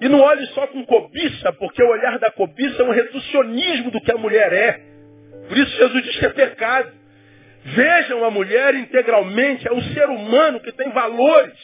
e 0.00 0.08
não 0.08 0.20
olhe 0.20 0.46
só 0.48 0.66
com 0.68 0.84
cobiça, 0.84 1.52
porque 1.54 1.82
o 1.82 1.90
olhar 1.90 2.18
da 2.18 2.30
cobiça 2.30 2.82
é 2.82 2.84
um 2.84 2.92
reducionismo 2.92 3.90
do 3.90 4.00
que 4.00 4.12
a 4.12 4.16
mulher 4.16 4.52
é. 4.52 4.80
Por 5.48 5.56
isso 5.56 5.76
Jesus 5.76 6.04
diz 6.04 6.16
que 6.18 6.26
é 6.26 6.30
pecado. 6.30 6.92
Vejam 7.64 8.24
a 8.24 8.30
mulher 8.30 8.74
integralmente, 8.74 9.66
é 9.66 9.72
um 9.72 9.82
ser 9.92 10.08
humano 10.08 10.60
que 10.60 10.72
tem 10.72 10.90
valores, 10.90 11.58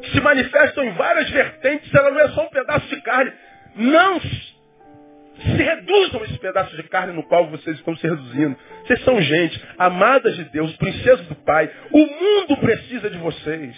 que 0.00 0.10
se 0.10 0.20
manifestam 0.20 0.84
em 0.84 0.90
várias 0.92 1.28
vertentes, 1.30 1.92
ela 1.94 2.10
não 2.10 2.20
é 2.20 2.28
só 2.28 2.44
um 2.44 2.50
pedaço 2.50 2.86
de 2.86 3.00
carne. 3.02 3.32
Não 3.74 4.20
se 4.20 5.62
reduzam 5.62 6.24
esse 6.24 6.38
pedaço 6.38 6.74
de 6.76 6.82
carne 6.84 7.12
no 7.12 7.22
qual 7.24 7.48
vocês 7.48 7.76
estão 7.76 7.96
se 7.96 8.06
reduzindo. 8.06 8.56
Vocês 8.86 9.02
são 9.04 9.20
gente, 9.20 9.62
amadas 9.76 10.36
de 10.36 10.44
Deus, 10.44 10.74
princesas 10.76 11.26
do 11.26 11.34
Pai. 11.34 11.70
O 11.90 11.98
mundo 11.98 12.56
precisa 12.58 13.10
de 13.10 13.18
vocês. 13.18 13.76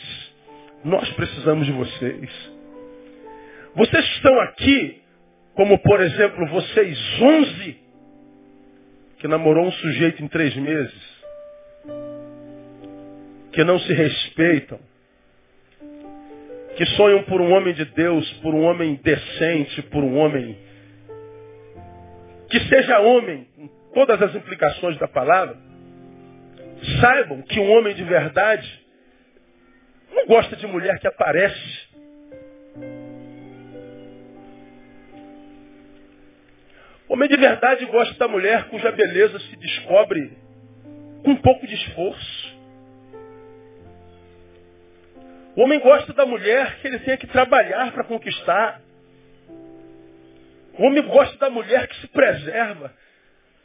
Nós 0.85 1.09
precisamos 1.11 1.67
de 1.67 1.73
vocês. 1.73 2.58
Vocês 3.79 4.05
estão 4.16 4.41
aqui, 4.41 5.01
como 5.55 5.79
por 5.79 6.01
exemplo 6.01 6.45
vocês 6.49 6.99
onze, 7.22 7.79
que 9.20 9.29
namorou 9.29 9.66
um 9.66 9.70
sujeito 9.70 10.20
em 10.20 10.26
três 10.26 10.53
meses, 10.57 11.22
que 13.53 13.62
não 13.62 13.79
se 13.79 13.93
respeitam, 13.93 14.81
que 16.76 16.87
sonham 16.97 17.22
por 17.22 17.41
um 17.41 17.53
homem 17.53 17.72
de 17.72 17.85
Deus, 17.85 18.29
por 18.43 18.53
um 18.53 18.64
homem 18.64 18.99
decente, 19.01 19.81
por 19.83 20.03
um 20.03 20.18
homem 20.18 20.59
que 22.51 22.59
seja 22.68 22.99
homem, 22.99 23.47
com 23.55 23.68
todas 23.95 24.20
as 24.20 24.35
implicações 24.35 24.99
da 24.99 25.07
palavra, 25.07 25.57
saibam 27.01 27.43
que 27.43 27.61
um 27.61 27.70
homem 27.70 27.95
de 27.95 28.03
verdade 28.03 28.68
não 30.12 30.26
gosta 30.26 30.57
de 30.57 30.66
mulher 30.66 30.99
que 30.99 31.07
aparece. 31.07 31.88
Homem 37.09 37.29
de 37.29 37.37
verdade 37.37 37.87
gosta 37.87 38.15
da 38.19 38.29
mulher 38.29 38.69
cuja 38.69 38.93
beleza 38.93 39.39
se 39.39 39.57
descobre 39.57 40.37
com 41.25 41.31
um 41.31 41.37
pouco 41.37 41.67
de 41.67 41.75
esforço. 41.75 42.59
O 45.57 45.63
homem 45.63 45.81
gosta 45.81 46.13
da 46.13 46.27
mulher 46.27 46.79
que 46.81 46.87
ele 46.87 46.99
tenha 47.01 47.17
que 47.17 47.27
trabalhar 47.27 47.93
para 47.93 48.05
conquistar. 48.05 48.81
O 50.79 50.85
homem 50.85 51.03
gosta 51.03 51.37
da 51.39 51.51
mulher 51.51 51.89
que 51.89 52.01
se 52.01 52.07
preserva, 52.09 52.93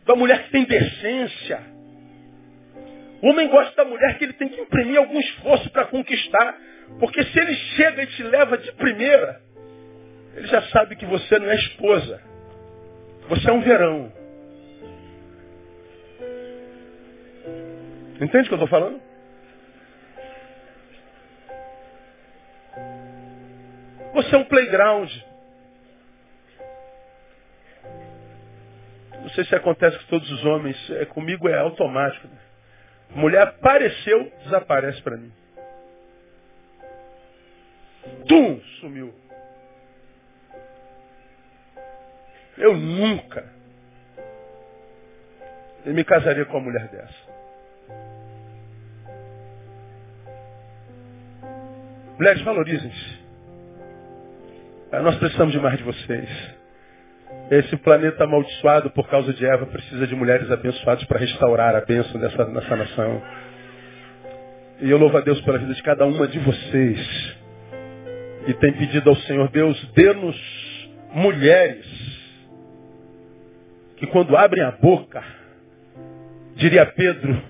da 0.06 0.16
mulher 0.16 0.44
que 0.44 0.50
tem 0.50 0.64
decência. 0.64 1.62
O 3.22 3.28
homem 3.28 3.48
gosta 3.50 3.76
da 3.76 3.86
mulher 3.86 4.18
que 4.18 4.24
ele 4.24 4.34
tem 4.34 4.50
que 4.50 4.60
imprimir 4.60 4.98
algum 4.98 5.20
esforço 5.20 5.70
para 5.70 5.86
conquistar. 5.86 6.58
Porque 7.00 7.24
se 7.26 7.39
ele 7.39 7.54
chega 7.54 8.04
e 8.04 8.08
te 8.08 8.24
leva 8.24 8.58
de 8.58 8.72
primeira, 8.74 9.41
ele 10.36 10.48
já 10.48 10.62
sabe 10.70 10.96
que 10.96 11.06
você 11.06 11.38
não 11.39 11.50
é 11.50 11.56
esposa. 11.56 12.32
Você 13.30 13.49
é 13.49 13.53
um 13.53 13.61
verão. 13.61 14.11
Entende 18.21 18.45
o 18.45 18.47
que 18.47 18.53
eu 18.53 18.63
estou 18.63 18.67
falando? 18.67 19.01
Você 24.13 24.36
é 24.36 24.38
um 24.38 24.45
playground. 24.45 25.11
Não 29.21 29.30
sei 29.30 29.45
se 29.45 29.55
acontece 29.55 29.97
com 29.99 30.05
todos 30.05 30.30
os 30.32 30.45
homens, 30.45 30.78
é, 30.91 31.05
comigo 31.05 31.49
é 31.49 31.57
automático. 31.57 32.28
Né? 32.28 32.38
Mulher 33.15 33.41
apareceu, 33.43 34.32
desaparece 34.43 35.01
para 35.01 35.17
mim. 35.17 35.32
Tum, 38.28 38.59
sumiu. 38.80 39.13
Eu 42.58 42.78
nunca 42.78 43.51
me 45.86 46.04
casaria 46.04 46.45
com 46.45 46.58
uma 46.58 46.72
mulher 46.72 46.88
dessa. 46.88 47.34
Mulheres, 52.18 52.41
valorizem-se. 52.43 53.24
Ah, 54.91 55.01
nós 55.01 55.16
precisamos 55.18 55.51
de 55.51 55.60
mais 55.60 55.78
de 55.78 55.84
vocês. 55.84 56.30
Esse 57.49 57.76
planeta 57.78 58.24
amaldiçoado 58.24 58.91
por 58.91 59.10
causa 59.10 59.34
de 59.34 59.45
Eva 59.45 59.66
precisa 59.66 60.08
de 60.08 60.16
mulheres 60.16 60.49
abençoadas 60.49 61.04
para 61.06 61.20
restaurar 61.20 61.76
a 61.76 61.82
bênção 61.82 62.20
dessa, 62.22 62.45
nessa 62.45 62.76
nação. 62.76 63.22
E 64.80 64.89
eu 64.89 64.97
louvo 64.97 65.18
a 65.18 65.22
Deus 65.22 65.41
pela 65.41 65.58
vida 65.58 65.74
de 65.74 65.84
cada 65.84 66.06
uma 66.06 66.28
de 66.28 66.39
vocês. 66.39 67.38
E 68.47 68.54
tem 68.54 68.74
pedido 68.74 69.10
ao 69.10 69.16
Senhor 69.16 69.49
Deus, 69.49 69.91
dê-nos 69.93 70.38
mulheres 71.14 72.03
que 74.04 74.08
quando 74.08 74.36
abrem 74.36 74.62
a 74.62 74.72
boca, 74.72 75.24
diria 76.58 76.86
Pedro, 76.86 77.41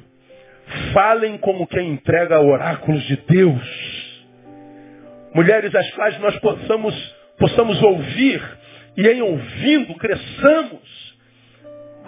falem 0.94 1.36
como 1.40 1.66
quem 1.66 1.94
entrega 1.94 2.40
oráculos 2.40 3.02
de 3.08 3.16
Deus. 3.28 4.24
Mulheres 5.34 5.74
às 5.74 5.92
quais 5.96 6.20
nós 6.20 6.38
possamos, 6.38 7.16
possamos 7.40 7.82
ouvir 7.82 8.40
e 8.96 9.08
em 9.08 9.24
ouvindo 9.24 9.96
cresçamos, 9.96 11.18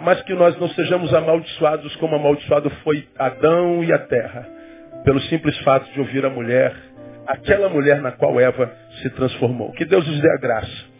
mas 0.02 0.22
que 0.22 0.34
nós 0.34 0.56
não 0.60 0.68
sejamos 0.68 1.12
amaldiçoados 1.12 1.96
como 1.96 2.14
amaldiçoado 2.14 2.70
foi 2.84 3.04
Adão 3.18 3.82
e 3.82 3.92
a 3.92 3.98
terra, 3.98 4.46
pelo 5.04 5.20
simples 5.22 5.58
fato 5.62 5.92
de 5.92 5.98
ouvir 5.98 6.24
a 6.24 6.30
mulher, 6.30 6.72
aquela 7.26 7.68
mulher 7.68 8.00
na 8.00 8.12
qual 8.12 8.38
Eva 8.38 8.72
se 9.02 9.10
transformou. 9.10 9.72
Que 9.72 9.84
Deus 9.84 10.06
nos 10.06 10.20
dê 10.20 10.30
a 10.30 10.38
graça 10.38 10.95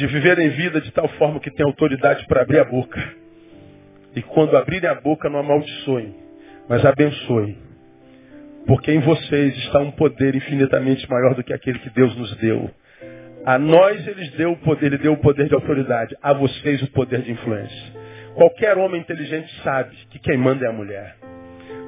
de 0.00 0.06
viver 0.06 0.38
em 0.38 0.48
vida 0.48 0.80
de 0.80 0.90
tal 0.92 1.06
forma 1.10 1.38
que 1.40 1.50
tem 1.50 1.66
autoridade 1.66 2.24
para 2.26 2.40
abrir 2.40 2.58
a 2.58 2.64
boca. 2.64 2.98
E 4.16 4.22
quando 4.22 4.56
abrirem 4.56 4.88
a 4.88 4.94
boca, 4.94 5.28
não 5.28 5.40
amaldiçoem, 5.40 6.14
mas 6.66 6.82
abençoem. 6.86 7.58
Porque 8.66 8.90
em 8.92 9.00
vocês 9.00 9.54
está 9.58 9.78
um 9.78 9.90
poder 9.90 10.34
infinitamente 10.34 11.06
maior 11.10 11.34
do 11.34 11.44
que 11.44 11.52
aquele 11.52 11.78
que 11.80 11.90
Deus 11.90 12.16
nos 12.16 12.34
deu. 12.38 12.70
A 13.44 13.58
nós 13.58 14.06
ele 14.06 14.30
deu 14.30 14.52
o 14.52 14.56
poder, 14.56 14.86
ele 14.86 14.96
deu 14.96 15.12
o 15.12 15.18
poder 15.18 15.48
de 15.48 15.54
autoridade. 15.54 16.16
A 16.22 16.32
vocês 16.32 16.82
o 16.82 16.90
poder 16.92 17.20
de 17.20 17.32
influência. 17.32 17.92
Qualquer 18.34 18.78
homem 18.78 19.02
inteligente 19.02 19.54
sabe 19.62 19.94
que 20.08 20.18
quem 20.18 20.38
manda 20.38 20.64
é 20.64 20.68
a 20.70 20.72
mulher. 20.72 21.16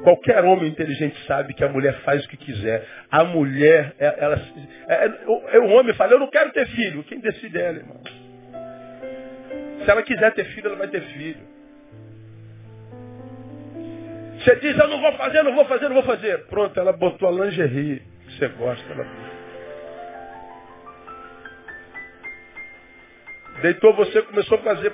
Qualquer 0.02 0.44
homem 0.44 0.68
inteligente 0.68 1.16
sabe 1.26 1.54
que 1.54 1.62
a 1.62 1.68
mulher 1.68 1.94
faz 2.00 2.24
o 2.24 2.28
que 2.28 2.36
quiser. 2.36 2.86
A 3.10 3.22
mulher, 3.24 3.94
é, 3.98 4.16
ela, 4.18 4.42
é, 4.88 5.56
é, 5.56 5.58
o 5.60 5.68
homem 5.68 5.94
fala, 5.94 6.12
eu 6.12 6.18
não 6.18 6.28
quero 6.28 6.50
ter 6.52 6.66
filho. 6.66 7.04
Quem 7.04 7.20
decide 7.20 7.58
é 7.58 7.68
ela, 7.68 7.78
irmão. 7.78 8.00
Se 9.84 9.90
ela 9.90 10.02
quiser 10.02 10.32
ter 10.34 10.44
filho, 10.46 10.68
ela 10.68 10.76
vai 10.76 10.88
ter 10.88 11.00
filho. 11.00 11.52
Você 14.38 14.56
diz, 14.56 14.76
eu 14.76 14.88
não 14.88 15.00
vou 15.00 15.12
fazer, 15.12 15.42
não 15.44 15.54
vou 15.54 15.64
fazer, 15.66 15.88
não 15.88 15.94
vou 15.94 16.02
fazer. 16.02 16.46
Pronto, 16.46 16.78
ela 16.78 16.92
botou 16.92 17.28
a 17.28 17.44
lingerie 17.44 18.02
que 18.26 18.38
você 18.38 18.48
gosta. 18.48 18.92
Ela... 18.92 19.06
Deitou 23.62 23.94
você, 23.94 24.20
começou 24.22 24.58
a 24.58 24.62
fazer 24.62 24.92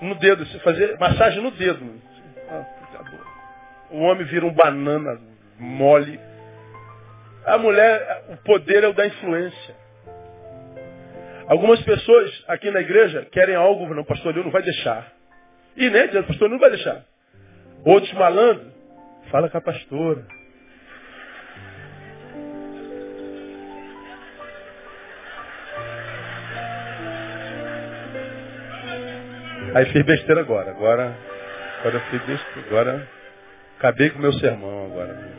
no 0.00 0.14
dedo, 0.16 0.46
fazer 0.60 0.96
massagem 0.98 1.42
no 1.42 1.50
dedo. 1.50 2.00
Ah, 2.48 2.64
o 3.94 4.00
homem 4.00 4.26
vira 4.26 4.44
um 4.44 4.52
banana 4.52 5.20
mole. 5.56 6.18
A 7.46 7.56
mulher, 7.56 8.24
o 8.30 8.36
poder 8.38 8.82
é 8.82 8.88
o 8.88 8.92
da 8.92 9.06
influência. 9.06 9.76
Algumas 11.46 11.80
pessoas 11.82 12.44
aqui 12.48 12.70
na 12.72 12.80
igreja 12.80 13.26
querem 13.30 13.54
algo, 13.54 13.94
não, 13.94 14.02
pastor, 14.02 14.36
eu 14.36 14.42
não 14.42 14.50
vai 14.50 14.62
deixar. 14.62 15.12
E 15.76 15.88
nem 15.90 16.08
diz, 16.08 16.26
pastor, 16.26 16.48
não 16.48 16.58
vai 16.58 16.70
deixar. 16.70 17.04
Outros 17.84 18.12
malandros, 18.14 18.72
fala 19.30 19.48
com 19.48 19.58
a 19.58 19.60
pastora. 19.60 20.26
Aí 29.74 29.86
fiz 29.86 30.04
besteira 30.04 30.40
agora. 30.40 30.70
Agora, 30.70 31.16
agora 31.80 31.96
eu 31.96 32.00
fiz 32.10 32.22
besteira. 32.22 32.66
Agora 32.68 33.13
Acabei 33.78 34.10
com 34.10 34.18
o 34.18 34.22
meu 34.22 34.32
sermão 34.34 34.86
agora. 34.86 35.32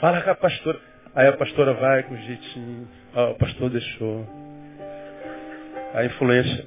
Fala 0.00 0.20
com 0.20 0.30
a 0.30 0.34
pastora. 0.34 0.78
Aí 1.14 1.28
a 1.28 1.32
pastora 1.32 1.74
vai 1.74 2.02
com 2.04 2.16
jeitinho. 2.16 2.88
Ah, 3.14 3.26
o 3.26 3.34
pastor 3.34 3.70
deixou. 3.70 4.26
A 5.94 6.04
influência. 6.04 6.66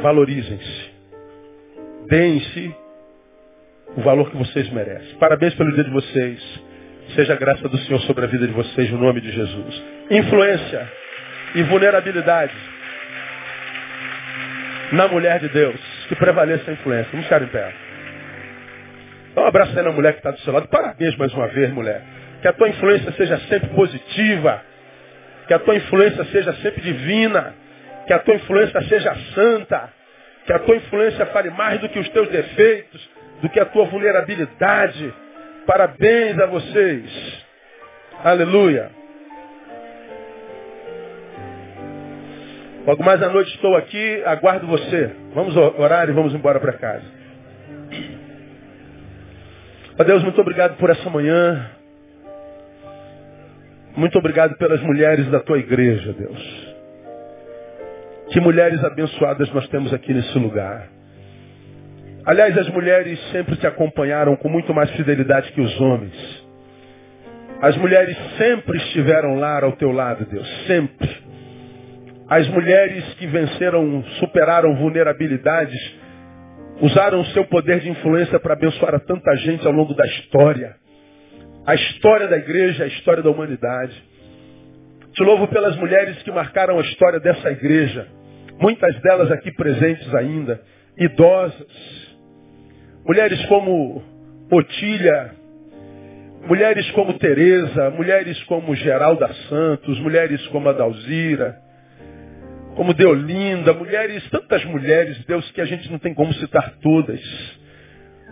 Valorizem-se. 0.00 0.94
Deem-se 2.08 2.74
o 3.96 4.00
valor 4.02 4.30
que 4.30 4.36
vocês 4.36 4.68
merecem. 4.70 5.16
Parabéns 5.18 5.54
pelo 5.54 5.72
dia 5.72 5.84
de 5.84 5.90
vocês. 5.90 6.62
Seja 7.14 7.34
a 7.34 7.36
graça 7.36 7.68
do 7.68 7.76
Senhor 7.78 8.00
sobre 8.02 8.24
a 8.24 8.28
vida 8.28 8.46
de 8.46 8.52
vocês, 8.52 8.90
no 8.90 8.98
nome 8.98 9.20
de 9.20 9.30
Jesus. 9.30 9.82
Influência 10.10 10.90
e 11.54 11.62
vulnerabilidade 11.64 12.54
na 14.92 15.08
mulher 15.08 15.40
de 15.40 15.48
Deus. 15.48 15.80
Que 16.08 16.16
prevaleça 16.16 16.70
a 16.70 16.74
influência. 16.74 17.10
Vamos 17.10 17.26
ficar 17.26 17.42
em 17.42 17.48
pé. 17.48 17.83
Dá 19.34 19.42
um 19.42 19.46
abraço 19.46 19.76
aí 19.76 19.84
na 19.84 19.90
mulher 19.90 20.12
que 20.12 20.20
está 20.20 20.30
do 20.30 20.38
seu 20.40 20.52
lado. 20.52 20.68
Parabéns 20.68 21.16
mais 21.16 21.32
uma 21.34 21.48
vez, 21.48 21.70
mulher. 21.70 22.02
Que 22.40 22.48
a 22.48 22.52
tua 22.52 22.68
influência 22.68 23.12
seja 23.12 23.38
sempre 23.48 23.68
positiva. 23.70 24.62
Que 25.48 25.54
a 25.54 25.58
tua 25.58 25.74
influência 25.74 26.24
seja 26.26 26.52
sempre 26.54 26.80
divina. 26.82 27.54
Que 28.06 28.12
a 28.12 28.18
tua 28.20 28.34
influência 28.34 28.80
seja 28.82 29.14
santa. 29.34 29.90
Que 30.46 30.52
a 30.52 30.58
tua 30.60 30.76
influência 30.76 31.26
fale 31.26 31.50
mais 31.50 31.80
do 31.80 31.88
que 31.88 31.98
os 31.98 32.08
teus 32.10 32.28
defeitos, 32.28 33.10
do 33.40 33.48
que 33.48 33.58
a 33.58 33.64
tua 33.64 33.86
vulnerabilidade. 33.86 35.12
Parabéns 35.66 36.38
a 36.38 36.46
vocês. 36.46 37.44
Aleluia. 38.22 38.90
Logo 42.86 43.02
mais 43.02 43.22
à 43.22 43.30
noite 43.30 43.54
estou 43.54 43.74
aqui, 43.74 44.22
aguardo 44.26 44.66
você. 44.66 45.10
Vamos 45.34 45.56
orar 45.56 46.08
e 46.08 46.12
vamos 46.12 46.34
embora 46.34 46.60
para 46.60 46.74
casa. 46.74 47.23
Ó 49.96 50.02
Deus, 50.02 50.22
muito 50.24 50.40
obrigado 50.40 50.76
por 50.76 50.90
essa 50.90 51.08
manhã. 51.08 51.70
Muito 53.96 54.18
obrigado 54.18 54.56
pelas 54.56 54.80
mulheres 54.80 55.30
da 55.30 55.38
tua 55.38 55.58
igreja, 55.58 56.12
Deus. 56.12 56.74
Que 58.30 58.40
mulheres 58.40 58.82
abençoadas 58.82 59.48
nós 59.52 59.68
temos 59.68 59.94
aqui 59.94 60.12
nesse 60.12 60.36
lugar. 60.36 60.88
Aliás, 62.26 62.58
as 62.58 62.68
mulheres 62.70 63.20
sempre 63.30 63.54
te 63.54 63.66
acompanharam 63.68 64.34
com 64.34 64.48
muito 64.48 64.74
mais 64.74 64.90
fidelidade 64.92 65.52
que 65.52 65.60
os 65.60 65.80
homens. 65.80 66.44
As 67.62 67.76
mulheres 67.76 68.16
sempre 68.36 68.76
estiveram 68.78 69.36
lá 69.36 69.62
ao 69.62 69.72
teu 69.72 69.92
lado, 69.92 70.26
Deus, 70.26 70.48
sempre. 70.66 71.08
As 72.28 72.48
mulheres 72.48 73.04
que 73.14 73.26
venceram, 73.28 74.02
superaram 74.18 74.74
vulnerabilidades, 74.74 75.78
usaram 76.80 77.20
o 77.20 77.26
seu 77.26 77.44
poder 77.46 77.80
de 77.80 77.90
influência 77.90 78.38
para 78.40 78.54
abençoar 78.54 78.94
a 78.94 79.00
tanta 79.00 79.34
gente 79.36 79.66
ao 79.66 79.72
longo 79.72 79.94
da 79.94 80.06
história. 80.06 80.76
A 81.66 81.74
história 81.74 82.28
da 82.28 82.36
igreja, 82.36 82.84
a 82.84 82.86
história 82.86 83.22
da 83.22 83.30
humanidade. 83.30 83.94
Te 85.12 85.22
louvo 85.22 85.46
pelas 85.48 85.76
mulheres 85.76 86.22
que 86.22 86.30
marcaram 86.30 86.78
a 86.78 86.82
história 86.82 87.20
dessa 87.20 87.50
igreja. 87.50 88.06
Muitas 88.60 89.00
delas 89.00 89.30
aqui 89.30 89.52
presentes 89.52 90.12
ainda, 90.14 90.60
idosas. 90.98 92.14
Mulheres 93.06 93.44
como 93.46 94.02
Otília, 94.50 95.32
mulheres 96.46 96.90
como 96.92 97.18
Teresa, 97.18 97.90
mulheres 97.90 98.42
como 98.44 98.74
Geralda 98.74 99.32
Santos, 99.48 99.98
mulheres 100.00 100.44
como 100.48 100.68
Adalzira, 100.68 101.56
como 102.74 102.94
Deolinda, 102.94 103.72
mulheres, 103.72 104.28
tantas 104.30 104.64
mulheres, 104.64 105.18
Deus, 105.26 105.50
que 105.52 105.60
a 105.60 105.64
gente 105.64 105.90
não 105.90 105.98
tem 105.98 106.12
como 106.14 106.32
citar 106.34 106.74
todas. 106.82 107.20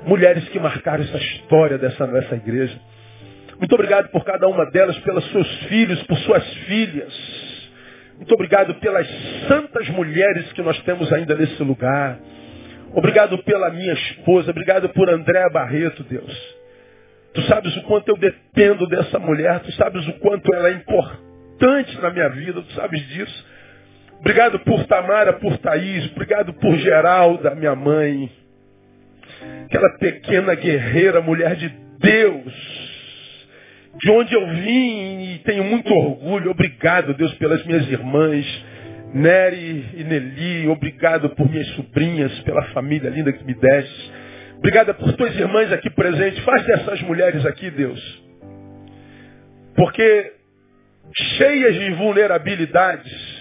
Mulheres 0.07 0.49
que 0.49 0.59
marcaram 0.59 1.05
essa 1.05 1.17
história 1.17 1.79
dessa, 1.79 2.07
dessa 2.07 2.35
igreja. 2.35 2.79
Muito 3.59 3.75
obrigado 3.75 4.09
por 4.09 4.25
cada 4.25 4.49
uma 4.49 4.69
delas, 4.71 4.99
pelos 4.99 5.25
seus 5.31 5.49
filhos, 5.67 6.03
por 6.05 6.19
suas 6.19 6.45
filhas. 6.67 7.13
Muito 8.17 8.35
obrigado 8.35 8.75
pelas 8.75 9.07
santas 9.47 9.89
mulheres 9.91 10.53
que 10.53 10.63
nós 10.63 10.81
temos 10.83 11.13
ainda 11.13 11.37
nesse 11.37 11.63
lugar. 11.63 12.19
Obrigado 12.95 13.39
pela 13.45 13.71
minha 13.71 13.93
esposa, 13.95 14.51
obrigado 14.51 14.89
por 14.91 15.09
Andréa 15.09 15.49
Barreto, 15.49 16.03
Deus. 16.05 16.63
Tu 17.35 17.43
sabes 17.43 17.75
o 17.77 17.83
quanto 17.83 18.09
eu 18.09 18.17
dependo 18.17 18.87
dessa 18.87 19.19
mulher, 19.19 19.61
tu 19.61 19.73
sabes 19.73 20.07
o 20.09 20.13
quanto 20.15 20.53
ela 20.55 20.69
é 20.69 20.73
importante 20.73 21.99
na 22.01 22.11
minha 22.11 22.29
vida, 22.29 22.61
tu 22.61 22.73
sabes 22.75 23.01
disso. 23.09 23.52
Obrigado 24.23 24.61
por 24.61 24.85
Tamara, 24.87 25.33
por 25.33 25.59
Thaís, 25.59 26.09
obrigado 26.13 26.55
por 26.55 26.77
Geralda, 26.79 27.57
minha 27.57 27.75
mãe. 27.75 28.31
Aquela 29.65 29.99
pequena 29.99 30.55
guerreira, 30.55 31.21
mulher 31.21 31.57
de 31.57 31.69
Deus, 31.99 32.55
de 34.01 34.11
onde 34.13 34.33
eu 34.33 34.47
vim 34.47 35.35
e 35.35 35.39
tenho 35.45 35.65
muito 35.65 35.93
orgulho. 35.93 36.53
Obrigado, 36.53 37.15
Deus, 37.15 37.35
pelas 37.35 37.67
minhas 37.67 37.91
irmãs, 37.91 38.47
Nery 39.13 39.87
e 39.97 40.05
Nelly. 40.05 40.69
Obrigado 40.69 41.31
por 41.31 41.51
minhas 41.51 41.67
sobrinhas, 41.71 42.33
pela 42.43 42.63
família 42.67 43.11
linda 43.11 43.33
que 43.33 43.45
me 43.45 43.55
deste. 43.55 44.13
Obrigado 44.59 44.95
por 44.95 45.13
tuas 45.15 45.35
irmãs 45.35 45.73
aqui 45.73 45.91
presentes. 45.91 46.39
Faz 46.45 46.65
dessas 46.65 47.03
mulheres 47.03 47.45
aqui, 47.45 47.69
Deus. 47.73 48.23
Porque 49.75 50.33
cheias 51.13 51.75
de 51.75 51.91
vulnerabilidades, 51.95 53.32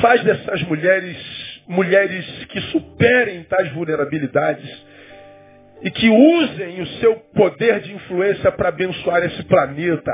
faz 0.00 0.22
dessas 0.24 0.62
mulheres 0.62 1.44
mulheres 1.66 2.26
que 2.46 2.60
superem 2.60 3.42
tais 3.44 3.72
vulnerabilidades 3.72 4.84
e 5.82 5.90
que 5.90 6.08
usem 6.08 6.80
o 6.80 6.86
seu 6.98 7.16
poder 7.34 7.80
de 7.80 7.92
influência 7.92 8.50
para 8.52 8.68
abençoar 8.68 9.22
esse 9.24 9.42
planeta. 9.44 10.12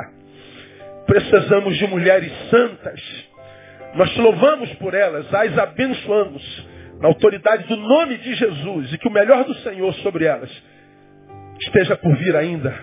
Precisamos 1.07 1.77
de 1.77 1.87
mulheres 1.87 2.33
santas. 2.51 3.01
Nós 3.95 4.11
te 4.13 4.21
louvamos 4.21 4.73
por 4.75 4.95
elas, 4.95 5.33
as 5.33 5.59
abençoamos 5.59 6.67
na 7.01 7.09
autoridade 7.09 7.65
do 7.65 7.77
nome 7.77 8.19
de 8.19 8.35
Jesus, 8.35 8.93
e 8.93 8.99
que 8.99 9.09
o 9.09 9.13
melhor 9.13 9.45
do 9.45 9.55
Senhor 9.57 9.93
sobre 9.95 10.27
elas 10.27 10.51
esteja 11.61 11.97
por 11.97 12.15
vir 12.17 12.37
ainda, 12.37 12.75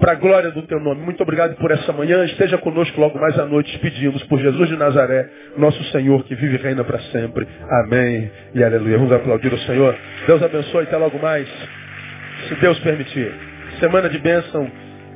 para 0.00 0.12
a 0.12 0.14
glória 0.14 0.50
do 0.50 0.62
teu 0.62 0.80
nome. 0.80 1.02
Muito 1.02 1.22
obrigado 1.22 1.54
por 1.56 1.70
essa 1.70 1.92
manhã, 1.92 2.24
esteja 2.24 2.56
conosco 2.58 2.98
logo 2.98 3.18
mais 3.18 3.38
à 3.38 3.44
noite, 3.44 3.78
pedimos 3.78 4.22
por 4.24 4.40
Jesus 4.40 4.68
de 4.68 4.76
Nazaré, 4.76 5.28
nosso 5.58 5.84
Senhor 5.92 6.24
que 6.24 6.34
vive 6.34 6.56
e 6.56 6.58
reina 6.58 6.82
para 6.82 6.98
sempre. 7.12 7.46
Amém 7.84 8.30
e 8.54 8.64
aleluia. 8.64 8.96
Vamos 8.96 9.12
aplaudir 9.12 9.52
o 9.52 9.58
Senhor. 9.58 9.94
Deus 10.26 10.42
abençoe, 10.42 10.84
até 10.84 10.96
logo 10.96 11.18
mais, 11.18 11.46
se 12.48 12.54
Deus 12.56 12.78
permitir. 12.80 13.32
Semana 13.78 14.08
de 14.08 14.18
bênção 14.18 14.70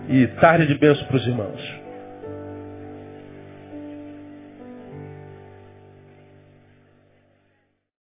e 0.09 0.27
tarde 0.39 0.67
de 0.67 0.75
bênção 0.75 1.05
para 1.07 1.17
os 1.17 1.27
irmãos. 1.27 1.84